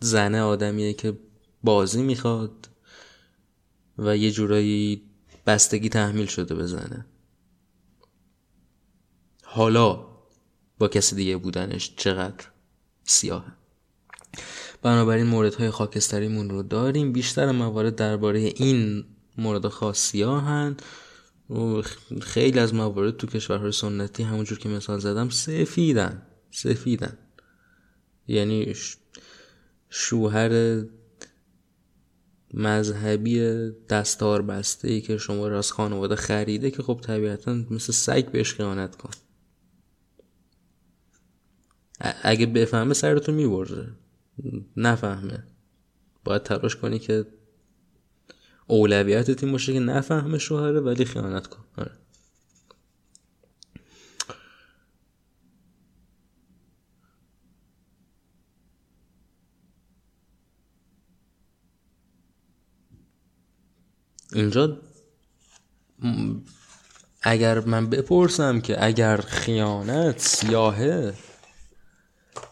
زنه 0.00 0.40
آدمیه 0.40 0.92
که 0.92 1.18
بازی 1.62 2.02
می‌خواد 2.02 2.68
و 3.98 4.16
یه 4.16 4.30
جورایی 4.30 5.02
بستگی 5.46 5.88
تحمیل 5.88 6.26
شده 6.26 6.54
به 6.54 6.66
زنه. 6.66 7.06
حالا 9.50 10.06
با 10.78 10.88
کسی 10.88 11.16
دیگه 11.16 11.36
بودنش 11.36 11.94
چقدر 11.96 12.44
سیاهه. 13.04 13.52
بنابراین 14.82 15.26
موردهای 15.26 15.70
خاکستریمون 15.70 16.50
رو 16.50 16.62
داریم. 16.62 17.12
بیشتر 17.12 17.52
موارد 17.52 17.96
درباره 17.96 18.38
این 18.38 19.04
مورد 19.38 19.68
خاص 19.68 19.98
سیاهن. 19.98 20.76
خیلی 22.20 22.58
از 22.58 22.74
موارد 22.74 23.16
تو 23.16 23.26
کشورهای 23.26 23.72
سنتی 23.72 24.22
همونجور 24.22 24.58
که 24.58 24.68
مثال 24.68 24.98
زدم 24.98 25.28
سفیدن 25.28 26.22
سفیدن. 26.50 27.18
یعنی 28.26 28.74
شوهر 29.90 30.82
مذهبی 32.54 33.40
دستار 33.88 34.42
بسته 34.42 34.88
ای 34.88 35.00
که 35.00 35.16
شما 35.16 35.48
را 35.48 35.58
از 35.58 35.72
خانواده 35.72 36.16
خریده 36.16 36.70
که 36.70 36.82
خب 36.82 37.00
طبیعتا 37.02 37.54
مثل 37.70 37.92
سگ 37.92 38.30
بهش 38.30 38.54
خیانت 38.54 38.96
کن. 38.96 39.10
اگه 42.00 42.46
بفهمه 42.46 42.94
سرتو 42.94 43.32
میبرزه. 43.32 43.86
نفهمه. 44.76 45.44
باید 46.24 46.42
تلاش 46.42 46.76
کنی 46.76 46.98
که 46.98 47.26
اولویتت 48.66 49.42
این 49.42 49.52
باشه 49.52 49.72
که 49.72 49.80
نفهمه 49.80 50.38
شوهره 50.38 50.80
ولی 50.80 51.04
خیانت 51.04 51.46
کن. 51.46 51.64
آره. 51.76 51.90
اینجا 64.32 64.80
اگر 67.22 67.60
من 67.60 67.90
بپرسم 67.90 68.60
که 68.60 68.84
اگر 68.84 69.16
خیانت 69.16 70.18
سیاهه 70.18 71.14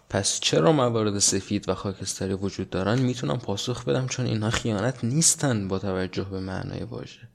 پس 0.09 0.40
چرا 0.40 0.72
موارد 0.72 1.18
سفید 1.18 1.68
و 1.68 1.74
خاکستری 1.74 2.32
وجود 2.32 2.70
دارن؟ 2.70 2.98
می‌تونم 2.98 3.38
پاسخ 3.38 3.84
بدم 3.84 4.07
چون 4.07 4.26
اینها 4.26 4.50
خیانت 4.50 5.04
نیستن 5.04 5.68
با 5.68 5.78
توجه 5.78 6.24
به 6.24 6.40
معنای 6.40 6.82
واژه. 6.82 7.28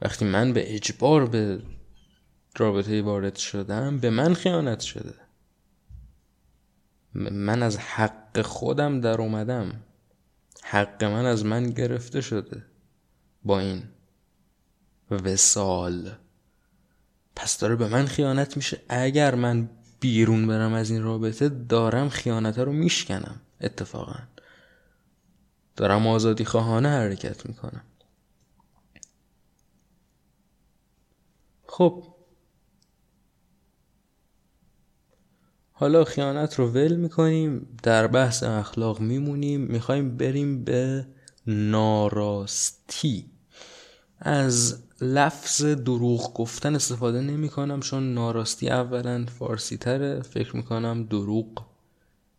وقتی 0.00 0.24
من 0.24 0.52
به 0.52 0.74
اجبار 0.74 1.26
به 1.26 1.62
رابطه 2.56 3.02
وارد 3.02 3.36
شدم 3.36 3.98
به 3.98 4.10
من 4.10 4.34
خیانت 4.34 4.80
شده. 4.80 5.14
من 7.14 7.62
از 7.62 7.78
حق 7.78 8.42
خودم 8.42 9.00
در 9.00 9.20
اومدم. 9.20 9.82
حق 10.62 11.04
من 11.04 11.26
از 11.26 11.44
من 11.44 11.70
گرفته 11.70 12.20
شده. 12.20 12.62
با 13.44 13.60
این 13.60 13.82
وسال. 15.10 16.12
پس 17.36 17.58
داره 17.58 17.76
به 17.76 17.88
من 17.88 18.06
خیانت 18.06 18.56
میشه 18.56 18.80
اگر 18.88 19.34
من 19.34 19.68
بیرون 20.00 20.46
برم 20.46 20.72
از 20.72 20.90
این 20.90 21.02
رابطه 21.02 21.48
دارم 21.48 22.08
خیانت 22.08 22.58
رو 22.58 22.72
میشکنم 22.72 23.40
اتفاقا. 23.60 24.18
دارم 25.76 26.06
آزادی 26.06 26.44
خواهانه 26.44 26.88
حرکت 26.88 27.46
می‌کنم. 27.46 27.82
خب. 31.66 32.04
حالا 35.72 36.04
خیانت 36.04 36.54
رو 36.54 36.66
ول 36.68 36.96
می‌کنیم 36.96 37.78
در 37.82 38.06
بحث 38.06 38.42
اخلاق 38.42 39.00
میمونیم 39.00 39.60
می‌خوایم 39.60 40.16
بریم 40.16 40.64
به 40.64 41.06
ناراستی. 41.46 43.30
از 44.18 44.85
لفظ 45.00 45.64
دروغ 45.64 46.34
گفتن 46.34 46.74
استفاده 46.74 47.20
نمی 47.20 47.48
کنم 47.48 47.80
چون 47.80 48.14
ناراستی 48.14 48.70
اولا 48.70 49.26
فارسی 49.26 49.76
تره. 49.76 50.22
فکر 50.22 50.56
می 50.56 50.62
کنم 50.62 51.04
دروغ 51.04 51.64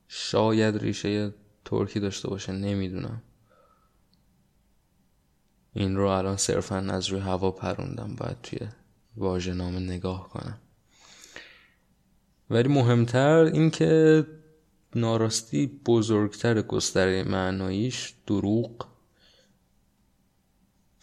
شاید 0.07 0.77
ریشه 0.77 1.33
ترکی 1.65 1.99
داشته 1.99 2.29
باشه 2.29 2.51
نمی‌دونم. 2.51 3.21
این 5.73 5.95
رو 5.95 6.07
الان 6.07 6.37
صرفا 6.37 6.75
از 6.77 7.07
روی 7.07 7.19
هوا 7.19 7.51
پروندم 7.51 8.15
باید 8.15 8.41
توی 8.43 8.59
واژه 9.17 9.53
نام 9.53 9.75
نگاه 9.75 10.29
کنم. 10.29 10.57
ولی 12.49 12.67
مهمتر 12.69 13.43
این 13.43 13.69
که 13.69 14.25
ناراستی 14.95 15.67
بزرگتر 15.85 16.61
گستره 16.61 17.23
معناییش 17.23 18.13
دروغ. 18.27 18.87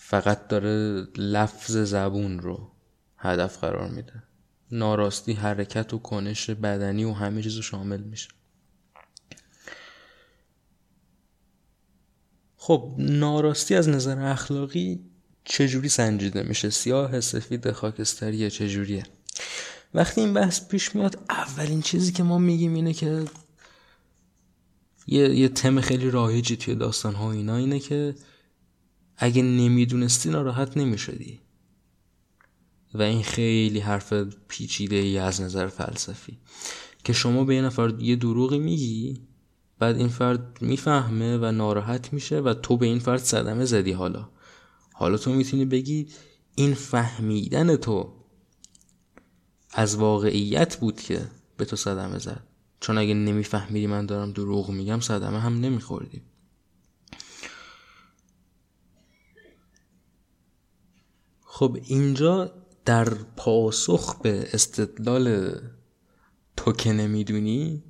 فقط 0.06 0.48
داره 0.48 1.06
لفظ 1.16 1.76
زبون 1.76 2.38
رو 2.38 2.70
هدف 3.16 3.58
قرار 3.58 3.88
میده. 3.88 4.22
ناراستی 4.70 5.32
حرکت 5.32 5.94
و 5.94 5.98
کنش 5.98 6.50
بدنی 6.50 7.04
و 7.04 7.12
همه 7.12 7.42
چیز 7.42 7.56
رو 7.56 7.62
شامل 7.62 8.00
میشه. 8.00 8.28
خب 12.56 12.94
ناراستی 12.98 13.74
از 13.74 13.88
نظر 13.88 14.18
اخلاقی 14.18 15.00
چجوری 15.44 15.88
سنجیده 15.88 16.42
میشه؟ 16.42 16.70
سیاه 16.70 17.20
سفید 17.20 17.70
خاکستری 17.72 18.50
چجوریه؟ 18.50 19.06
وقتی 19.94 20.20
این 20.20 20.34
بحث 20.34 20.68
پیش 20.68 20.94
میاد 20.96 21.18
اولین 21.28 21.82
چیزی 21.82 22.12
که 22.12 22.22
ما 22.22 22.38
میگیم 22.38 22.74
اینه 22.74 22.92
که 22.92 23.24
یه, 25.06 25.34
یه 25.34 25.48
تم 25.48 25.80
خیلی 25.80 26.10
رایجی 26.10 26.56
توی 26.56 26.74
داستان 26.74 27.14
ها 27.14 27.32
اینا 27.32 27.56
اینه 27.56 27.80
که 27.80 28.14
اگه 29.16 29.42
نمی‌دونستی 29.42 30.30
ناراحت 30.30 30.76
نمی‌شدی. 30.76 31.40
و 32.94 33.02
این 33.02 33.22
خیلی 33.22 33.78
حرف 33.78 34.12
پیچیده 34.48 34.96
ای 34.96 35.18
از 35.18 35.40
نظر 35.40 35.66
فلسفی. 35.66 36.38
که 37.04 37.12
شما 37.12 37.44
به 37.44 37.54
یه 37.54 37.62
نفر 37.62 38.00
یه 38.00 38.16
دروغی 38.16 38.58
میگی 38.58 39.20
بعد 39.78 39.96
این 39.96 40.08
فرد 40.08 40.58
می‌فهمه 40.60 41.38
و 41.38 41.52
ناراحت 41.52 42.12
میشه 42.12 42.40
و 42.40 42.54
تو 42.54 42.76
به 42.76 42.86
این 42.86 42.98
فرد 42.98 43.20
صدمه 43.20 43.64
زدی 43.64 43.92
حالا. 43.92 44.28
حالا 44.92 45.16
تو 45.16 45.34
می‌تونی 45.34 45.64
بگی 45.64 46.08
این 46.54 46.74
فهمیدن 46.74 47.76
تو 47.76 48.12
از 49.72 49.96
واقعیت 49.96 50.76
بود 50.76 51.00
که 51.00 51.26
به 51.56 51.64
تو 51.64 51.76
صدمه 51.76 52.18
زد. 52.18 52.46
چون 52.80 52.98
اگه 52.98 53.14
نمیفهمیدی 53.14 53.86
من 53.86 54.06
دارم 54.06 54.32
دروغ 54.32 54.70
میگم 54.70 55.00
صدمه 55.00 55.40
هم 55.40 55.60
نمیخوردی. 55.60 56.22
خب 61.56 61.76
اینجا 61.84 62.52
در 62.84 63.08
پاسخ 63.14 64.20
به 64.22 64.48
استدلال 64.52 65.56
تو 66.56 66.72
که 66.72 66.92
نمی‌دونی 66.92 67.82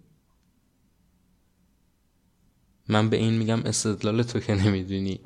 من 2.88 3.10
به 3.10 3.16
این 3.16 3.34
میگم 3.38 3.62
استدلال 3.62 4.22
تو 4.22 4.40
که 4.40 4.54
نمی‌دونی. 4.54 5.20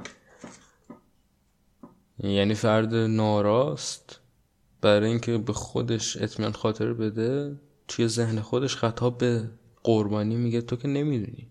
یعنی 2.18 2.54
فرد 2.54 2.94
ناراست 2.94 4.20
برای 4.80 5.10
اینکه 5.10 5.38
به 5.38 5.52
خودش 5.52 6.16
اطمینان 6.16 6.52
خاطر 6.52 6.92
بده 6.92 7.60
توی 7.88 8.08
ذهن 8.08 8.40
خودش 8.40 8.76
خطاب 8.76 9.18
به 9.18 9.50
قربانی 9.82 10.36
میگه 10.36 10.60
تو 10.60 10.76
که 10.76 10.88
نمی‌دونی. 10.88 11.50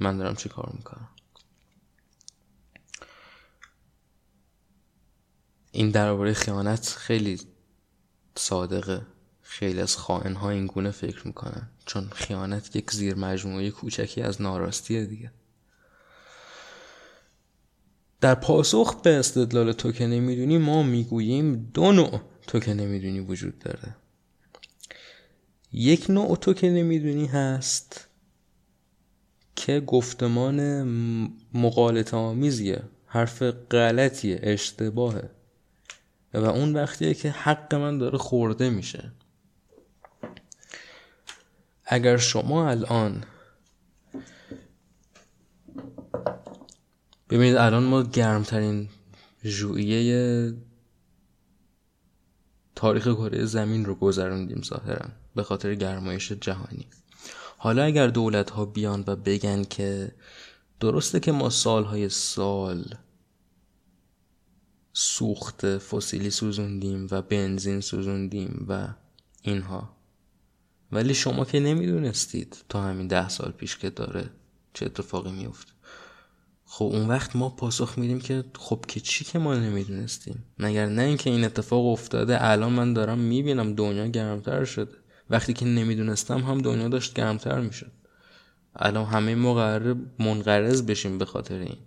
من 0.00 0.18
دارم 0.18 0.34
چی 0.34 0.48
کار 0.48 0.72
می‌کنم؟ 0.76 1.08
این 5.72 5.90
درباره 5.90 6.32
خیانت 6.32 6.88
خیلی 6.88 7.40
صادقه. 8.36 9.06
خیلی 9.42 9.80
از 9.80 9.96
خائن 9.96 10.34
ها 10.34 10.50
این 10.50 10.66
گونه 10.66 10.90
فکر 10.90 11.26
می‌کنن. 11.26 11.68
چون 11.86 12.08
خیانت 12.12 12.76
یک 12.76 12.90
زیر 12.90 13.14
مجموعه 13.14 13.70
کوچکی 13.70 14.22
از 14.22 14.42
ناراستیه 14.42 15.04
دیگه. 15.04 15.32
در 18.20 18.34
پاسخ 18.34 19.00
به 19.02 19.16
استدلال 19.16 19.72
تو 19.72 19.92
که 19.92 20.06
نمی‌دونی 20.06 20.58
ما 20.58 20.82
می‌گوییم 20.82 21.70
دو 21.74 21.92
نوع 21.92 22.20
تو 22.46 22.60
که 22.60 22.74
نمی‌دونی 22.74 23.20
وجود 23.20 23.58
داره. 23.58 23.96
یک 25.72 26.10
نوع 26.10 26.36
تو 26.36 26.54
که 26.54 26.70
نمی‌دونی 26.70 27.26
هست 27.26 28.08
که 29.56 29.80
گفتمان 29.80 30.82
مقالط 31.54 32.14
آمیزیه 32.14 32.82
حرف 33.06 33.42
غلطیه 33.42 34.40
اشتباهه. 34.42 35.30
و 36.34 36.44
اون 36.44 36.76
وقتیه 36.76 37.14
که 37.14 37.30
حق 37.30 37.74
من 37.74 37.98
داره 37.98 38.18
خورده 38.18 38.70
میشه. 38.70 39.12
اگر 41.84 42.16
شما 42.16 42.70
الان 42.70 43.24
ببینید 47.30 47.56
الان 47.56 47.82
ما 47.84 48.02
گرمترین 48.02 48.88
ژوئیه 49.44 50.54
تاریخ 52.74 53.04
کره 53.04 53.44
زمین 53.44 53.84
رو 53.84 53.94
گذروندیم 53.94 54.62
ظاهرا 54.62 55.08
به 55.34 55.42
خاطر 55.42 55.74
گرمایش 55.74 56.32
جهانی. 56.32 56.86
حالا 57.58 57.82
اگر 57.82 58.06
دولت 58.06 58.50
ها 58.50 58.64
بیان 58.64 59.04
و 59.06 59.16
بگن 59.16 59.64
که 59.64 60.12
درسته 60.80 61.20
که 61.20 61.32
ما 61.32 61.50
سالهای 61.50 62.08
سال 62.08 62.84
سوخت 64.92 65.78
فسیلی 65.78 66.30
سوزوندیم 66.30 67.08
و 67.10 67.22
بنزین 67.22 67.80
سوزوندیم 67.80 68.66
و 68.68 68.88
اینها. 69.42 69.96
ولی 70.92 71.14
شما 71.14 71.44
که 71.44 71.60
نمی‌دونستید 71.60 72.64
تا 72.68 72.82
همین 72.82 73.06
ده 73.06 73.28
سال 73.28 73.50
پیش 73.50 73.76
که 73.76 73.90
داره 73.90 74.30
چه 74.74 74.86
اتفاقی 74.86 75.32
میفته 75.32 75.72
خب 76.64 76.84
اون 76.84 77.08
وقت 77.08 77.36
ما 77.36 77.48
پاسخ 77.48 77.98
میدیم 77.98 78.20
که 78.20 78.44
خب 78.58 78.84
که 78.88 79.00
چی 79.00 79.24
که 79.24 79.38
ما 79.38 79.54
نمی‌دونستیم. 79.54 80.44
مگر 80.58 80.86
نه 80.86 81.02
اینکه 81.02 81.30
این 81.30 81.44
اتفاق 81.44 81.86
افتاده 81.86 82.44
الان 82.44 82.72
من 82.72 82.92
دارم 82.92 83.18
می‌بینم 83.18 83.74
دنیا 83.74 84.06
گرمتر 84.06 84.64
شده. 84.64 84.92
وقتی 85.30 85.52
که 85.52 85.64
نمی‌دونستم 85.64 86.38
هم 86.38 86.58
دنیا 86.58 86.88
داشت 86.88 87.14
گرمتر 87.14 87.60
می‌شد. 87.60 87.92
الان 88.76 89.04
همه 89.04 89.34
ما 89.34 89.54
قراره 89.54 89.94
منقرض 90.18 90.82
بشیم 90.82 91.18
به 91.18 91.24
خاطر 91.24 91.58
این. 91.58 91.78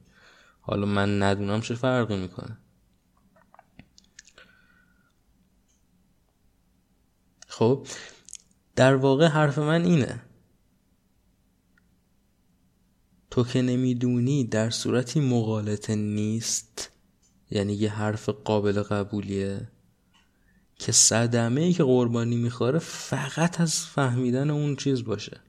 حالا 0.61 0.85
من 0.85 1.23
ندونم 1.23 1.61
چه 1.61 1.75
فرقی 1.75 2.17
می‌کنه. 2.17 2.57
خب 7.51 7.87
در 8.75 8.95
واقع 8.95 9.27
حرف 9.27 9.57
من 9.57 9.85
اینه. 9.85 10.21
تو 13.31 13.43
که 13.43 13.61
نمی‌دونی 13.61 14.43
در 14.43 14.69
صورتی 14.69 15.19
مقالطه 15.19 15.95
نیست 15.95 16.91
یعنی 17.49 17.73
یه 17.73 17.89
حرف 17.89 18.29
قابل 18.29 18.81
قبولیه 18.83 19.67
که 20.75 20.91
صدمه 20.91 21.61
ای 21.61 21.73
که 21.73 21.83
قربانی 21.83 22.35
می‌خوره 22.35 22.79
فقط 22.79 23.61
از 23.61 23.85
فهمیدن 23.85 24.49
اون 24.49 24.75
چیز 24.75 25.03
باشه 25.03 25.41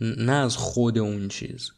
نه 0.00 0.32
از 0.32 0.56
خود 0.56 0.98
اون 0.98 1.28
چیز. 1.28 1.70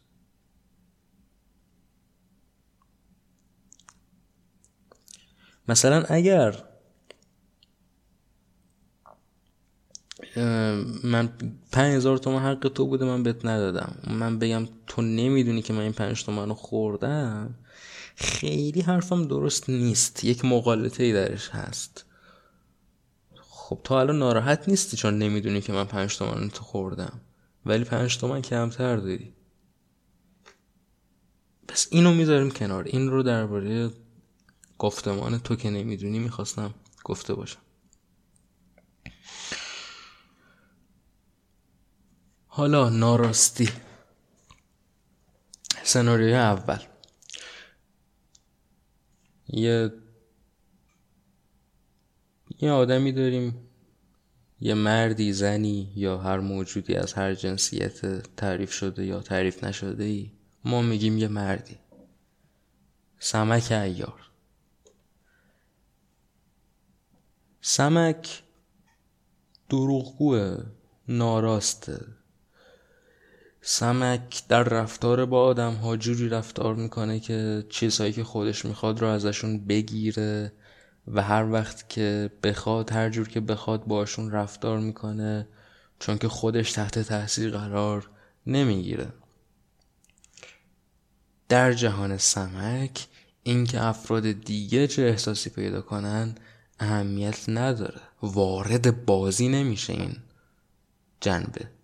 مثلا 5.69 6.03
اگر 6.09 6.72
من 11.05 11.33
پنج 11.73 11.95
هزار 11.95 12.19
تومن 12.19 12.43
حق 12.43 12.69
تو 12.75 12.87
بوده 12.87 13.05
من 13.05 13.23
بهت 13.23 13.45
ندادم. 13.45 13.97
من 14.07 14.39
بگم 14.39 14.69
تو 14.87 15.03
نمی‌دونی 15.03 15.63
که 15.63 15.73
من 15.73 15.81
این 15.81 15.93
پنج 15.93 16.25
تومن 16.25 16.49
رو 16.49 16.55
خوردم؟ 16.55 17.55
خیلی 18.17 18.81
حرفم 18.81 19.25
درست 19.25 19.71
نیست. 19.71 20.25
یک 20.25 20.45
مقالطه 20.45 21.05
ای 21.05 21.13
درش 21.13 21.49
هست. 21.49 22.05
خب 23.41 23.81
تو 23.85 23.95
الان 23.95 24.19
ناراحت 24.19 24.69
نیستی 24.69 24.97
چون 24.97 25.19
نمی‌دونی 25.19 25.61
که 25.61 25.73
من 25.73 25.85
پنج 25.85 26.17
تومن 26.17 26.49
تو 26.49 26.63
خوردم؟ 26.63 27.21
ولی 27.67 27.85
پنج 27.85 28.19
تومن 28.19 28.43
کمتر 28.43 28.97
داری. 28.97 29.33
پس 31.69 31.89
اینو 31.91 32.15
می‌ذاریم 32.15 32.51
کنار. 32.51 32.85
این 32.85 33.11
رو 33.11 33.23
درباره 33.23 33.91
گفتمان 34.79 35.39
تو 35.39 35.57
که 35.57 35.71
نمی‌دونی 35.71 36.19
می‌خواستم 36.19 36.75
گفته 37.05 37.35
باشم. 37.35 37.62
حالا 42.55 42.89
ناراستی. 42.89 43.69
سناریوی 45.83 46.35
اول. 46.35 46.79
یه 49.49 49.93
یه 52.59 52.71
آدمی 52.71 53.13
داریم. 53.13 53.69
یه 54.61 54.75
مردی 54.75 55.33
زنی 55.33 55.93
یا 55.97 56.19
هر 56.19 56.41
موجودی 56.41 56.95
از 56.95 57.13
هر 57.13 57.35
جنسیت 57.35 58.23
تعریف 58.37 58.73
شده 58.73 59.07
یا 59.07 59.21
تعریف 59.21 59.65
نشده 59.65 60.05
ای. 60.05 60.33
ما 60.65 60.83
میگیم 60.83 61.19
یه 61.19 61.29
مردی. 61.29 61.79
سمک 63.19 63.73
ایار. 63.73 64.31
سمک 67.61 68.43
دروغگوه 69.69 70.65
ناراسته 71.09 72.22
سمک 73.65 74.43
در 74.49 74.63
رفتار 74.63 75.27
با 75.27 75.45
آدم 75.45 75.75
ها 75.75 75.97
جوری 75.97 76.29
رفتار 76.29 76.75
می‌کنه 76.75 77.21
که 77.21 77.65
چیزهایی 77.71 78.13
که 78.13 78.25
خودش 78.25 78.65
می‌خواد 78.65 79.01
رو 79.01 79.07
ازشون 79.07 79.67
بگیره 79.67 80.53
و 81.09 81.23
هر 81.23 81.53
وقت 81.53 81.89
که 81.89 82.31
بخواد 82.43 82.93
هر 82.93 83.11
جور 83.11 83.29
که 83.29 83.41
بخواد 83.41 83.85
باشون 83.85 84.31
رفتار 84.31 84.79
می‌کنه 84.79 85.49
چون 85.99 86.19
که 86.19 86.29
خودش 86.29 86.73
تحت 86.73 86.99
تاثیر 86.99 87.51
قرار 87.51 88.11
نمی‌گیره. 88.47 89.13
در 91.49 91.73
جهان 91.73 92.17
سمک 92.19 93.07
اینکه 93.43 93.85
افراد 93.85 94.33
دیگه 94.33 94.87
چه 94.87 95.03
احساسی 95.03 95.51
پیدا 95.51 95.81
کنن 95.81 96.35
اهمیت 96.81 97.49
نداره. 97.49 98.01
وارد 98.23 99.05
بازی 99.07 99.49
نمیشه 99.49 99.93
این 99.93 100.17
جنبه. 101.21 101.82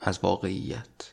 از 0.00 0.18
واقعیت. 0.22 1.12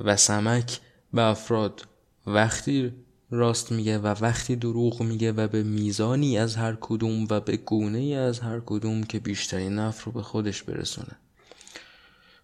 و 0.00 0.16
سمک 0.16 0.80
به 1.12 1.22
افراد 1.22 1.86
وقتی 2.26 2.92
راست 3.30 3.72
میگه 3.72 3.98
و 3.98 4.06
وقتی 4.06 4.56
دروغ 4.56 5.02
میگه 5.02 5.32
و 5.32 5.48
به 5.48 5.62
میزانی 5.62 6.38
از 6.38 6.56
هر 6.56 6.76
کدوم 6.80 7.26
و 7.30 7.40
به 7.40 7.56
گونه 7.56 8.16
از 8.16 8.40
هر 8.40 8.60
کدوم 8.66 9.02
که 9.02 9.18
بیشترین 9.18 9.74
نفر 9.74 10.04
رو 10.04 10.12
به 10.12 10.22
خودش 10.22 10.62
برسونه. 10.62 11.16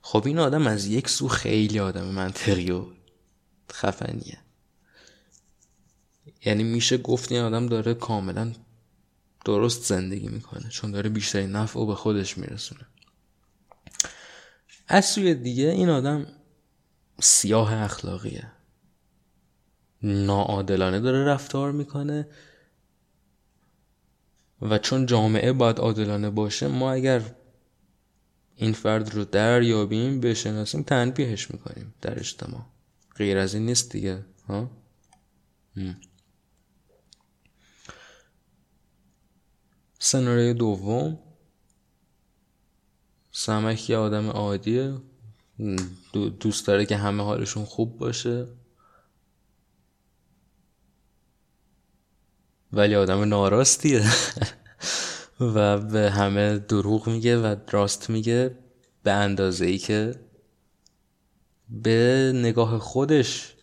خب 0.03 0.23
این 0.27 0.39
آدم 0.39 0.67
از 0.67 0.87
یک 0.87 1.09
سو 1.09 1.29
خیلی 1.29 1.79
آدم 1.81 2.05
منطقی 2.05 2.71
و 2.71 2.87
خفنیه. 3.73 4.39
یعنی 6.45 6.63
میشه 6.63 6.99
گفت 6.99 7.33
این 7.33 7.41
آدم 7.41 7.67
داره 7.67 7.95
کاملا 7.95 8.53
درست 9.45 9.85
زندگی 9.85 10.29
می‌کنه 10.29 10.69
چون 10.69 10.91
داره 10.91 11.11
بیشترین 11.11 11.51
نفع 11.51 11.81
و 11.81 11.87
به 11.87 11.95
خودش 11.95 12.39
میرسونه. 12.39 12.87
از 14.95 15.05
سوی 15.05 15.35
دیگه 15.35 15.65
این 15.65 15.89
آدم 15.89 16.27
سیاه 17.21 17.75
اخلاقیه. 17.75 18.53
ناعادلانه 20.03 21.01
داره 21.01 21.25
رفتار 21.25 21.73
می‌کنه 21.73 22.29
و 24.63 24.79
چون 24.79 25.07
جامعه 25.07 25.53
باید 25.53 25.79
عادلانه 25.79 26.31
باشه 26.31 26.69
ما 26.69 26.93
اگر 26.93 27.23
این 28.57 28.73
فرد 28.73 29.15
رو 29.15 29.25
دریابیم 29.25 30.21
بشناسیم 30.21 30.83
تنبیهش 30.83 31.51
می‌کنیم 31.51 31.95
در 32.01 32.19
اجتماع. 32.19 32.67
غیر 33.17 33.39
از 33.39 33.55
این 33.55 33.67
نیست 33.67 33.93
دیگه 33.93 34.25
ها؟ 34.49 34.71
سناریوی 39.99 40.55
دوم. 40.55 41.19
سمک 43.37 43.91
یه 43.91 43.97
آدم 43.97 44.31
عادیه. 44.31 44.95
دوست 46.41 46.67
داره 46.67 46.87
که 46.87 46.97
همه 46.97 47.23
حالشون 47.23 47.65
خوب 47.65 47.99
باشه. 47.99 48.47
ولی 52.73 52.95
آدم 52.95 53.21
ناراستیه. 53.21 54.05
و 55.41 55.79
به 55.79 56.11
همه 56.11 56.59
دروغ 56.59 57.09
میگه 57.09 57.39
و 57.39 57.57
راست 57.71 58.11
میگه 58.11 58.59
به 59.03 59.13
اندازه 59.13 59.67
ای 59.67 59.79
که 59.79 60.21
به 61.69 62.33
نگاه 62.35 62.79
خودش 62.79 63.55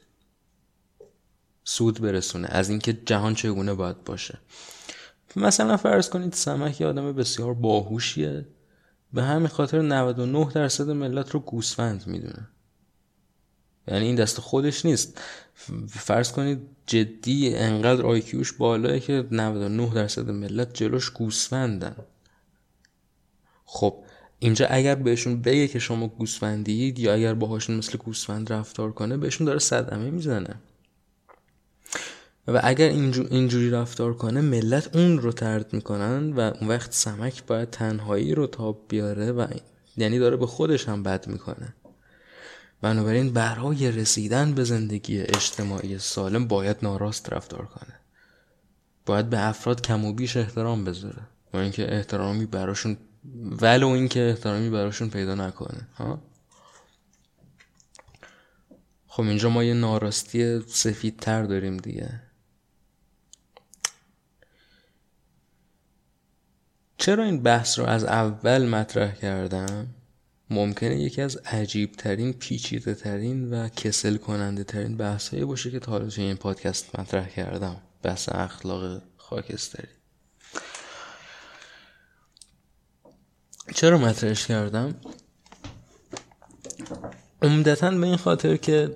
سود 1.63 2.01
برسونه. 2.01 2.47
از 2.47 2.69
اینکه 2.69 2.93
جهان 2.93 3.35
چگونه 3.35 3.73
باید 3.73 4.03
باشه. 4.03 4.39
مثلا 5.35 5.77
فرض 5.77 6.09
کنید 6.09 6.33
سمک 6.33 6.81
یه 6.81 6.87
آدم 6.87 7.13
بسیار 7.13 7.53
باهوشیه. 7.53 8.45
به 9.13 9.23
همین 9.23 9.47
خاطر 9.47 9.81
99 9.81 10.51
درصد 10.53 10.89
ملت 10.89 11.29
رو 11.31 11.39
گوسفند 11.39 12.07
می‌دونه. 12.07 12.47
یعنی 13.87 14.05
این 14.05 14.15
دست 14.15 14.39
خودش 14.39 14.85
نیست. 14.85 15.21
فرض 15.87 16.31
کنید 16.31 16.59
جدی 16.85 17.55
انقدر 17.55 18.05
آیکیوش 18.05 18.53
بالاه 18.53 18.99
که 18.99 19.27
99 19.31 19.93
درصد 19.93 20.29
ملت 20.29 20.73
جلوش 20.73 21.09
گوسفندن. 21.09 21.95
خب 23.65 24.03
اینجا 24.39 24.67
اگر 24.67 24.95
بهشون 24.95 25.41
بگه 25.41 25.67
که 25.67 25.79
شما 25.79 26.07
گوسفندید 26.07 26.99
یا 26.99 27.13
اگر 27.13 27.33
باهاشون 27.33 27.75
مثل 27.75 27.97
گوسفند 27.97 28.53
رفتار 28.53 28.91
کنه 28.91 29.17
بهشون 29.17 29.47
داره 29.47 29.59
صدمه 29.59 30.11
می‌زنه. 30.11 30.55
و 32.47 32.61
اگر 32.63 32.89
اینجوری 32.89 33.69
رفتار 33.69 34.13
کنه 34.13 34.41
ملت 34.41 34.95
اون 34.95 35.19
رو 35.19 35.31
ترد 35.31 35.73
می‌کنن 35.73 36.33
و 36.33 36.39
اون 36.39 36.67
وقت 36.69 36.93
سمک 36.93 37.45
باید 37.45 37.69
تنهایی 37.69 38.35
رو 38.35 38.47
تاب 38.47 38.85
بیاره 38.87 39.31
و 39.31 39.47
یعنی 39.97 40.19
داره 40.19 40.37
به 40.37 40.47
خودش 40.47 40.89
هم 40.89 41.03
بد 41.03 41.27
می‌کنه. 41.27 41.75
بنابراین 42.81 43.33
برای 43.33 43.91
رسیدن 43.91 44.53
به 44.53 44.63
زندگی 44.63 45.21
اجتماعی 45.21 45.99
سالم 45.99 46.47
باید 46.47 46.77
ناراست 46.81 47.33
رفتار 47.33 47.65
کنه. 47.65 47.93
باید 49.05 49.29
به 49.29 49.47
افراد 49.47 49.81
کم 49.81 50.05
و 50.05 50.13
بیش 50.13 50.37
احترام 50.37 50.83
بذاره. 50.83 51.21
و 51.53 51.57
اینکه 51.57 51.95
احترامی 51.95 52.45
براشون 52.45 52.97
ولو 53.61 53.87
اینکه 53.87 54.29
احترامی 54.29 54.69
براشون 54.69 55.09
پیدا 55.09 55.35
نکنه 55.35 55.87
ها؟ 55.95 56.21
خب 59.07 59.23
اینجا 59.23 59.49
ما 59.49 59.63
یه 59.63 59.73
ناراستی 59.73 60.59
سفید 60.67 61.19
تر 61.19 61.43
داریم 61.43 61.77
دیگه. 61.77 62.21
چرا 67.01 67.23
این 67.23 67.43
بحث 67.43 67.79
رو 67.79 67.85
از 67.85 68.03
اول 68.03 68.65
مطرح 68.65 69.15
کردم؟ 69.15 69.87
ممکنه 70.49 71.01
یکی 71.01 71.21
از 71.21 71.37
عجیب 71.37 71.91
ترین 71.91 72.33
پیچیده 72.33 72.95
ترین 72.95 73.53
و 73.53 73.69
کسل 73.69 74.17
کننده 74.17 74.63
ترین 74.63 74.97
بحث 74.97 75.33
باشه 75.33 75.71
که 75.71 75.79
تا 75.79 75.91
حالا 75.91 76.09
این 76.17 76.35
پادکست 76.35 76.99
مطرح 76.99 77.29
کردم. 77.29 77.81
بحث 78.03 78.29
اخلاق 78.31 79.01
خاکستری. 79.17 79.87
چرا 83.75 83.97
مطرحش 83.97 84.47
کردم؟ 84.47 84.95
عمدتا 87.41 87.91
به 87.91 88.07
این 88.07 88.17
خاطر 88.17 88.57
که 88.57 88.95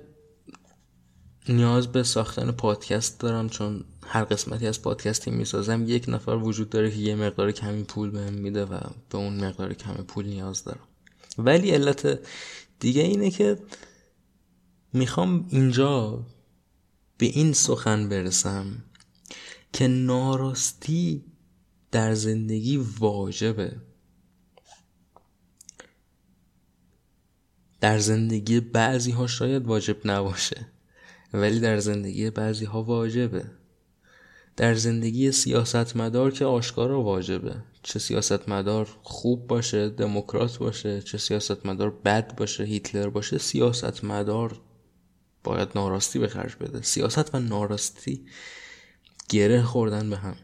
نیاز 1.48 1.92
به 1.92 2.02
ساختن 2.02 2.50
پادکست 2.50 3.20
دارم 3.20 3.48
چون 3.48 3.84
هر 4.06 4.24
قسمتی 4.24 4.66
از 4.66 4.82
پادکستی 4.82 5.30
می‌سازم 5.30 5.84
یک 5.88 6.04
نفر 6.08 6.30
وجود 6.30 6.70
داره 6.70 6.90
که 6.90 6.96
یه 6.96 7.14
مقدار 7.14 7.52
کمی 7.52 7.82
پول 7.82 8.10
بهم 8.10 8.34
میده 8.34 8.64
و 8.64 8.80
به 9.10 9.18
اون 9.18 9.44
مقدار 9.44 9.74
کمی 9.74 10.02
پول 10.02 10.26
نیاز 10.26 10.64
دارم. 10.64 10.88
ولی 11.38 11.70
علت 11.70 12.18
دیگه 12.80 13.02
اینه 13.02 13.30
که 13.30 13.58
می‌خوام 14.92 15.46
اینجا 15.48 16.26
به 17.18 17.26
این 17.26 17.52
سخن 17.52 18.08
برسم 18.08 18.84
که 19.72 19.88
ناراستی 19.88 21.24
در 21.90 22.14
زندگی 22.14 22.76
واجبه. 22.76 23.76
در 27.80 27.98
زندگی 27.98 28.60
بعضی 28.60 29.10
ها 29.10 29.26
شاید 29.26 29.66
واجب 29.66 29.96
نباشه 30.04 30.66
ولی 31.32 31.60
در 31.60 31.78
زندگی 31.78 32.30
بعضی 32.30 32.64
ها 32.64 32.82
واجبه. 32.82 33.44
در 34.56 34.74
زندگی 34.74 35.32
سیاستمدار 35.32 36.30
که 36.30 36.44
آشکارا 36.44 37.02
واجبه. 37.02 37.54
چه 37.82 37.98
سیاستمدار 37.98 38.88
خوب 39.02 39.46
باشه 39.46 39.88
دموکرات 39.88 40.58
باشه 40.58 41.02
چه 41.02 41.18
سیاستمدار 41.18 41.90
بد 41.90 42.36
باشه 42.36 42.64
هیتلر 42.64 43.08
باشه 43.08 43.38
سیاستمدار 43.38 44.60
باید 45.44 45.68
ناراستی 45.74 46.18
به 46.18 46.28
خرج 46.28 46.56
بده. 46.56 46.82
سیاست 46.82 47.34
و 47.34 47.38
ناراستی 47.38 48.26
گره 49.28 49.62
خوردن 49.62 50.10
به 50.10 50.16
هم. 50.16 50.36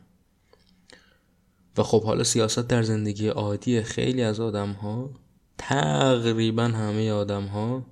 و 1.76 1.82
خب 1.82 2.04
حالا 2.04 2.24
سیاست 2.24 2.68
در 2.68 2.82
زندگی 2.82 3.28
عادی 3.28 3.82
خیلی 3.82 4.22
از 4.22 4.40
آدم 4.40 4.72
ها 4.72 5.10
تقریبا 5.58 6.64
همه 6.64 7.12
آدم 7.12 7.44
ها 7.44 7.86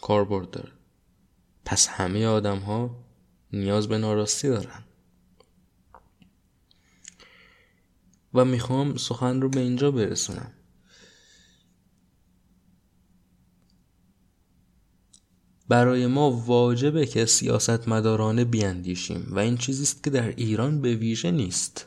کاربرد 0.00 0.50
داره. 0.50 0.72
پس 1.64 1.88
همه 1.88 2.26
آدم 2.26 2.58
ها 2.58 3.04
نیاز 3.52 3.88
به 3.88 3.98
ناراستی 3.98 4.48
دارن. 4.48 4.84
و 8.34 8.44
می‌خوام 8.44 8.96
سخن 8.96 9.40
رو 9.40 9.48
به 9.48 9.60
اینجا 9.60 9.90
برسونم. 9.90 10.52
برای 15.68 16.06
ما 16.06 16.30
واجبه 16.30 17.06
که 17.06 17.26
سیاست 17.26 17.88
مدارانه 17.88 18.44
بیاندیشیم 18.44 19.26
و 19.30 19.38
این 19.38 19.56
چیزی 19.56 19.82
است 19.82 20.04
که 20.04 20.10
در 20.10 20.28
ایران 20.28 20.80
به 20.80 20.94
ویژه 20.94 21.30
نیست. 21.30 21.86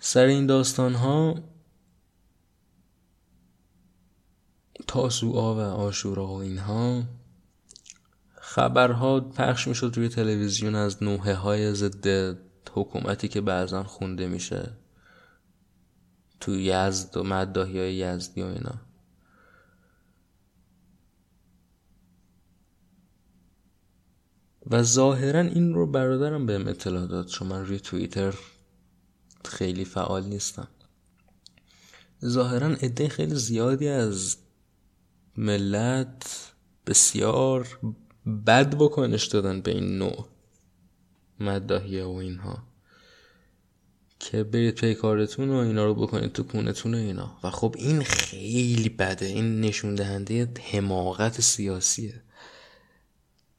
سر 0.00 0.24
این 0.24 0.46
داستان 0.46 0.94
ها 0.94 1.34
تاسوعا 4.86 5.54
و 5.54 5.58
آشورا 5.60 6.26
و 6.26 6.36
اینها 6.36 7.02
خبرها 8.34 9.20
پخش 9.20 9.68
می‌شد 9.68 9.92
روی 9.96 10.08
تلویزیون 10.08 10.74
از 10.74 11.02
نوحه 11.02 11.34
های 11.34 11.74
ضد 11.74 12.36
حکومتی 12.74 13.28
که 13.28 13.40
بعضا 13.40 13.84
خونده 13.84 14.26
میشه 14.26 14.70
تو 16.40 16.54
یزد 16.58 17.16
و 17.16 17.22
مدداهی 17.22 17.78
های 17.78 17.94
یزدی 17.94 18.42
و 18.42 18.46
اینا. 18.46 18.80
و 24.70 24.82
ظاهرا 24.82 25.40
این 25.40 25.74
رو 25.74 25.86
برادرم 25.86 26.46
بهم 26.46 26.68
اطلاع 26.68 27.06
داد. 27.06 27.26
چون 27.26 27.48
من 27.48 27.66
روی 27.66 27.80
توییتر 27.80 28.34
خیلی 29.44 29.84
فعال 29.84 30.24
نیستم. 30.24 30.68
ظاهرا 32.24 32.66
عده 32.66 33.08
خیلی 33.08 33.34
زیادی 33.34 33.88
از 33.88 34.36
ملت 35.36 36.52
بسیار 36.86 37.78
بد 38.46 38.74
بکنش 38.74 39.26
دادن 39.26 39.60
به 39.60 39.70
این 39.70 39.98
نوع. 39.98 40.33
مداهیه 41.40 42.04
و 42.04 42.14
اینها. 42.14 42.62
که 44.18 44.44
برید 44.44 44.74
پی 44.74 44.94
کارتون 44.94 45.50
و 45.50 45.54
اینا 45.54 45.84
رو 45.84 45.94
بکنید 45.94 46.32
تو 46.32 46.42
کونتون 46.42 46.94
و 46.94 46.98
اینا. 46.98 47.38
و 47.42 47.50
خب 47.50 47.74
این 47.78 48.02
خیلی 48.02 48.88
بده. 48.88 49.26
این 49.26 49.60
نشون 49.60 49.94
دهنده 49.94 50.48
حماقت 50.72 51.40
سیاسیه. 51.40 52.22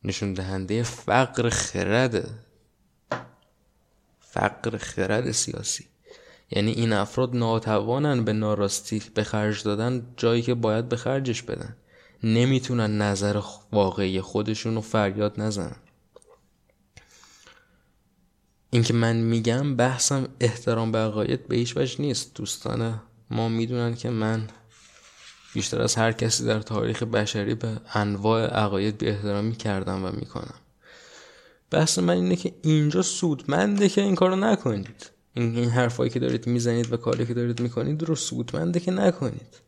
نشون 0.03 0.33
دهنده 0.33 0.83
فقر 0.83 1.49
خرده. 1.49 2.29
فقر 4.19 4.77
خرد 4.77 5.31
سیاسی. 5.31 5.85
یعنی 6.51 6.71
این 6.71 6.93
افراد 6.93 7.35
ناتوانن 7.35 8.25
به 8.25 8.33
ناراستی 8.33 9.01
به 9.13 9.23
خرج 9.23 9.63
دادن 9.63 10.13
جایی 10.17 10.41
که 10.41 10.53
باید 10.53 10.89
به 10.89 10.95
خرجش 10.95 11.41
بدن. 11.41 11.75
نمی‌تونن 12.23 13.01
نظر 13.01 13.41
واقعی 13.71 14.21
خودشون 14.21 14.75
رو 14.75 14.81
فریاد 14.81 15.41
نزنن. 15.41 15.75
اینکه 18.75 18.93
من 18.93 19.15
میگم 19.15 19.75
بحثم 19.75 20.27
احترام 20.39 20.91
به 20.91 20.97
عقاید 20.97 21.47
به 21.47 21.55
هیچ 21.55 21.77
وجه 21.77 22.01
نیست. 22.01 22.33
دوستان 22.33 23.01
ما 23.29 23.49
می‌دونن 23.49 23.95
که 23.95 24.09
من 24.09 24.47
بیشتر 25.53 25.81
از 25.81 25.95
هر 25.95 26.11
کسی 26.11 26.45
در 26.45 26.59
تاریخ 26.59 27.03
بشری 27.03 27.55
به 27.55 27.81
انواع 27.93 28.45
عقاید 28.45 28.97
به 28.97 29.09
احترامی 29.09 29.55
کردم 29.55 30.05
و 30.05 30.11
می‌کنم. 30.11 30.53
بحث 31.71 31.99
من 31.99 32.13
اینه 32.13 32.35
که 32.35 32.53
اینجا 32.61 33.01
سودمنده 33.01 33.89
که 33.89 34.01
این 34.01 34.15
کارو 34.15 34.35
نکنید. 34.35 35.11
این, 35.33 35.57
این 35.57 35.69
حرفایی 35.69 36.09
که 36.09 36.19
دارید 36.19 36.47
می‌زنید 36.47 36.93
و 36.93 36.97
کاری 36.97 37.25
که 37.25 37.33
دارید 37.33 37.59
می‌کنید 37.59 38.03
رو 38.03 38.15
سودمنده 38.15 38.79
که 38.79 38.91
نکنید. 38.91 39.61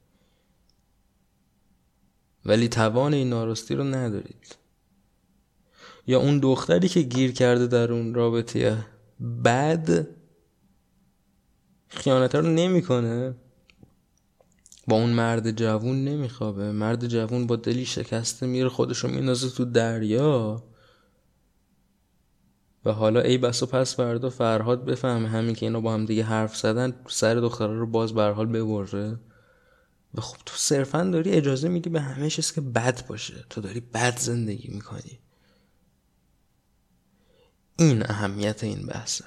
ولی 2.45 2.67
توان 2.67 3.13
این 3.13 3.29
ناراستی 3.29 3.75
رو 3.75 3.83
ندارید. 3.83 4.55
یا 6.07 6.19
اون 6.19 6.39
دختری 6.39 6.87
که 6.87 7.01
گیر 7.01 7.31
کرده 7.31 7.67
در 7.67 7.91
اون 7.91 8.13
رابطه 8.13 8.85
بعد 9.19 10.07
خیانت 11.87 12.35
رو 12.35 12.49
نمی‌کنه. 12.49 13.35
با 14.87 14.95
اون 14.95 15.09
مرد 15.09 15.51
جوون 15.51 16.03
نمیخوابه. 16.03 16.71
مرد 16.71 17.07
جوون 17.07 17.47
با 17.47 17.55
دلی 17.55 17.85
شکسته 17.85 18.47
میره 18.47 18.69
خودشو 18.69 19.07
میندازه 19.07 19.49
تو 19.49 19.65
دریا. 19.65 20.63
و 22.85 22.91
حالا 22.91 23.21
ای 23.21 23.37
بس 23.37 23.63
و 23.63 23.65
پس 23.65 23.95
فردا 23.95 24.29
فرهاد 24.29 24.85
بفهمه 24.85 25.27
همین 25.27 25.55
که 25.55 25.65
اینا 25.65 25.81
با 25.81 25.93
هم 25.93 26.05
دیگه 26.05 26.23
حرف 26.23 26.57
زدن 26.57 26.93
سر 27.07 27.35
دختره 27.35 27.73
رو 27.79 27.87
باز 27.87 28.13
به 28.13 28.23
حال 28.23 28.45
ببره. 28.45 29.19
و 30.13 30.21
خب 30.21 30.37
تو 30.45 30.55
صرفا 30.55 31.03
داری 31.03 31.31
اجازه 31.31 31.69
میدی 31.69 31.89
به 31.89 32.01
همه 32.01 32.29
چیز 32.29 32.51
که 32.51 32.61
بد 32.61 33.07
باشه. 33.07 33.45
تو 33.49 33.61
داری 33.61 33.79
بد 33.79 34.17
زندگی 34.19 34.67
می‌کنی. 34.67 35.19
این 37.79 38.03
اهمیت 38.11 38.63
این 38.63 38.85
بحثه. 38.85 39.25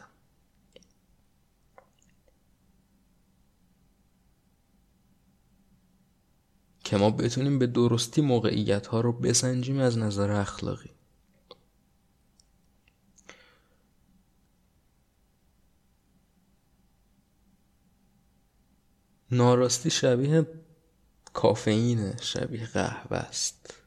که 6.84 6.96
ما 6.96 7.10
بتونیم 7.10 7.58
به 7.58 7.66
درستی 7.66 8.20
موقعیت 8.20 8.86
ها 8.86 9.00
رو 9.00 9.12
بسنجیم 9.12 9.78
از 9.78 9.98
نظر 9.98 10.30
اخلاقی. 10.30 10.90
ناراستی 19.30 19.90
شبیه 19.90 20.46
کافئینه 21.32 22.16
شبیه 22.22 22.66
قهوه 22.66 23.16
است. 23.16 23.79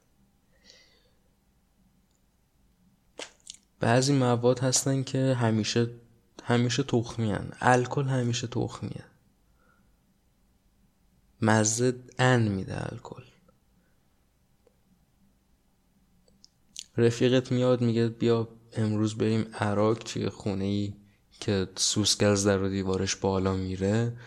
بعضی 3.83 4.13
مواد 4.13 4.59
هستن 4.59 5.03
که 5.03 5.33
همیشه 5.33 5.89
همیشه 6.43 6.83
تخمی 6.83 7.35
الکل 7.61 8.03
همیشه 8.03 8.47
تخمیه 8.47 9.03
مزه 11.41 11.95
ان 12.19 12.47
میده 12.47 12.91
الکل. 12.91 13.23
رفیقت 16.97 17.51
میاد 17.51 17.81
میگه 17.81 18.07
بیا 18.07 18.47
امروز 18.73 19.17
بریم 19.17 19.45
عراق 19.59 19.97
توی 19.97 20.29
خونه 20.29 20.63
ای 20.63 20.93
که 21.39 21.67
سوسکز 21.75 22.47
در 22.47 22.63
و 22.63 22.69
دیوارش 22.69 23.15
بالا 23.15 23.53
میره. 23.53 24.17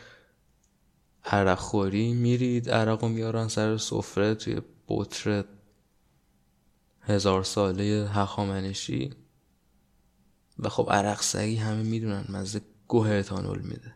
عرق 1.24 1.58
خوری 1.58 2.12
میرید 2.12 2.70
عرق 2.70 3.04
رو 3.04 3.08
میارن 3.08 3.48
سر 3.48 3.76
سفره 3.76 4.34
توی 4.34 4.60
بطر 4.88 5.44
هزار 7.02 7.42
ساله 7.42 8.08
هخامنشی. 8.12 9.25
و 10.58 10.68
خب 10.68 10.88
عرق 10.90 11.22
سگی 11.22 11.56
همه 11.56 11.82
می‌دونن 11.82 12.24
مزه 12.28 12.60
گوه 12.88 13.10
اتانول 13.10 13.58
میده. 13.58 13.94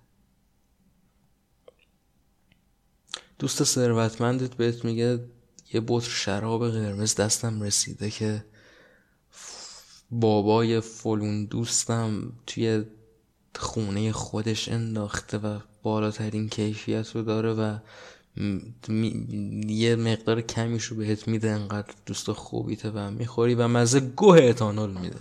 دوست 3.39 3.65
ثروتمندت 3.65 4.55
بهت 4.55 4.85
میگه 4.85 5.25
یه 5.73 5.83
بطر 5.89 6.09
شراب 6.09 6.71
قرمز 6.71 7.15
دستم 7.15 7.63
رسیده 7.63 8.11
که 8.11 8.45
بابای 10.11 10.81
فلون 10.81 11.45
دوستم 11.45 12.33
توی 12.47 12.85
خونه 13.57 14.13
خودش 14.13 14.69
انداخته 14.69 15.39
و 15.39 15.59
بالاترین 15.83 16.49
کیفیت 16.49 17.17
رو 17.17 17.23
داره 17.23 17.53
و 17.53 17.79
یه 19.69 19.97
مقدار 19.97 20.41
کمیش 20.41 20.85
رو 20.85 20.97
بهت 20.97 21.29
میده 21.29 21.51
انقدر 21.51 21.95
دوست 22.07 22.33
خوبیته 22.33 22.91
و 22.91 23.11
می‌خوری 23.11 23.55
و 23.55 23.69
مزه 23.69 24.01
گوه 24.01 24.39
اتانول 24.43 24.91
میده. 24.91 25.19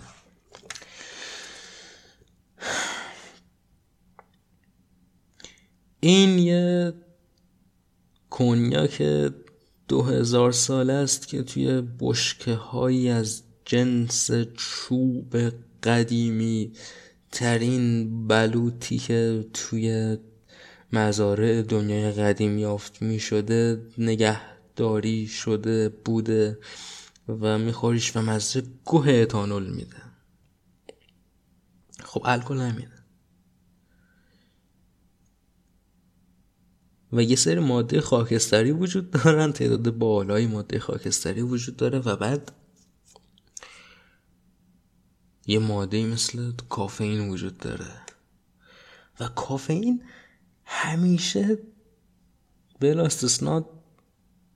این 6.00 6.38
یه 6.38 6.92
کنیاک 8.30 9.02
دو 9.88 10.02
هزار 10.02 10.52
سال 10.52 10.90
است 10.90 11.28
که 11.28 11.42
توی 11.42 11.82
بشکه 12.00 12.54
هایی 12.54 13.08
از 13.08 13.42
جنس 13.64 14.30
چوب 14.56 15.36
قدیمی 15.82 16.72
ترین 17.32 18.10
بلوطی 18.28 18.98
که 18.98 19.46
توی 19.52 20.16
مزارع 20.92 21.62
دنیای 21.62 22.12
قدیم 22.12 22.58
یافت 22.58 23.02
می 23.02 23.18
شده 23.18 23.86
نگهداری 23.98 25.26
شده 25.26 25.88
بوده 25.88 26.58
و 27.28 27.58
میخوریش 27.58 28.16
و 28.16 28.22
مزه 28.22 28.62
گوه 28.84 29.12
اتانول 29.12 29.70
میده. 29.70 29.96
خب 32.04 32.22
الکل 32.24 32.56
همینه. 32.56 32.99
و 37.12 37.22
یه 37.22 37.36
سری 37.36 37.58
ماده 37.58 38.00
خاکستری 38.00 38.72
وجود 38.72 39.10
دارن 39.10 39.52
تعداد 39.52 39.90
بالایی 39.90 40.46
ماده 40.46 40.78
خاکستری 40.78 41.42
وجود 41.42 41.76
داره 41.76 41.98
و 41.98 42.16
بعد 42.16 42.52
یه 45.46 45.58
ماده 45.58 46.06
مثل 46.06 46.52
کافئین 46.68 47.28
وجود 47.28 47.58
داره. 47.58 47.90
و 49.20 49.28
کافئین 49.28 50.02
همیشه 50.64 51.58
بلا 52.80 53.04
استثنا 53.04 53.66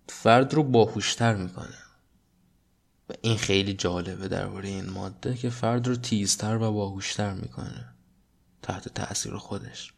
فرد 0.08 0.54
رو 0.54 0.62
باهوشتر 0.62 1.36
می‌کنه. 1.36 1.78
و 3.08 3.12
این 3.22 3.36
خیلی 3.36 3.74
جالبه 3.74 4.28
درباره 4.28 4.68
این 4.68 4.90
ماده 4.90 5.34
که 5.34 5.50
فرد 5.50 5.88
رو 5.88 5.96
تیزتر 5.96 6.56
و 6.56 6.72
باهوشتر 6.72 7.34
می‌کنه 7.34 7.94
تحت 8.62 8.88
تاثیر 8.88 9.36
خودش. 9.36 9.93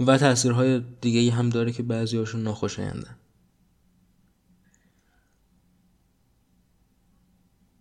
و 0.00 0.18
تاثیرهای 0.18 0.82
دیگه 1.00 1.32
هم 1.32 1.48
داره 1.48 1.72
که 1.72 1.82
بعضی 1.82 2.16
هاشون 2.16 2.48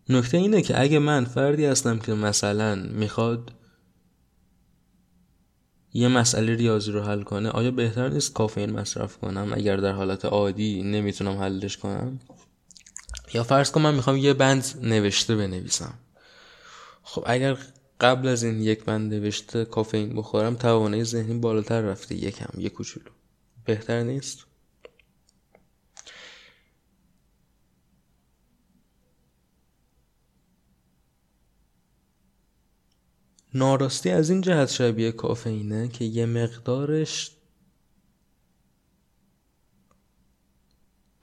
نکته 0.10 0.38
اینه 0.38 0.62
که 0.62 0.82
اگه 0.82 1.00
من 1.00 1.26
فردی 1.26 1.66
هستم 1.66 2.00
که 2.00 2.14
مثلا 2.14 2.76
می‌خواد 2.76 3.52
یه 5.94 6.08
مسئله 6.08 6.56
ریاضی 6.56 6.92
رو 6.92 7.02
حل 7.02 7.24
کنه 7.24 7.50
آیا 7.50 7.72
بهتر 7.72 8.10
نیست 8.10 8.34
کافئین 8.34 8.72
مصرف 8.72 9.18
کنم 9.18 9.54
اگر 9.54 9.78
در 9.78 9.92
حالت 9.92 10.26
عادی 10.26 10.84
نمی‌تونم 10.84 11.38
حلش 11.38 11.78
کنم؟ 11.78 12.20
یا 13.34 13.44
فرض 13.44 13.72
کن 13.72 13.82
من 13.82 13.96
می‌خوام 13.96 14.18
یه 14.18 14.34
بند 14.34 14.66
نوشته 14.82 15.36
بنویسم. 15.36 15.94
خب 17.04 17.24
اگر 17.28 17.58
قبل 18.00 18.28
از 18.28 18.44
این 18.44 18.62
یک 18.62 18.84
بند 18.84 19.14
نوشته 19.14 19.66
کافئین 19.66 20.16
بخورم 20.16 20.56
توانایی 20.56 21.04
ذهنی 21.04 21.40
بالاتر 21.40 21.82
رفته. 21.82 22.16
یکم 22.16 22.60
یک 22.60 22.74
کوچولو. 22.74 23.12
بهتر 23.66 24.04
نیست؟ 24.04 24.46
ناراستی 33.54 34.10
از 34.10 34.30
این 34.30 34.42
جهت 34.42 34.70
شبیه 34.70 35.12
کافئینه 35.12 35.88
که 35.88 36.06
یه 36.06 36.26
مقدارش 36.26 37.32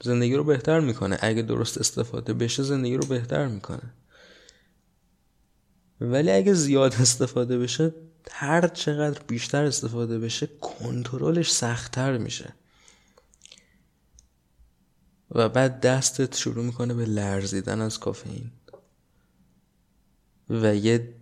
زندگی 0.03 0.35
رو 0.35 0.45
بهتر 0.45 0.81
می‌کنه. 0.81 1.19
اگه 1.21 1.43
درست 1.43 1.79
استفاده 1.79 2.33
بشه 2.33 2.63
زندگی 2.63 2.97
رو 2.97 3.07
بهتر 3.07 3.47
می‌کنه. 3.47 3.95
ولی 6.11 6.31
اگه 6.31 6.55
زیاد 6.55 6.95
استفاده 6.95 7.59
بشه 7.59 7.95
هر 8.31 8.69
چقدر 8.69 9.23
بیشتر 9.23 9.65
استفاده 9.65 10.19
بشه 10.19 10.47
کنترلش 10.47 11.53
سختتر 11.53 12.19
میشه. 12.19 12.55
و 15.31 15.49
بعد 15.49 15.81
دستت 15.81 16.37
شروع 16.37 16.65
می‌کنه 16.65 16.95
به 16.95 17.05
لرزیدن 17.05 17.81
از 17.81 17.99
کافئین. 17.99 18.51
و 20.51 20.77
یه 20.77 21.15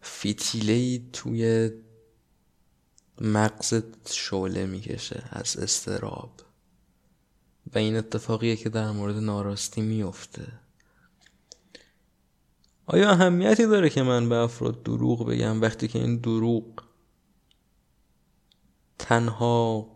فیتیله 0.00 1.02
توی 1.12 1.70
مغزت 3.20 4.12
شعله 4.12 4.66
می‌کشه 4.66 5.22
از 5.30 5.56
استراب. 5.56 6.40
و 7.74 7.78
این 7.78 7.96
اتفاقیه 7.96 8.56
که 8.56 8.68
در 8.68 8.90
مورد 8.90 9.16
ناراستی 9.16 9.80
میفته 9.80 10.59
آیا 12.92 13.10
اهمیتی 13.10 13.66
داره 13.66 13.90
که 13.90 14.02
من 14.02 14.28
به 14.28 14.34
افراد 14.34 14.82
دروغ 14.82 15.26
بگم 15.26 15.60
وقتی 15.62 15.88
که 15.88 15.98
این 15.98 16.16
دروغ 16.16 16.64
تنها 18.98 19.86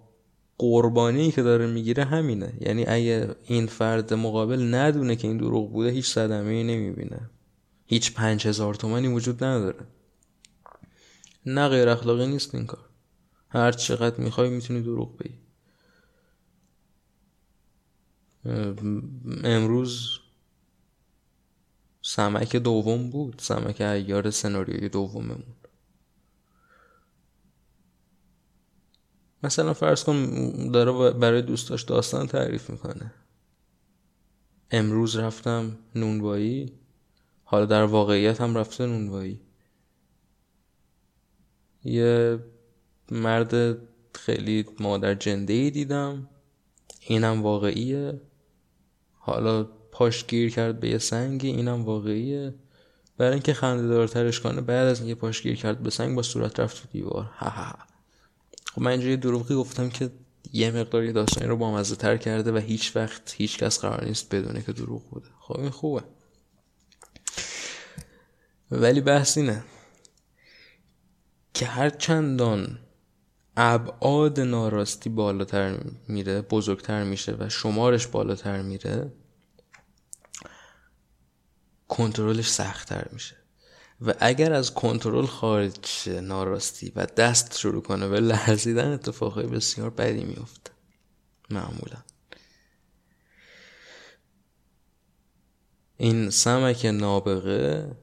قربانی 0.59 1.33
که 1.33 1.43
داره 1.43 1.67
می‌گیره 1.67 2.05
همینه؟ 2.05 2.53
یعنی 2.61 2.85
اگه 2.87 3.37
این 3.45 3.67
فرد 3.67 4.15
مقابل 4.15 4.75
ندونه 4.75 5.17
که 5.17 5.29
این 5.29 5.37
دروغ 5.37 5.73
بوده 5.73 5.91
هیچ 5.91 6.07
صدمه 6.07 6.51
ای 6.51 6.65
نمی‌بینه. 6.65 7.31
هیچ 7.87 8.15
پنج 8.15 8.47
هزار 8.47 8.75
تومنی 8.75 9.09
وجود 9.09 9.45
نداره. 9.45 9.87
نه 11.47 11.69
غیر 11.69 11.89
اخلاقی 11.89 12.27
نیست 12.27 12.55
این 12.55 12.67
کار. 12.67 12.89
هر 13.49 13.73
چقدر 13.73 14.21
می‌خوای 14.21 14.51
می‌تونی 14.51 14.83
دروغ 14.83 15.19
بگی. 15.19 15.39
امروز 19.45 20.19
سمک 22.07 22.57
دوم 22.57 23.11
بود. 23.11 23.35
سمک 23.39 23.81
ایار 23.81 24.31
سناریوی 24.31 24.89
دوممون. 24.89 25.57
مثلا 29.43 29.75
فرض 29.75 30.05
کن 30.05 30.27
داره 30.73 31.11
برای 31.11 31.43
دوستاش 31.43 31.83
داستان 31.83 32.27
تعریف 32.27 32.71
می‌کنه. 32.71 33.15
امروز 34.71 35.17
رفتم 35.17 35.79
نونوایی. 35.95 36.73
حالا 37.45 37.65
در 37.67 37.85
واقعیت 37.85 38.41
هم 38.41 38.57
رفته 38.57 38.87
نونوایی. 38.87 39.41
یه 41.85 42.39
مرد 43.11 43.79
خیلی 44.15 44.67
مادر 44.81 45.15
جنده 45.15 45.53
ای 45.53 45.71
دیدم. 45.71 46.29
اینم 47.01 47.43
واقعیه. 47.43 48.21
حالا 49.13 49.69
پاش 49.95 50.27
گیر 50.27 50.51
کرد 50.51 50.81
به 50.81 50.89
یه 50.89 50.99
سنگی 50.99 51.49
اینم 51.49 51.85
واقعیه. 51.85 52.55
برای 53.19 53.33
اینکه 53.33 53.55
خنده 53.55 53.89
دارترش 53.89 54.41
کنه 54.41 54.61
بعد 54.61 54.87
از 54.87 55.01
اینکه 55.01 55.15
پاش 55.15 55.43
گیر 55.43 55.57
کرد 55.57 55.83
به 55.83 55.91
سنگ 55.91 56.17
با 56.17 56.23
صورت 56.23 56.61
رفت 56.61 56.83
تو 56.83 56.89
دیوار. 56.93 57.25
ها 57.25 57.51
ها 57.51 57.79
خب 58.75 58.83
من 58.83 58.91
اینجا 58.91 59.17
دروغی 59.17 59.55
گفتم 59.55 59.89
که 59.89 60.11
یه 60.53 60.71
مقداری 60.71 61.13
داستانی 61.13 61.47
رو 61.47 61.57
بامزه 61.57 61.97
تر 61.97 62.17
کرده 62.17 62.53
و 62.53 62.57
هیچ 62.57 62.97
وقت 62.97 63.35
هیچ 63.37 63.59
کس 63.59 63.79
قرار 63.79 64.05
نیست 64.05 64.35
بدونه 64.35 64.63
که 64.63 64.73
دروغ 64.73 65.11
بوده. 65.11 65.27
خب 65.41 65.61
این 65.61 65.71
خوبه. 65.71 66.03
ولی 68.71 69.01
بحث 69.01 69.39
اینه 69.39 69.65
که 71.55 71.67
هر 71.67 71.91
چندان 71.91 72.79
ابعاد 73.57 74.41
ناراستی 74.41 75.11
بالاتر 75.11 75.79
میره 76.09 76.43
بزرگتر 76.43 77.05
میشه 77.05 77.37
و 77.39 77.49
شمارش 77.49 78.07
بالاتر 78.07 78.63
میره 78.63 79.13
کنترلش 81.97 82.51
سختتر 82.51 83.07
میشه. 83.13 83.37
و 84.07 84.15
اگر 84.21 84.53
از 84.53 84.75
کنترل 84.75 85.27
خارج 85.27 86.09
ناراستی 86.09 86.93
و 86.97 87.07
دست 87.07 87.59
شروع 87.59 87.83
کنه 87.83 88.09
به 88.09 88.21
لرزیدن 88.21 88.93
اتفاقای 88.93 89.47
بسیار 89.47 89.91
بدی 89.91 90.25
میفته 90.25 90.71
معمولا. 91.51 92.03
این 95.97 96.31
سمک 96.31 96.85
نابغه 96.85 97.97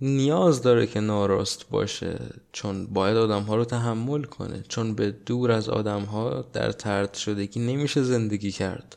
نیاز 0.00 0.62
داره 0.62 0.86
که 0.86 1.00
ناراست 1.00 1.68
باشه 1.68 2.18
چون 2.52 2.86
باید 2.86 3.16
آدم 3.16 3.42
ها 3.42 3.56
رو 3.56 3.64
تحمل 3.64 4.24
کنه. 4.24 4.64
چون 4.68 4.94
به 4.94 5.10
دور 5.10 5.52
از 5.52 5.68
آدم 5.68 6.02
ها 6.02 6.42
در 6.52 6.72
ترد 6.72 7.14
شدگی 7.14 7.60
نمیشه 7.60 8.02
زندگی 8.02 8.52
کرد. 8.52 8.96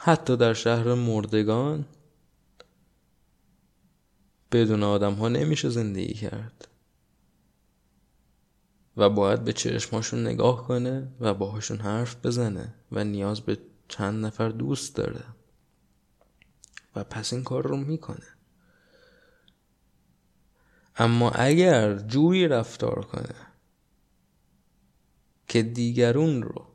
حتی 0.00 0.36
در 0.36 0.54
شهر 0.54 0.94
مردگان 0.94 1.86
بدون 4.52 4.82
آدم 4.82 5.14
ها 5.14 5.28
نمیشه 5.28 5.68
زندگی 5.68 6.14
کرد. 6.14 6.68
و 8.96 9.10
باید 9.10 9.44
به 9.44 9.52
چشماشون 9.52 10.26
نگاه 10.26 10.66
کنه 10.66 11.12
و 11.20 11.34
باهاشون 11.34 11.78
حرف 11.78 12.26
بزنه 12.26 12.74
و 12.92 13.04
نیاز 13.04 13.40
به 13.40 13.58
چند 13.88 14.24
نفر 14.24 14.48
دوست 14.48 14.96
داره. 14.96 15.24
و 16.96 17.04
پس 17.04 17.32
این 17.32 17.44
کار 17.44 17.66
رو 17.66 17.76
می‌کنه. 17.76 18.26
اما 20.96 21.30
اگر 21.30 21.98
جوری 21.98 22.48
رفتار 22.48 23.04
کنه 23.04 23.34
که 25.48 25.62
دیگرون 25.62 26.42
رو 26.42 26.66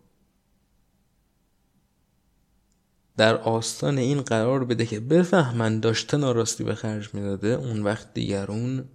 در 3.17 3.37
آستان 3.37 3.97
این 3.97 4.21
قرار 4.21 4.65
بده 4.65 4.85
که 4.85 4.99
بفهمن 4.99 5.79
داشته 5.79 6.17
ناراستی 6.17 6.63
به 6.63 6.75
خرج 6.75 7.13
می‌داده 7.13 7.47
اون 7.47 7.83
وقت 7.83 8.13
دیگرون 8.13 8.85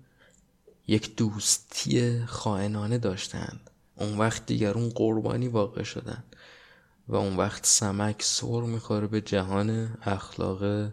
یک 0.86 1.16
دوستی 1.16 2.24
خائنانه 2.26 2.98
داشتن 2.98 3.60
اون 3.96 4.18
وقت 4.18 4.46
دیگرون 4.46 4.88
قربانی 4.88 5.48
واقع 5.48 5.82
شدن 5.82 6.24
و 7.08 7.16
اون 7.16 7.36
وقت 7.36 7.66
سمک 7.66 8.22
سر 8.22 8.60
می‌خوره 8.60 9.06
به 9.06 9.20
جهان 9.20 9.98
اخلاق 10.02 10.92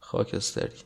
خاکستری. 0.00 0.78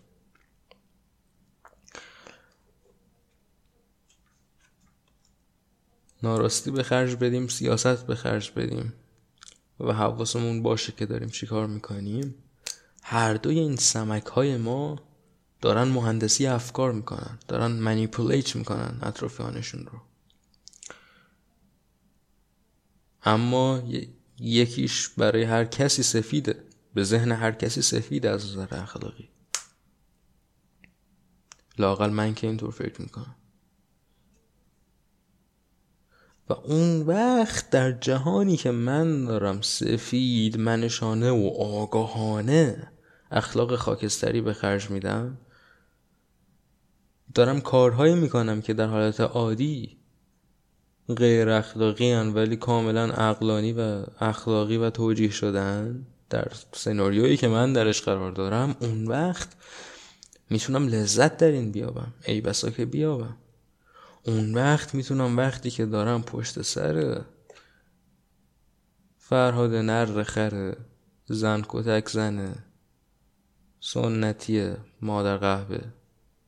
ناراستی 6.23 6.71
به 6.71 6.83
خرج 6.83 7.17
بدیم 7.17 7.49
سیاست 7.49 8.07
به 8.07 8.15
خرج 8.15 8.53
بدیم. 8.57 8.93
و 9.81 9.93
حواسمون 9.93 10.63
باشه 10.63 10.93
که 10.93 11.07
داریم 11.07 11.29
چیکار 11.29 11.67
می‌کنیم. 11.67 12.35
هر 13.03 13.35
دوی 13.35 13.59
این 13.59 13.77
سمک 13.77 14.27
های 14.27 14.57
ما 14.57 14.99
دارن 15.61 15.89
مهندسی 15.89 16.47
افکار 16.47 16.93
می‌کنن 16.93 17.39
دارن 17.49 17.73
منیپولیت 17.73 18.57
می‌کنن 18.57 18.99
اطرافیانشون 19.03 19.87
رو. 19.87 20.01
اما 23.23 23.83
یکیش 24.39 25.09
برای 25.09 25.43
هر 25.43 25.65
کسی 25.65 26.03
سفیده. 26.03 26.65
به 26.95 27.05
ذهن 27.05 27.33
هر 27.33 27.53
کسی 27.53 27.83
سفید 27.83 28.27
از 28.27 28.57
نظر 28.57 28.75
اخلاقی. 28.75 29.29
لاقل 31.79 32.11
من 32.11 32.35
که 32.35 32.47
اینطور 32.47 32.71
فکر 32.71 33.03
می‌کنم. 33.03 33.35
و 36.51 36.53
اون 36.53 37.03
وقت 37.03 37.71
در 37.71 37.93
جهانی 37.93 38.57
که 38.57 38.71
من 38.71 39.25
دارم 39.25 39.61
سفید 39.61 40.59
منشانه 40.59 41.31
و 41.31 41.49
آگاهانه 41.59 42.93
اخلاق 43.31 43.77
خاکستری 43.77 44.41
به 44.41 44.53
خرج 44.53 44.91
میدم 44.91 45.39
دارم 47.35 47.61
کارهایی 47.61 48.15
می‌کنم 48.15 48.61
که 48.61 48.75
در 48.75 48.87
حالت 48.87 49.21
عادی 49.21 49.99
غیر 51.17 51.49
اخلاقی 51.49 52.13
هن 52.13 52.29
ولی 52.29 52.57
کاملا 52.57 53.05
عقلانی 53.05 53.73
و 53.73 54.05
اخلاقی 54.21 54.77
و 54.77 54.91
توجیه 54.91 55.31
شدن 55.31 56.07
در 56.31 56.53
سناریویی 56.73 57.37
که 57.37 57.49
من 57.49 57.73
درش 57.73 58.03
قرار 58.03 58.33
دارم 58.33 58.77
اون 58.81 59.07
وقت 59.07 59.49
می‌تونم 60.51 60.89
لذت 60.89 61.37
در 61.37 61.51
این 61.51 61.73
بیابم. 61.73 62.15
ای 62.25 62.41
بسا 62.41 62.71
که 62.71 62.85
بیابم. 62.85 63.37
اون 64.23 64.55
وقت 64.55 64.95
می‌تونم 64.95 65.37
وقتی 65.37 65.71
که 65.71 65.87
دارم 65.87 66.23
پشت 66.23 66.63
سر 66.63 67.25
فرهاد 69.19 69.75
نر 69.75 70.23
خره 70.23 70.77
زن 71.27 71.65
کتک 71.69 72.09
زنه 72.09 72.65
سنتی 73.81 74.75
مادر 75.03 75.37
قهوه 75.37 75.81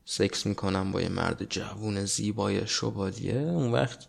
سکس 0.05 0.45
می‌کنم 0.45 0.91
با 0.91 1.01
یه 1.01 1.09
مرد 1.09 1.49
جوون 1.49 2.05
زیبای 2.05 2.67
شبادیه 2.67 3.37
اون 3.37 3.71
وقت 3.71 4.07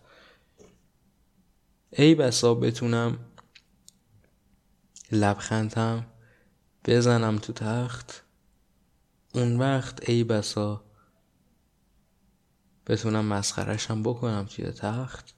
ای 1.90 2.14
بسا 2.14 2.54
بتونم 2.54 3.18
لبخندم 5.12 6.06
بزنم 6.84 7.38
تو 7.38 7.52
تخت. 7.52 8.24
اون 9.34 9.56
وقت 9.58 10.08
ای 10.08 10.24
بسا 10.24 10.84
بتونم 12.86 13.24
مسخرشم 13.24 14.02
بکنم 14.02 14.46
توی 14.50 14.64
تخت 14.64 15.34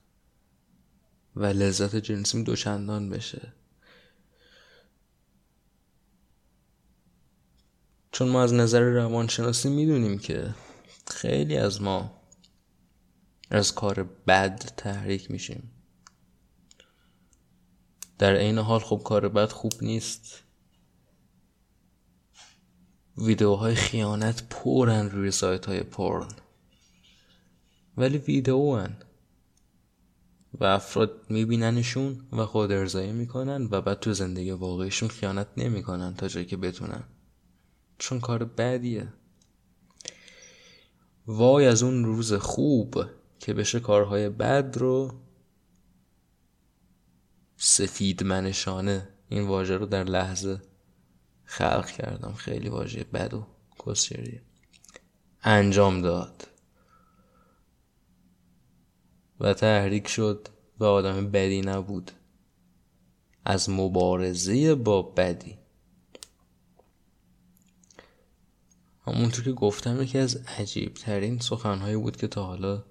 و 1.37 1.45
لذت 1.45 1.97
جنسیم 1.97 2.45
دوچندان 2.45 3.11
بشه. 3.11 3.53
چون 8.13 8.29
ما 8.29 8.43
از 8.43 8.53
نظر 8.53 8.81
روانشناسی 8.81 9.69
می‌دونیم 9.69 10.19
که 10.19 10.55
خیلی 11.07 11.57
از 11.57 11.83
ما 11.83 12.23
از 13.51 13.75
کار 13.75 14.03
بد 14.03 14.57
تحریک 14.77 15.31
میشیم. 15.31 15.71
در 18.19 18.37
عین 18.37 18.59
حال 18.59 18.81
خب 18.81 19.03
کار 19.05 19.29
بد 19.29 19.51
خوب 19.51 19.73
نیست. 19.83 20.43
ویدیوهای 23.19 23.75
خیانت 23.75 24.43
پرن 24.51 25.11
روی 25.11 25.31
سایت 25.31 25.67
های 25.67 25.83
پرن. 25.83 26.29
ولی 27.97 28.19
ویدیو 28.19 28.77
هن. 28.77 28.97
و 30.61 30.65
افراد 30.65 31.27
میبیننشون 31.29 32.21
و 32.33 32.47
خود 32.47 32.73
ارزایی 32.73 33.13
می‌کنن 33.13 33.69
و 33.71 33.81
بعد 33.81 34.01
تو 34.01 34.13
زندگی 34.13 34.51
واقعیشون 34.51 35.09
خیانت 35.09 35.49
نمی‌کنن 35.57 36.15
تا 36.15 36.29
جایی 36.29 36.47
که 36.47 36.57
بتونن. 36.57 37.05
چون 37.99 38.21
کار 38.21 38.45
بدیه. 38.45 39.09
وای 41.27 41.67
از 41.67 41.83
اون 41.83 42.05
روز 42.05 42.33
خوب 42.33 43.05
که 43.39 43.55
بشه 43.55 43.81
کارهای 43.81 44.29
بد 44.29 44.77
رو 44.77 45.21
سفید 47.57 48.25
منشانه 48.25 49.09
این 49.29 49.49
واژه 49.49 49.77
رو 49.77 49.87
در 49.87 50.05
لحظه 50.05 50.63
خلق 51.45 51.87
کردم. 51.87 52.33
خیلی 52.33 52.69
واژه 52.69 53.05
بد 53.05 53.35
و 53.35 53.47
کسچریه 53.87 54.43
انجام 55.43 56.03
داد. 56.03 56.47
و 59.41 59.55
تحریک 59.55 60.09
شد 60.09 60.49
و 60.79 60.85
آدم 60.85 61.31
بدی 61.31 61.61
نبود. 61.61 62.11
از 63.45 63.71
مبارزه 63.71 64.75
با 64.75 65.03
بدی. 65.03 65.59
همونطور 69.07 69.45
که 69.45 69.53
گفتم 69.53 70.03
یکی 70.03 70.19
از 70.19 70.37
عجیب 70.37 70.95
ترین 70.95 71.39
سخنهایی 71.39 71.97
بود 71.97 72.17
که 72.17 72.27
تا 72.27 72.47
حالا 72.47 72.83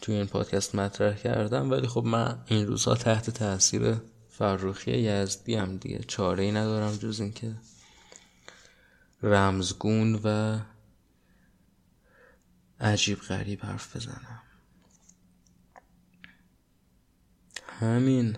توی 0.00 0.14
این 0.14 0.26
پادکست 0.26 0.74
مطرح 0.74 1.16
کردم 1.16 1.70
ولی 1.70 1.86
خب 1.86 2.04
من 2.04 2.44
این 2.46 2.66
روزها 2.66 2.94
تحت 2.94 3.30
تاثیر 3.30 3.96
فرخی 4.28 4.90
یزدی 4.90 5.54
هم 5.54 5.76
دیگه 5.76 5.98
چاره 5.98 6.44
ای 6.44 6.52
ندارم 6.52 6.96
جز 6.96 7.20
اینکه 7.20 7.54
رمزگون 9.22 10.20
و 10.24 10.58
عجیب 12.82 13.18
غریب 13.18 13.64
حرف 13.64 13.96
بزنم. 13.96 14.42
همین. 17.68 18.36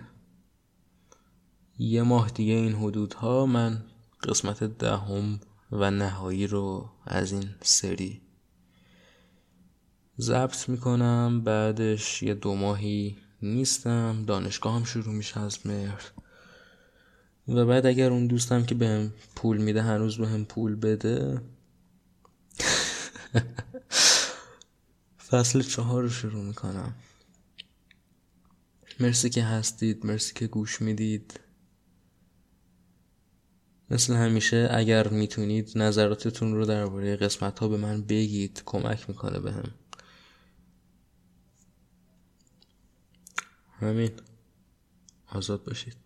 یه 1.79 2.01
ماه 2.01 2.29
دیگه 2.29 2.53
این 2.53 2.75
حدودها 2.75 3.45
من 3.45 3.83
قسمت 4.23 4.63
دهم 4.63 5.39
و 5.71 5.91
نهایی 5.91 6.47
رو 6.47 6.89
از 7.05 7.31
این 7.31 7.55
سری 7.61 8.21
ضبط 10.19 10.69
می‌کنم. 10.69 11.41
بعدش 11.43 12.23
یه 12.23 12.33
دو 12.33 12.55
ماهی 12.55 13.17
نیستم. 13.41 14.23
دانشگاه 14.27 14.75
هم 14.75 14.83
شروع 14.83 15.13
میشه 15.13 15.39
از 15.39 15.67
مهر. 15.67 16.11
و 17.47 17.65
بعد 17.65 17.85
اگر 17.85 18.11
اون 18.11 18.27
دوستم 18.27 18.65
که 18.65 18.75
بهم 18.75 19.13
پول 19.35 19.57
میده 19.57 19.81
هنوز 19.81 20.17
بهم 20.17 20.45
پول 20.45 20.75
بده 20.75 21.41
فصل 25.35 25.61
چهار 25.61 26.01
رو 26.01 26.09
شروع 26.09 26.43
می‌کنم. 26.43 26.95
مرسی 28.99 29.29
که 29.29 29.43
هستید 29.43 30.05
مرسی 30.05 30.33
که 30.33 30.47
گوش 30.47 30.81
می‌دید. 30.81 31.39
مثل 33.89 34.13
همیشه 34.13 34.69
اگر 34.71 35.07
می‌تونید 35.07 35.77
نظراتتون 35.77 36.53
رو 36.53 36.65
درباره 36.65 37.15
قسمت 37.15 37.59
ها 37.59 37.67
به 37.67 37.77
من 37.77 38.01
بگید 38.01 38.61
کمک 38.65 39.09
می‌کنه 39.09 39.39
به 39.39 39.53
همین. 43.79 44.11
آزاد 45.31 45.63
باشید. 45.63 46.04